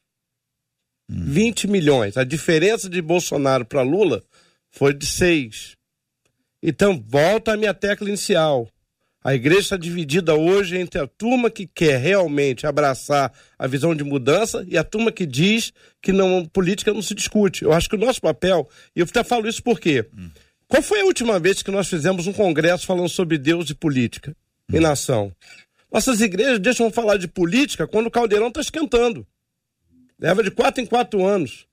20 1.08 1.66
milhões. 1.68 2.16
A 2.16 2.24
diferença 2.24 2.88
de 2.88 3.02
Bolsonaro 3.02 3.64
para 3.64 3.82
Lula 3.82 4.22
foi 4.70 4.94
de 4.94 5.06
6. 5.06 5.72
Então, 6.62 7.02
volta 7.06 7.52
à 7.52 7.56
minha 7.56 7.74
tecla 7.74 8.08
inicial. 8.08 8.68
A 9.22 9.34
igreja 9.34 9.60
está 9.60 9.76
dividida 9.76 10.34
hoje 10.34 10.76
entre 10.76 11.00
a 11.00 11.06
turma 11.06 11.50
que 11.50 11.66
quer 11.66 11.98
realmente 11.98 12.66
abraçar 12.66 13.32
a 13.58 13.66
visão 13.66 13.94
de 13.94 14.04
mudança 14.04 14.64
e 14.68 14.76
a 14.76 14.84
turma 14.84 15.10
que 15.10 15.24
diz 15.24 15.72
que 16.02 16.12
não 16.12 16.44
política 16.44 16.92
não 16.92 17.00
se 17.00 17.14
discute. 17.14 17.64
Eu 17.64 17.72
acho 17.72 17.88
que 17.88 17.96
o 17.96 17.98
nosso 17.98 18.20
papel, 18.20 18.68
e 18.94 19.00
eu 19.00 19.06
até 19.06 19.24
falo 19.24 19.48
isso 19.48 19.62
por 19.62 19.80
quê? 19.80 20.06
Qual 20.68 20.82
foi 20.82 21.00
a 21.00 21.04
última 21.04 21.38
vez 21.38 21.62
que 21.62 21.70
nós 21.70 21.88
fizemos 21.88 22.26
um 22.26 22.32
congresso 22.34 22.86
falando 22.86 23.08
sobre 23.08 23.38
Deus 23.38 23.70
e 23.70 23.74
política 23.74 24.36
e 24.70 24.78
nação? 24.78 25.32
Nossas 25.94 26.20
igrejas 26.20 26.58
deixam 26.58 26.90
falar 26.90 27.16
de 27.18 27.28
política 27.28 27.86
quando 27.86 28.08
o 28.08 28.10
caldeirão 28.10 28.48
está 28.48 28.60
esquentando. 28.60 29.24
Leva 30.18 30.42
de 30.42 30.50
quatro 30.50 30.82
em 30.82 30.86
quatro 30.86 31.24
anos. 31.24 31.68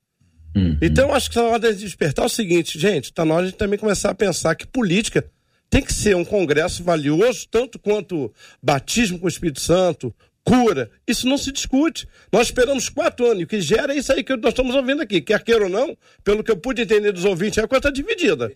Então, 0.80 1.08
eu 1.10 1.16
acho 1.16 1.28
que 1.28 1.32
está 1.32 1.42
na 1.42 1.56
hora 1.56 1.74
de 1.74 1.84
despertar 1.84 2.26
o 2.26 2.30
seguinte, 2.30 2.78
gente, 2.78 3.06
está 3.06 3.26
na 3.26 3.34
hora 3.34 3.48
de 3.48 3.54
também 3.54 3.80
começar 3.80 4.12
a 4.12 4.14
pensar 4.14 4.54
que 4.54 4.68
política 4.68 5.26
tem 5.72 5.82
que 5.82 5.92
ser 5.92 6.16
um 6.16 6.24
congresso 6.24 6.84
valioso, 6.84 7.48
tanto 7.50 7.80
quanto 7.80 8.32
batismo 8.62 9.18
com 9.18 9.26
o 9.26 9.30
Espírito 9.30 9.60
Santo, 9.60 10.14
cura. 10.44 10.92
Isso 11.08 11.28
não 11.28 11.38
se 11.38 11.52
discute. 11.52 12.08
Nós 12.32 12.48
esperamos 12.48 12.90
quatro 12.90 13.26
anos, 13.26 13.42
e 13.42 13.44
o 13.46 13.48
que 13.48 13.60
gera 13.60 13.92
é 13.92 13.98
isso 13.98 14.14
aí 14.14 14.24
que 14.24 14.36
nós 14.36 14.52
estamos 14.52 14.76
ouvindo 14.76 15.02
aqui. 15.02 15.20
Quer 15.20 15.44
queira 15.44 15.64
ou 15.64 15.70
não, 15.70 15.98
pelo 16.24 16.44
que 16.44 16.52
eu 16.52 16.58
pude 16.58 16.84
entender 16.84 17.12
dos 17.12 17.26
ouvintes, 17.26 17.58
a 17.58 17.68
coisa 17.68 17.88
está 17.88 17.90
dividida. 17.90 18.52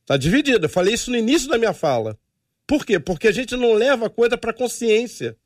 Está 0.00 0.16
dividida. 0.16 0.64
Eu 0.64 0.70
falei 0.70 0.94
isso 0.94 1.10
no 1.10 1.16
início 1.18 1.46
da 1.46 1.58
minha 1.58 1.74
fala. 1.74 2.16
Por 2.70 2.86
quê? 2.86 3.00
Porque 3.00 3.26
a 3.26 3.32
gente 3.32 3.56
não 3.56 3.72
leva 3.74 4.06
a 4.06 4.10
coisa 4.10 4.38
para 4.38 4.52
consciência. 4.52 5.36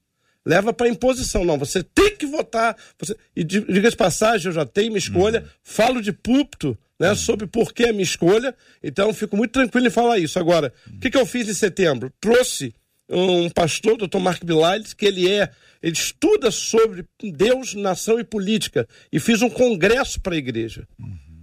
Leva 0.45 0.75
para 0.75 0.91
imposição. 0.91 1.43
Não, 1.43 1.57
você 1.57 1.83
tem 1.83 2.15
que 2.15 2.27
votar. 2.27 2.77
Você... 2.99 3.17
E 3.35 3.43
di- 3.43 3.65
diga 3.65 3.89
de 3.89 3.97
passagem, 3.97 4.49
eu 4.49 4.53
já 4.53 4.67
tenho 4.67 4.89
minha 4.89 4.99
escolha, 4.99 5.43
falo 5.63 6.03
de 6.03 6.13
púlpito 6.13 6.77
né, 7.01 7.15
sobre 7.15 7.47
por 7.47 7.73
que 7.73 7.85
a 7.85 7.93
minha 7.93 8.03
escolha, 8.05 8.55
então 8.83 9.15
fico 9.15 9.39
muito 9.39 9.53
tranquilo 9.53 9.87
em 9.87 9.91
falar 9.91 10.19
isso. 10.19 10.39
Agora, 10.39 10.71
o 10.87 10.99
que, 11.01 11.09
que 11.09 11.17
eu 11.17 11.25
fiz 11.25 11.49
em 11.49 11.55
setembro? 11.55 12.13
Trouxe 12.21 12.75
um 13.09 13.49
pastor, 13.49 13.97
doutor 13.97 14.21
Mark 14.21 14.45
Bilares, 14.45 14.93
que 14.93 15.07
ele 15.07 15.27
é, 15.31 15.51
ele 15.83 15.95
estuda 15.97 16.51
sobre 16.51 17.07
Deus, 17.23 17.73
nação 17.75 18.21
e 18.21 18.25
política, 18.25 18.87
e 19.11 19.19
fiz 19.19 19.41
um 19.41 19.49
congresso 19.49 20.21
para 20.21 20.35
a 20.35 20.39
igreja, 20.39 20.87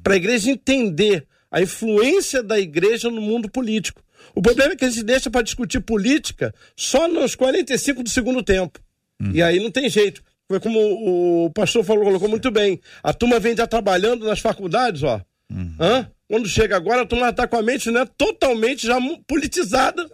para 0.03 0.13
a 0.13 0.17
igreja 0.17 0.51
entender 0.51 1.25
a 1.49 1.59
influência 1.59 2.43
da 2.43 2.59
igreja 2.59 3.09
no 3.09 3.19
mundo 3.19 3.49
político. 3.49 4.03
O 4.35 4.41
problema 4.41 4.73
é 4.73 4.75
que 4.75 4.85
a 4.85 4.89
gente 4.89 5.03
deixa 5.03 5.29
para 5.29 5.41
discutir 5.41 5.79
política 5.81 6.53
só 6.75 7.07
nos 7.07 7.35
45 7.35 8.03
do 8.03 8.09
segundo 8.09 8.43
tempo. 8.43 8.79
E 9.33 9.41
aí 9.41 9.59
não 9.59 9.69
tem 9.69 9.87
jeito. 9.89 10.23
Foi 10.47 10.59
como 10.59 10.79
o 11.45 11.49
pastor 11.51 11.83
falou, 11.83 12.03
colocou 12.03 12.27
muito 12.27 12.49
bem. 12.49 12.81
A 13.03 13.13
turma 13.13 13.39
vem 13.39 13.55
já 13.55 13.67
trabalhando 13.67 14.25
nas 14.25 14.39
faculdades, 14.39 15.03
ó. 15.03 15.21
Hã? 15.79 16.09
Quando 16.27 16.47
chega 16.47 16.75
agora, 16.75 17.01
a 17.01 17.05
turma 17.05 17.29
está 17.29 17.47
com 17.47 17.57
a 17.57 17.61
mente 17.61 17.91
né, 17.91 18.07
totalmente 18.17 18.87
já 18.87 18.97
politizada 19.27 20.07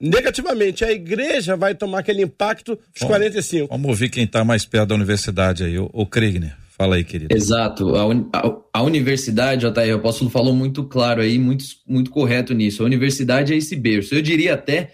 negativamente. 0.00 0.84
A 0.84 0.92
igreja 0.92 1.56
vai 1.56 1.74
tomar 1.74 1.98
aquele 1.98 2.22
impacto 2.22 2.76
dos 2.76 3.02
Bom, 3.02 3.08
45. 3.08 3.68
Vamos 3.68 3.88
ouvir 3.88 4.08
quem 4.08 4.24
está 4.24 4.44
mais 4.44 4.64
perto 4.64 4.88
da 4.88 4.94
universidade 4.94 5.64
aí, 5.64 5.78
o, 5.78 5.90
o 5.92 6.06
Kriegner. 6.06 6.56
Fala 6.78 6.94
aí, 6.94 7.02
querido. 7.02 7.34
Exato. 7.36 7.96
A, 7.96 8.06
uni- 8.06 8.28
a- 8.32 8.56
a 8.72 8.82
universidade, 8.82 9.66
JR, 9.66 9.92
o 9.94 9.96
apóstolo 9.96 10.30
falou 10.30 10.54
muito 10.54 10.84
claro 10.84 11.20
aí, 11.20 11.36
muito, 11.36 11.64
muito 11.86 12.08
correto 12.10 12.54
nisso. 12.54 12.82
A 12.84 12.86
universidade 12.86 13.52
é 13.52 13.56
esse 13.56 13.74
berço. 13.74 14.14
Eu 14.14 14.22
diria 14.22 14.54
até 14.54 14.92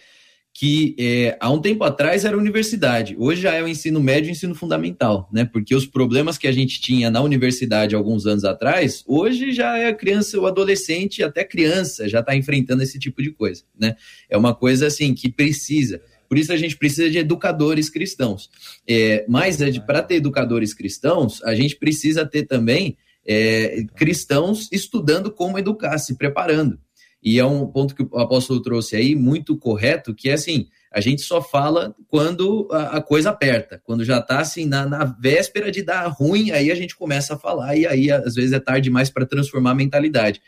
que 0.57 0.95
é, 0.99 1.37
há 1.41 1.51
um 1.51 1.61
tempo 1.61 1.82
atrás 1.82 2.24
era 2.24 2.39
universidade, 2.39 3.16
hoje 3.18 3.43
já 3.43 3.53
é 3.55 3.61
o 3.62 3.66
ensino 3.66 4.01
médio 4.01 4.28
e 4.28 4.30
ensino 4.30 4.55
fundamental, 4.55 5.28
né? 5.32 5.45
Porque 5.45 5.74
os 5.74 5.85
problemas 5.85 6.39
que 6.39 6.47
a 6.47 6.53
gente 6.53 6.80
tinha 6.80 7.11
na 7.11 7.20
universidade 7.20 7.93
alguns 7.97 8.24
anos 8.24 8.45
atrás, 8.45 9.03
hoje 9.05 9.51
já 9.51 9.76
é 9.76 9.89
a 9.89 9.95
criança, 9.95 10.39
o 10.39 10.47
adolescente, 10.47 11.24
até 11.24 11.43
criança 11.43 12.09
já 12.09 12.20
está 12.20 12.37
enfrentando 12.37 12.85
esse 12.85 13.01
tipo 13.01 13.20
de 13.20 13.32
coisa, 13.32 13.64
né? 13.78 13.97
É 14.30 14.37
uma 14.39 14.55
coisa 14.55 14.87
assim 14.87 15.12
que 15.12 15.28
precisa. 15.28 16.01
Por 16.29 16.39
isso 16.39 16.53
a 16.53 16.57
gente 16.57 16.77
precisa 16.77 17.11
de 17.11 17.18
educadores 17.18 17.89
cristãos. 17.91 18.51
É, 18.89 19.25
mas 19.29 19.59
para 19.87 20.03
ter 20.03 20.16
educadores 20.16 20.75
cristãos, 20.75 21.43
a 21.43 21.55
gente 21.55 21.77
precisa 21.77 22.27
ter 22.27 22.45
também 22.45 22.97
é, 23.27 23.85
cristãos 23.95 24.68
estudando 24.72 25.31
como 25.31 25.59
educar, 25.59 25.99
se 25.99 26.16
preparando. 26.16 26.79
E 27.22 27.39
é 27.39 27.45
um 27.45 27.66
ponto 27.66 27.95
que 27.95 28.03
o 28.03 28.18
apóstolo 28.18 28.61
trouxe 28.61 28.97
aí, 28.97 29.14
muito 29.14 29.57
correto, 29.57 30.14
que 30.14 30.29
é 30.29 30.35
assim, 30.35 30.66
a 30.93 31.01
gente 31.01 31.22
só 31.22 31.41
fala 31.41 31.95
quando 32.07 32.68
a, 32.70 32.99
a 32.99 33.03
coisa 33.03 33.31
aperta, 33.31 33.81
quando 33.83 34.05
já 34.05 34.18
está 34.18 34.41
assim, 34.41 34.66
na, 34.66 34.87
na, 34.87 35.05
véspera 35.05 35.72
de 35.72 35.83
dar 35.83 36.07
ruim, 36.07 36.51
aí 36.51 36.70
a 36.70 36.75
gente 36.75 36.95
começa 36.95 37.35
a 37.35 37.39
falar, 37.39 37.77
e 37.77 37.87
aí 37.87 38.11
às 38.11 38.35
vezes 38.35 38.53
é 38.53 38.61
tarde 38.61 38.85
demais 38.85 39.09
para 39.09 39.25
transformar 39.25 39.70
a 39.70 39.75
mentalidade. 39.75 40.43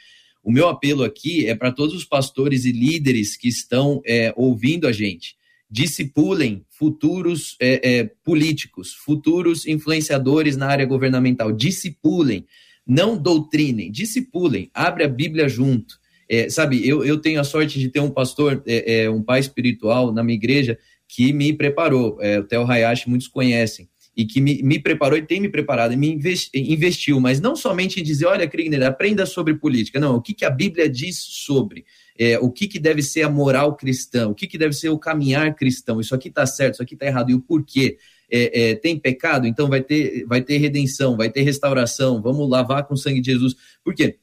O 0.44 0.52
meu 0.52 0.68
apelo 0.68 1.02
aqui 1.02 1.48
é 1.48 1.54
para 1.56 1.72
todos 1.72 1.94
os 1.94 2.04
pastores 2.04 2.64
e 2.64 2.72
líderes 2.72 3.36
que 3.36 3.48
estão 3.48 4.00
é, 4.06 4.32
ouvindo 4.36 4.86
a 4.86 4.92
gente. 4.92 5.34
Discipulem 5.68 6.64
futuros 6.70 7.56
é, 7.60 7.98
é, 7.98 8.04
políticos, 8.24 8.92
futuros 8.94 9.66
influenciadores 9.66 10.56
na 10.56 10.66
área 10.66 10.86
governamental. 10.86 11.52
Discipulem, 11.52 12.46
não 12.86 13.16
doutrinem, 13.16 13.90
discipulem. 13.90 14.70
Abre 14.72 15.04
a 15.04 15.08
Bíblia 15.08 15.48
junto 15.48 15.98
é, 16.28 16.48
sabe, 16.48 16.86
eu, 16.86 17.04
eu 17.04 17.18
tenho 17.18 17.40
a 17.40 17.44
sorte 17.44 17.78
de 17.78 17.88
ter 17.88 18.00
um 18.00 18.10
pastor, 18.10 18.62
é, 18.66 19.04
é, 19.04 19.10
um 19.10 19.22
pai 19.22 19.40
espiritual 19.40 20.12
na 20.12 20.22
minha 20.22 20.36
igreja 20.36 20.78
que 21.08 21.32
me 21.32 21.52
preparou. 21.52 22.18
É, 22.20 22.40
o 22.40 22.44
Theo 22.44 22.68
Hayashi, 22.68 23.08
muitos 23.08 23.28
conhecem. 23.28 23.88
E 24.16 24.24
que 24.24 24.40
me, 24.40 24.62
me 24.62 24.78
preparou 24.78 25.18
e 25.18 25.22
tem 25.22 25.40
me 25.40 25.48
preparado 25.48 25.92
e 25.92 25.96
me 25.96 26.18
investiu, 26.54 27.20
mas 27.20 27.38
não 27.38 27.54
somente 27.54 28.00
em 28.00 28.02
dizer, 28.02 28.24
olha, 28.24 28.48
Krigner, 28.48 28.82
aprenda 28.82 29.26
sobre 29.26 29.54
política. 29.54 30.00
Não, 30.00 30.16
o 30.16 30.22
que, 30.22 30.32
que 30.32 30.44
a 30.44 30.50
Bíblia 30.50 30.88
diz 30.88 31.18
sobre? 31.18 31.84
É, 32.18 32.38
o 32.38 32.50
que, 32.50 32.66
que 32.66 32.78
deve 32.78 33.02
ser 33.02 33.22
a 33.22 33.30
moral 33.30 33.76
cristã? 33.76 34.28
O 34.28 34.34
que, 34.34 34.46
que 34.46 34.58
deve 34.58 34.74
ser 34.74 34.88
o 34.88 34.98
caminhar 34.98 35.54
cristão? 35.54 36.00
Isso 36.00 36.14
aqui 36.14 36.28
está 36.28 36.46
certo, 36.46 36.74
isso 36.74 36.82
aqui 36.82 36.94
está 36.94 37.06
errado. 37.06 37.30
E 37.30 37.34
o 37.34 37.40
porquê? 37.40 37.98
É, 38.28 38.70
é, 38.70 38.74
tem 38.74 38.98
pecado, 38.98 39.46
então 39.46 39.68
vai 39.68 39.80
ter, 39.80 40.24
vai 40.26 40.42
ter 40.42 40.56
redenção, 40.56 41.16
vai 41.16 41.30
ter 41.30 41.42
restauração, 41.42 42.20
vamos 42.20 42.50
lavar 42.50 42.84
com 42.84 42.94
o 42.94 42.96
sangue 42.96 43.20
de 43.20 43.30
Jesus. 43.30 43.54
Por 43.84 43.94
quê? 43.94 44.18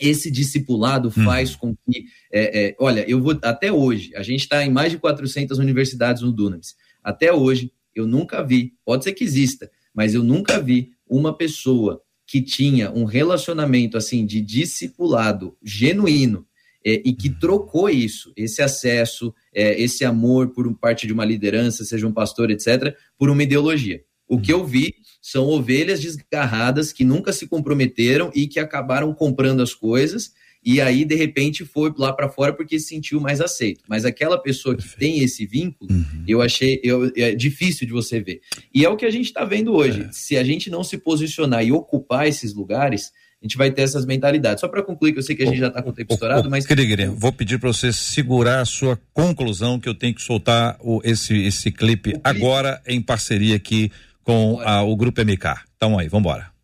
esse 0.00 0.30
discipulado 0.30 1.08
hum. 1.08 1.24
faz 1.24 1.56
com 1.56 1.74
que, 1.74 2.06
é, 2.32 2.68
é, 2.68 2.76
olha, 2.78 3.08
eu 3.08 3.20
vou 3.20 3.38
até 3.42 3.72
hoje, 3.72 4.14
a 4.14 4.22
gente 4.22 4.40
está 4.40 4.64
em 4.64 4.70
mais 4.70 4.92
de 4.92 4.98
400 4.98 5.58
universidades 5.58 6.22
no 6.22 6.32
Dunamis. 6.32 6.76
Até 7.02 7.32
hoje, 7.32 7.72
eu 7.94 8.06
nunca 8.06 8.42
vi, 8.42 8.74
pode 8.84 9.04
ser 9.04 9.12
que 9.12 9.24
exista, 9.24 9.70
mas 9.92 10.14
eu 10.14 10.22
nunca 10.22 10.60
vi 10.60 10.92
uma 11.08 11.36
pessoa 11.36 12.02
que 12.26 12.42
tinha 12.42 12.90
um 12.90 13.04
relacionamento 13.04 13.96
assim 13.96 14.24
de 14.24 14.40
discipulado 14.40 15.56
genuíno 15.62 16.46
é, 16.88 17.02
e 17.04 17.12
que 17.12 17.28
trocou 17.28 17.90
isso, 17.90 18.32
esse 18.36 18.62
acesso, 18.62 19.34
é, 19.54 19.80
esse 19.80 20.04
amor 20.04 20.48
por 20.48 20.72
parte 20.78 21.06
de 21.06 21.12
uma 21.12 21.24
liderança, 21.24 21.84
seja 21.84 22.06
um 22.06 22.12
pastor, 22.12 22.50
etc., 22.50 22.94
por 23.18 23.28
uma 23.28 23.42
ideologia. 23.42 24.02
O 24.26 24.40
que 24.40 24.52
eu 24.52 24.64
vi 24.64 24.94
são 25.20 25.46
ovelhas 25.46 26.00
desgarradas 26.00 26.92
que 26.92 27.04
nunca 27.04 27.32
se 27.32 27.46
comprometeram 27.46 28.30
e 28.34 28.46
que 28.46 28.60
acabaram 28.60 29.12
comprando 29.14 29.62
as 29.62 29.74
coisas 29.74 30.32
e 30.64 30.80
aí 30.80 31.04
de 31.04 31.14
repente 31.14 31.64
foi 31.64 31.92
lá 31.96 32.12
para 32.12 32.28
fora 32.28 32.52
porque 32.52 32.78
se 32.78 32.88
sentiu 32.88 33.20
mais 33.20 33.40
aceito. 33.40 33.82
Mas 33.88 34.04
aquela 34.04 34.36
pessoa 34.36 34.76
que 34.76 34.82
Perfeito. 34.82 35.00
tem 35.00 35.24
esse 35.24 35.46
vínculo, 35.46 35.90
uhum. 35.90 36.24
eu 36.26 36.42
achei 36.42 36.80
eu, 36.82 37.10
é 37.16 37.34
difícil 37.34 37.86
de 37.86 37.92
você 37.92 38.20
ver. 38.20 38.40
E 38.74 38.84
é 38.84 38.88
o 38.88 38.96
que 38.96 39.06
a 39.06 39.10
gente 39.10 39.26
está 39.26 39.44
vendo 39.44 39.72
hoje. 39.72 40.02
É. 40.02 40.12
Se 40.12 40.36
a 40.36 40.44
gente 40.44 40.68
não 40.68 40.82
se 40.82 40.98
posicionar 40.98 41.64
e 41.64 41.72
ocupar 41.72 42.26
esses 42.26 42.54
lugares, 42.54 43.12
a 43.40 43.44
gente 43.44 43.56
vai 43.56 43.70
ter 43.70 43.82
essas 43.82 44.04
mentalidades. 44.04 44.60
Só 44.60 44.68
para 44.68 44.82
concluir, 44.82 45.12
que 45.12 45.18
eu 45.18 45.22
sei 45.22 45.36
que 45.36 45.42
a 45.42 45.46
gente 45.46 45.58
já 45.58 45.68
está 45.68 45.80
com 45.80 45.90
o 45.90 45.92
tempo 45.92 46.12
estourado, 46.12 46.50
mas. 46.50 46.66
Querido, 46.66 47.14
vou 47.14 47.32
pedir 47.32 47.58
para 47.58 47.72
você 47.72 47.92
segurar 47.92 48.60
a 48.60 48.64
sua 48.64 48.98
conclusão, 49.12 49.78
que 49.78 49.88
eu 49.88 49.94
tenho 49.94 50.14
que 50.14 50.22
soltar 50.22 50.76
o, 50.80 51.00
esse, 51.04 51.46
esse 51.46 51.70
clipe, 51.70 52.10
clipe 52.12 52.20
agora 52.24 52.82
em 52.86 53.00
parceria 53.00 53.56
aqui 53.56 53.92
com 54.24 54.60
a, 54.60 54.82
o 54.82 54.96
Grupo 54.96 55.20
MK. 55.22 55.60
Então 55.76 55.98
aí, 55.98 56.08
vamos 56.08 56.26
embora. 56.26 56.58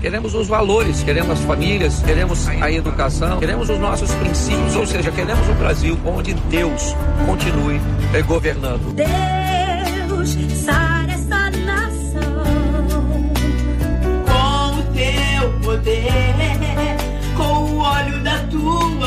Queremos 0.00 0.34
os 0.34 0.48
valores, 0.48 1.04
queremos 1.04 1.38
as 1.38 1.44
famílias, 1.44 2.02
queremos 2.02 2.48
a 2.48 2.72
educação, 2.72 3.38
queremos 3.38 3.70
os 3.70 3.78
nossos 3.78 4.12
princípios, 4.16 4.74
ou 4.74 4.84
seja, 4.84 5.12
queremos 5.12 5.48
um 5.48 5.54
Brasil 5.54 5.96
onde 6.04 6.34
Deus 6.34 6.92
continue 7.24 7.78
governando. 8.26 8.92
Deus, 8.94 9.08
poder, 15.82 16.96
com 17.36 17.72
o 17.72 17.78
óleo 17.78 18.22
da 18.22 18.38
tua 18.44 19.01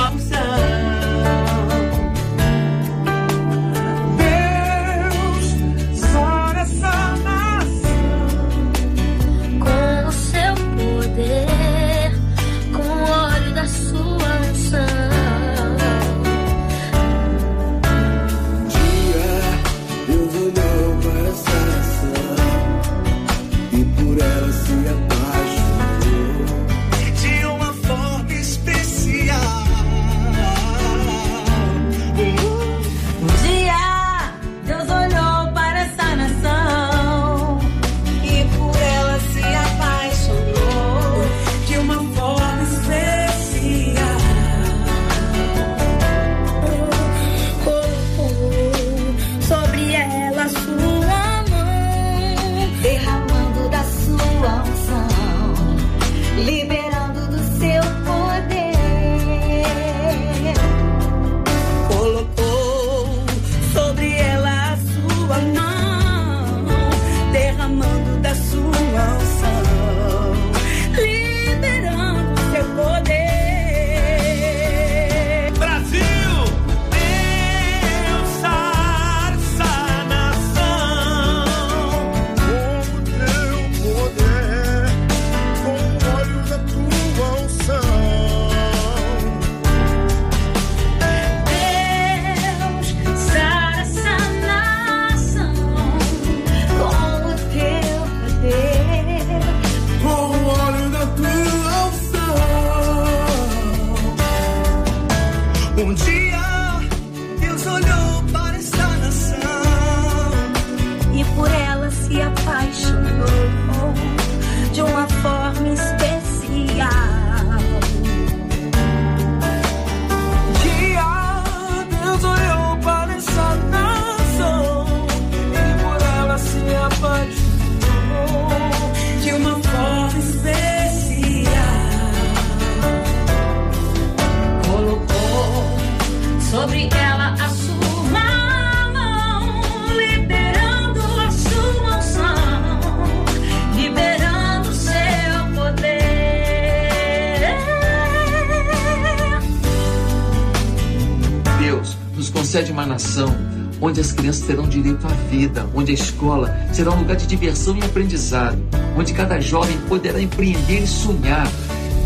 É 152.55 152.59
sede 152.59 152.71
uma 152.71 152.85
nação 152.85 153.35
onde 153.81 153.99
as 153.99 154.13
crianças 154.13 154.47
terão 154.47 154.65
direito 154.65 155.05
à 155.05 155.09
vida, 155.29 155.67
onde 155.75 155.91
a 155.91 155.93
escola 155.93 156.57
será 156.71 156.89
um 156.91 156.99
lugar 156.99 157.17
de 157.17 157.27
diversão 157.27 157.75
e 157.75 157.83
aprendizado, 157.83 158.57
onde 158.97 159.13
cada 159.13 159.41
jovem 159.41 159.77
poderá 159.89 160.21
empreender 160.21 160.83
e 160.83 160.87
sonhar. 160.87 161.45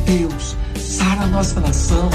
Deus, 0.07 0.57
sara 0.75 1.21
a 1.21 1.27
nossa 1.27 1.59
nação. 1.59 2.09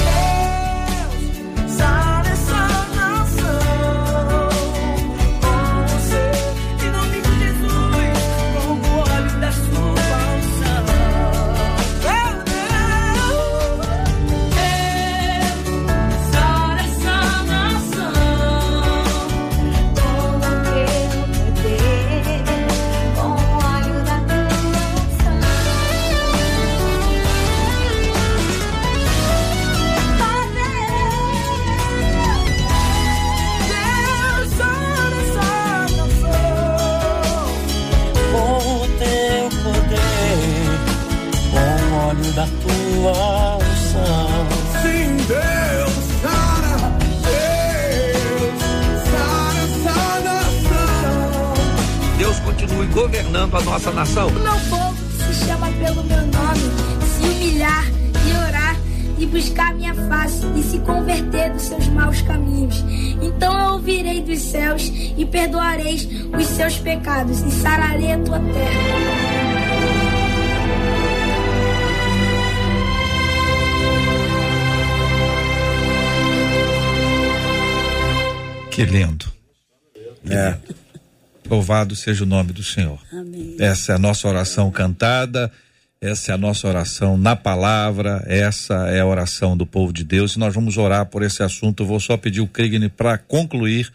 Louvado 81.64 81.96
seja 81.96 82.24
o 82.24 82.26
nome 82.26 82.52
do 82.52 82.62
Senhor. 82.62 83.00
Amém. 83.10 83.56
Essa 83.58 83.92
é 83.92 83.94
a 83.94 83.98
nossa 83.98 84.28
oração 84.28 84.70
cantada, 84.70 85.50
essa 85.98 86.30
é 86.30 86.34
a 86.34 86.36
nossa 86.36 86.68
oração 86.68 87.16
na 87.16 87.34
palavra, 87.34 88.22
essa 88.26 88.90
é 88.90 89.00
a 89.00 89.06
oração 89.06 89.56
do 89.56 89.64
povo 89.64 89.90
de 89.90 90.04
Deus. 90.04 90.34
E 90.34 90.38
nós 90.38 90.54
vamos 90.54 90.76
orar 90.76 91.06
por 91.06 91.22
esse 91.22 91.42
assunto. 91.42 91.82
Eu 91.82 91.86
vou 91.86 91.98
só 91.98 92.18
pedir 92.18 92.42
o 92.42 92.46
Krigne 92.46 92.90
para 92.90 93.16
concluir. 93.16 93.90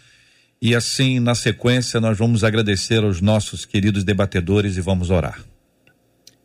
E 0.59 0.73
assim, 0.73 1.19
na 1.19 1.35
sequência, 1.35 2.01
nós 2.01 2.17
vamos 2.17 2.43
agradecer 2.43 3.03
aos 3.03 3.21
nossos 3.21 3.65
queridos 3.65 4.03
debatedores 4.03 4.75
e 4.75 4.81
vamos 4.81 5.11
orar. 5.11 5.39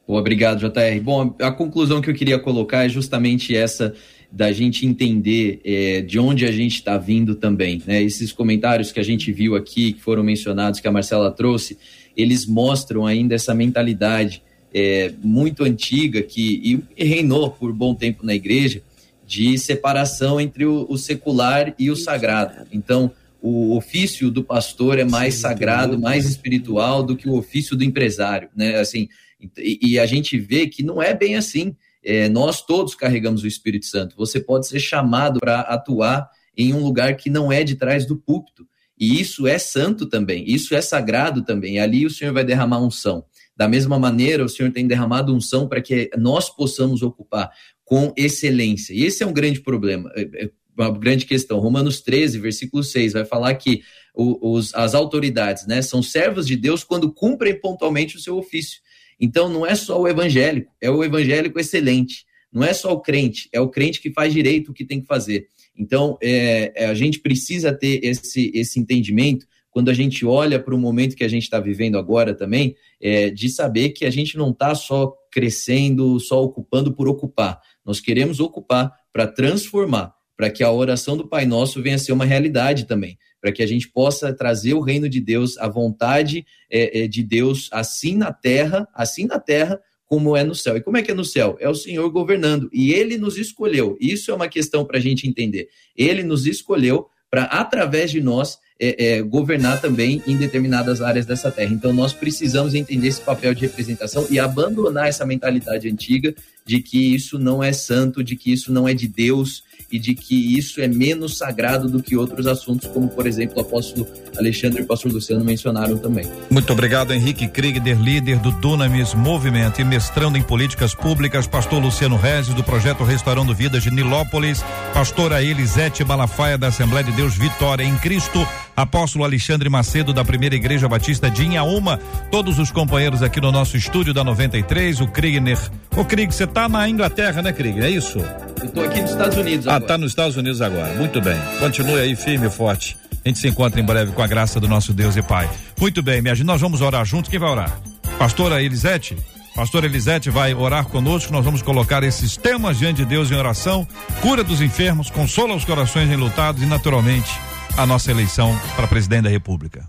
Obrigado, 0.07 0.59
JR. 0.59 1.01
Bom, 1.03 1.35
a 1.41 1.51
conclusão 1.51 2.03
que 2.03 2.11
eu 2.11 2.14
queria 2.14 2.39
colocar 2.39 2.85
é 2.85 2.89
justamente 2.91 3.57
essa 3.57 3.95
da 4.35 4.51
gente 4.51 4.85
entender 4.85 5.61
eh, 5.64 6.01
de 6.01 6.18
onde 6.18 6.45
a 6.45 6.51
gente 6.51 6.74
está 6.74 6.99
vindo 6.99 7.37
também. 7.37 7.80
Né? 7.87 8.03
Esses 8.03 8.32
comentários 8.32 8.91
que 8.91 8.99
a 8.99 9.03
gente 9.05 9.30
viu 9.30 9.55
aqui, 9.55 9.93
que 9.93 10.01
foram 10.01 10.24
mencionados, 10.24 10.80
que 10.80 10.89
a 10.89 10.93
Marcela 10.93 11.30
trouxe, 11.30 11.78
eles 12.16 12.45
mostram 12.45 13.07
ainda 13.07 13.37
essa 13.37 13.55
mentalidade 13.55 14.43
eh, 14.74 15.12
muito 15.22 15.62
antiga 15.62 16.20
que 16.20 16.82
e 16.99 17.05
reinou 17.05 17.49
por 17.49 17.72
bom 17.72 17.95
tempo 17.95 18.26
na 18.26 18.35
igreja 18.35 18.82
de 19.24 19.57
separação 19.57 20.41
entre 20.41 20.64
o, 20.64 20.85
o 20.89 20.99
secular 20.99 21.72
e 21.78 21.89
o 21.89 21.95
sagrado. 21.95 22.66
Então, 22.72 23.12
o 23.41 23.76
ofício 23.76 24.32
do 24.32 24.43
pastor 24.43 24.99
é 24.99 25.05
mais 25.05 25.35
sagrado, 25.35 25.97
mais 25.97 26.28
espiritual 26.28 27.05
do 27.05 27.16
que 27.16 27.28
o 27.28 27.37
ofício 27.37 27.76
do 27.76 27.85
empresário, 27.85 28.49
né? 28.57 28.80
Assim, 28.80 29.09
e, 29.57 29.93
e 29.93 29.99
a 29.99 30.07
gente 30.07 30.37
vê 30.37 30.66
que 30.66 30.82
não 30.82 31.01
é 31.01 31.14
bem 31.14 31.37
assim. 31.37 31.76
É, 32.05 32.29
nós 32.29 32.61
todos 32.61 32.95
carregamos 32.95 33.43
o 33.43 33.47
Espírito 33.47 33.87
Santo. 33.87 34.17
Você 34.17 34.41
pode 34.41 34.67
ser 34.67 34.81
chamado 34.81 35.41
para 35.41 35.61
atuar 35.61 36.29
em 36.57 36.73
um 36.73 36.83
lugar 36.83 37.17
que 37.17 37.31
não 37.31 37.51
é 37.51 37.65
de 37.65 37.75
trás 37.75 38.07
do 38.07 38.17
púlpito. 38.17 38.67
E 38.99 39.21
isso 39.21 39.47
é 39.47 39.59
santo 39.59 40.07
também, 40.07 40.45
isso 40.47 40.75
é 40.75 40.81
sagrado 40.81 41.45
também. 41.45 41.75
E 41.75 41.79
ali 41.81 42.07
o 42.07 42.11
Senhor 42.11 42.33
vai 42.33 42.45
derramar 42.45 42.81
unção. 42.81 43.25
Da 43.57 43.69
mesma 43.69 43.99
maneira, 43.99 44.45
o 44.45 44.49
Senhor 44.49 44.71
tem 44.73 44.87
derramado 44.87 45.35
unção 45.35 45.69
para 45.69 45.81
que 45.81 46.11
nós 46.17 46.49
possamos 46.49 47.03
ocupar 47.03 47.51
com 47.85 48.13
excelência. 48.17 48.93
E 48.95 49.05
esse 49.05 49.23
é 49.23 49.27
um 49.27 49.33
grande 49.33 49.61
problema, 49.61 50.11
é, 50.15 50.45
é 50.45 50.51
uma 50.77 50.91
grande 50.91 51.25
questão. 51.27 51.59
Romanos 51.59 52.01
13, 52.01 52.39
versículo 52.39 52.83
6, 52.83 53.13
vai 53.13 53.25
falar 53.25 53.55
que 53.55 53.83
os, 54.15 54.75
as 54.75 54.95
autoridades 54.95 55.67
né, 55.67 55.83
são 55.83 56.03
servos 56.03 56.47
de 56.47 56.57
Deus 56.57 56.85
quando 56.85 57.13
cumprem 57.13 57.59
pontualmente 57.59 58.17
o 58.17 58.21
seu 58.21 58.37
ofício. 58.37 58.81
Então, 59.21 59.49
não 59.49 59.67
é 59.67 59.75
só 59.75 60.01
o 60.01 60.09
evangélico, 60.09 60.73
é 60.81 60.91
o 60.91 61.03
evangélico 61.05 61.59
excelente. 61.59 62.25
Não 62.53 62.62
é 62.62 62.73
só 62.73 62.93
o 62.93 63.01
crente, 63.01 63.49
é 63.53 63.61
o 63.61 63.69
crente 63.69 64.01
que 64.01 64.12
faz 64.12 64.33
direito 64.33 64.71
o 64.71 64.75
que 64.75 64.85
tem 64.85 65.01
que 65.01 65.07
fazer. 65.07 65.49
Então, 65.77 66.17
é, 66.23 66.73
é, 66.77 66.87
a 66.87 66.95
gente 66.95 67.19
precisa 67.19 67.73
ter 67.73 67.99
esse, 68.05 68.53
esse 68.55 68.79
entendimento 68.79 69.47
quando 69.71 69.89
a 69.89 69.93
gente 69.93 70.25
olha 70.25 70.61
para 70.61 70.73
o 70.73 70.79
momento 70.79 71.17
que 71.17 71.25
a 71.25 71.29
gente 71.29 71.43
está 71.43 71.59
vivendo 71.59 71.99
agora 71.99 72.33
também, 72.33 72.77
é, 73.01 73.29
de 73.29 73.49
saber 73.49 73.91
que 73.91 74.05
a 74.05 74.11
gente 74.11 74.37
não 74.37 74.51
está 74.51 74.73
só 74.73 75.12
crescendo, 75.33 76.21
só 76.21 76.45
ocupando 76.45 76.95
por 76.95 77.09
ocupar. 77.09 77.61
Nós 77.85 77.99
queremos 77.99 78.39
ocupar 78.39 78.93
para 79.12 79.27
transformar, 79.27 80.15
para 80.37 80.49
que 80.49 80.62
a 80.62 80.71
oração 80.71 81.17
do 81.17 81.27
Pai 81.27 81.45
Nosso 81.45 81.83
venha 81.83 81.97
a 81.97 81.99
ser 81.99 82.12
uma 82.12 82.25
realidade 82.25 82.87
também, 82.87 83.19
para 83.45 83.53
que 83.53 83.62
a 83.62 83.66
gente 83.66 83.86
possa 83.90 84.32
trazer 84.32 84.72
o 84.72 84.80
reino 84.80 85.07
de 85.07 85.20
Deus, 85.20 85.59
a 85.59 85.68
vontade 85.68 86.47
é, 86.70 87.03
é, 87.03 87.07
de 87.07 87.22
Deus, 87.22 87.68
assim 87.70 88.16
na 88.16 88.32
terra, 88.32 88.88
assim 88.95 89.26
na 89.26 89.38
terra, 89.38 89.78
como 90.07 90.34
é 90.34 90.42
no 90.42 90.55
céu. 90.55 90.78
E 90.78 90.80
como 90.80 90.97
é 90.97 91.03
que 91.03 91.11
é 91.11 91.14
no 91.14 91.26
céu? 91.26 91.55
É 91.61 91.68
o 91.68 91.74
Senhor 91.74 92.09
governando. 92.09 92.70
E 92.72 92.95
Ele 92.95 93.18
nos 93.18 93.36
escolheu. 93.36 93.99
Isso 94.01 94.30
é 94.30 94.34
uma 94.34 94.49
questão 94.49 94.82
para 94.82 94.97
a 94.97 95.01
gente 95.01 95.28
entender. 95.28 95.68
Ele 95.95 96.22
nos 96.22 96.47
escolheu 96.47 97.07
para, 97.30 97.42
através 97.45 98.11
de 98.11 98.22
nós, 98.22 98.57
é, 98.85 99.16
é, 99.16 99.22
governar 99.22 99.80
também 99.80 100.22
em 100.26 100.37
determinadas 100.37 101.01
áreas 101.01 101.24
dessa 101.24 101.51
terra. 101.51 101.72
Então, 101.72 101.93
nós 101.93 102.12
precisamos 102.12 102.74
entender 102.74 103.09
esse 103.09 103.20
papel 103.20 103.55
de 103.55 103.62
representação 103.62 104.26
e 104.28 104.39
abandonar 104.39 105.09
essa 105.09 105.24
mentalidade 105.24 105.89
antiga 105.89 106.35
de 106.66 106.80
que 106.80 107.14
isso 107.14 107.39
não 107.39 107.62
é 107.62 107.72
santo, 107.72 108.22
de 108.22 108.37
que 108.37 108.53
isso 108.53 108.72
não 108.72 108.89
é 108.89 108.95
de 108.95 109.07
Deus 109.07 109.62
e 109.93 109.99
de 109.99 110.14
que 110.14 110.59
isso 110.59 110.80
é 110.80 110.89
menos 110.89 111.37
sagrado 111.37 111.89
do 111.89 112.03
que 112.03 112.16
outros 112.16 112.47
assuntos, 112.47 112.89
como, 112.89 113.09
por 113.09 113.26
exemplo, 113.26 113.59
o 113.59 113.61
apóstolo 113.61 114.07
Alexandre 114.37 114.80
e 114.80 114.85
o 114.85 114.87
pastor 114.87 115.12
Luciano 115.12 115.45
mencionaram 115.45 115.99
também. 115.99 116.26
Muito 116.51 116.72
obrigado, 116.72 117.12
Henrique 117.12 117.47
Kriegder, 117.47 118.01
líder 118.01 118.39
do 118.39 118.51
Dunamis 118.51 119.14
Movimento 119.14 119.80
e 119.80 119.85
mestrando 119.85 120.39
em 120.39 120.43
políticas 120.43 120.95
públicas, 120.95 121.47
pastor 121.47 121.80
Luciano 121.80 122.16
Rezes, 122.16 122.55
do 122.55 122.64
projeto 122.64 123.05
Restaurando 123.05 123.55
Vidas 123.55 123.82
de 123.82 123.91
Nilópolis, 123.91 124.64
pastora 124.93 125.43
Elisete 125.43 126.03
Malafaia, 126.03 126.59
da 126.59 126.68
Assembleia 126.68 127.05
de 127.05 127.12
Deus 127.12 127.37
Vitória 127.37 127.85
em 127.85 127.97
Cristo, 127.99 128.45
apóstolo 128.77 129.25
Alexandre 129.25 129.68
Macedo, 129.68 130.12
da 130.12 130.25
Primeira 130.25 130.55
Igreja 130.55 130.89
Batista 130.89 131.31
de 131.31 131.45
Inhaúma, 131.45 131.99
todos 132.31 132.59
os 132.59 132.70
companheiros 132.72 133.22
aqui 133.22 133.41
no 133.41 133.53
nosso 133.53 133.77
estúdio 133.77 134.12
da 134.14 134.25
93, 134.25 135.01
o 135.01 135.07
Kriegner. 135.09 135.59
Ô, 135.97 136.05
Krieg, 136.05 136.33
você 136.35 136.47
tá 136.47 136.68
na 136.68 136.89
Inglaterra, 136.89 137.41
né, 137.43 137.53
Krieg? 137.53 137.81
É 137.81 137.89
isso? 137.91 138.18
Eu 138.62 138.68
tô 138.70 138.81
aqui 138.81 139.01
nos 139.01 139.11
Estados 139.12 139.37
Unidos 139.37 139.66
Ah, 139.66 139.77
agora. 139.77 139.87
tá 139.89 139.99
nos 139.99 140.11
Estados 140.12 140.37
Unidos 140.37 140.61
agora. 140.61 140.93
Muito 140.95 141.20
bem. 141.20 141.37
Continue 141.61 142.01
aí 142.01 142.16
firme 142.16 142.47
e 142.47 142.51
forte. 142.51 142.97
A 143.25 143.29
gente 143.29 143.39
se 143.39 143.49
encontra 143.49 143.81
em 143.81 143.85
breve 143.85 144.12
com 144.12 144.22
a 144.22 144.27
graça 144.27 144.59
do 144.61 144.68
nosso 144.68 144.93
Deus 144.93 145.16
e 145.16 145.22
Pai. 145.22 145.49
Muito 145.81 146.03
bem, 146.03 146.20
minha 146.20 146.35
gente, 146.35 146.47
nós 146.47 146.61
vamos 146.61 146.81
orar 146.81 147.05
juntos. 147.05 147.31
Quem 147.31 147.39
vai 147.39 147.51
orar? 147.51 147.79
Pastora 148.18 148.62
Elisete? 148.62 149.16
Pastora 149.55 149.87
Elisete 149.87 150.31
vai 150.31 150.53
orar 150.53 150.85
conosco. 150.87 151.33
Nós 151.33 151.45
vamos 151.45 151.62
colocar 151.62 152.03
esses 152.03 152.37
temas 152.37 152.79
diante 152.79 152.97
de 152.99 153.05
Deus 153.05 153.31
em 153.31 153.35
oração. 153.35 153.87
Cura 154.20 154.43
dos 154.45 154.61
enfermos, 154.61 155.11
consola 155.11 155.55
os 155.55 155.64
corações 155.64 156.11
enlutados 156.11 156.62
e, 156.62 156.66
naturalmente, 156.66 157.31
a 157.77 157.85
nossa 157.85 158.11
eleição 158.11 158.57
para 158.77 158.87
presidente 158.87 159.25
da 159.25 159.31
República. 159.31 159.87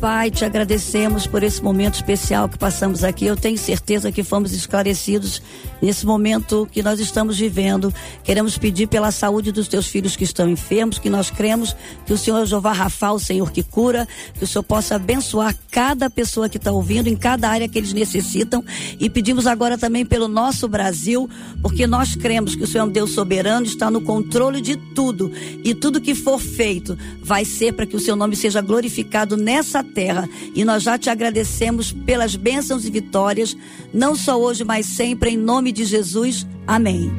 Pai, 0.00 0.30
te 0.30 0.44
agradecemos 0.44 1.26
por 1.26 1.42
esse 1.42 1.62
momento 1.62 1.94
especial 1.94 2.50
que 2.50 2.58
passamos 2.58 3.02
aqui. 3.02 3.24
Eu 3.24 3.36
tenho 3.36 3.56
certeza 3.56 4.12
que 4.12 4.22
fomos 4.22 4.52
esclarecidos 4.52 5.40
nesse 5.80 6.04
momento 6.04 6.68
que 6.70 6.82
nós 6.82 7.00
estamos 7.00 7.38
vivendo. 7.38 7.92
Queremos 8.22 8.58
pedir 8.58 8.88
pela 8.88 9.10
saúde 9.10 9.52
dos 9.52 9.68
teus 9.68 9.86
filhos 9.86 10.14
que 10.14 10.24
estão 10.24 10.48
enfermos, 10.50 10.98
que 10.98 11.08
nós 11.08 11.30
cremos 11.30 11.74
que 12.04 12.12
o 12.12 12.18
Senhor 12.18 12.44
Jeová 12.44 12.72
Rafa, 12.72 13.12
o 13.12 13.18
Senhor 13.18 13.50
que 13.50 13.62
cura, 13.62 14.06
que 14.34 14.44
o 14.44 14.46
Senhor 14.46 14.62
possa 14.62 14.96
abençoar 14.96 15.56
cada 15.70 16.10
pessoa 16.10 16.48
que 16.48 16.58
está 16.58 16.70
ouvindo 16.70 17.08
em 17.08 17.16
cada 17.16 17.48
área 17.48 17.68
que 17.68 17.78
eles 17.78 17.94
necessitam. 17.94 18.62
E 19.00 19.08
pedimos 19.08 19.46
agora 19.46 19.78
também 19.78 20.04
pelo 20.04 20.28
nosso 20.28 20.68
Brasil, 20.68 21.28
porque 21.62 21.86
nós 21.86 22.14
cremos 22.14 22.54
que 22.54 22.64
o 22.64 22.66
Senhor 22.66 22.84
é 22.84 22.86
um 22.86 22.92
Deus 22.92 23.12
soberano, 23.12 23.64
está 23.64 23.90
no 23.90 24.02
controle 24.02 24.60
de 24.60 24.76
tudo. 24.94 25.32
E 25.64 25.74
tudo 25.74 26.02
que 26.02 26.14
for 26.14 26.38
feito 26.38 26.98
vai 27.22 27.46
ser 27.46 27.72
para 27.72 27.86
que 27.86 27.96
o 27.96 28.00
seu 28.00 28.14
nome 28.14 28.36
seja 28.36 28.60
glorificado 28.60 29.36
nessa 29.38 29.85
terra. 29.86 30.28
E 30.54 30.64
nós 30.64 30.82
já 30.82 30.98
te 30.98 31.08
agradecemos 31.08 31.92
pelas 31.92 32.36
bênçãos 32.36 32.84
e 32.84 32.90
vitórias, 32.90 33.56
não 33.92 34.14
só 34.14 34.40
hoje, 34.40 34.64
mas 34.64 34.86
sempre, 34.86 35.30
em 35.30 35.36
nome 35.36 35.72
de 35.72 35.84
Jesus. 35.84 36.46
Amém. 36.66 37.10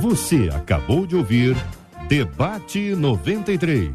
Você 0.00 0.50
acabou 0.54 1.06
de 1.06 1.16
ouvir 1.16 1.56
Debate 2.08 2.94
93. 2.94 3.90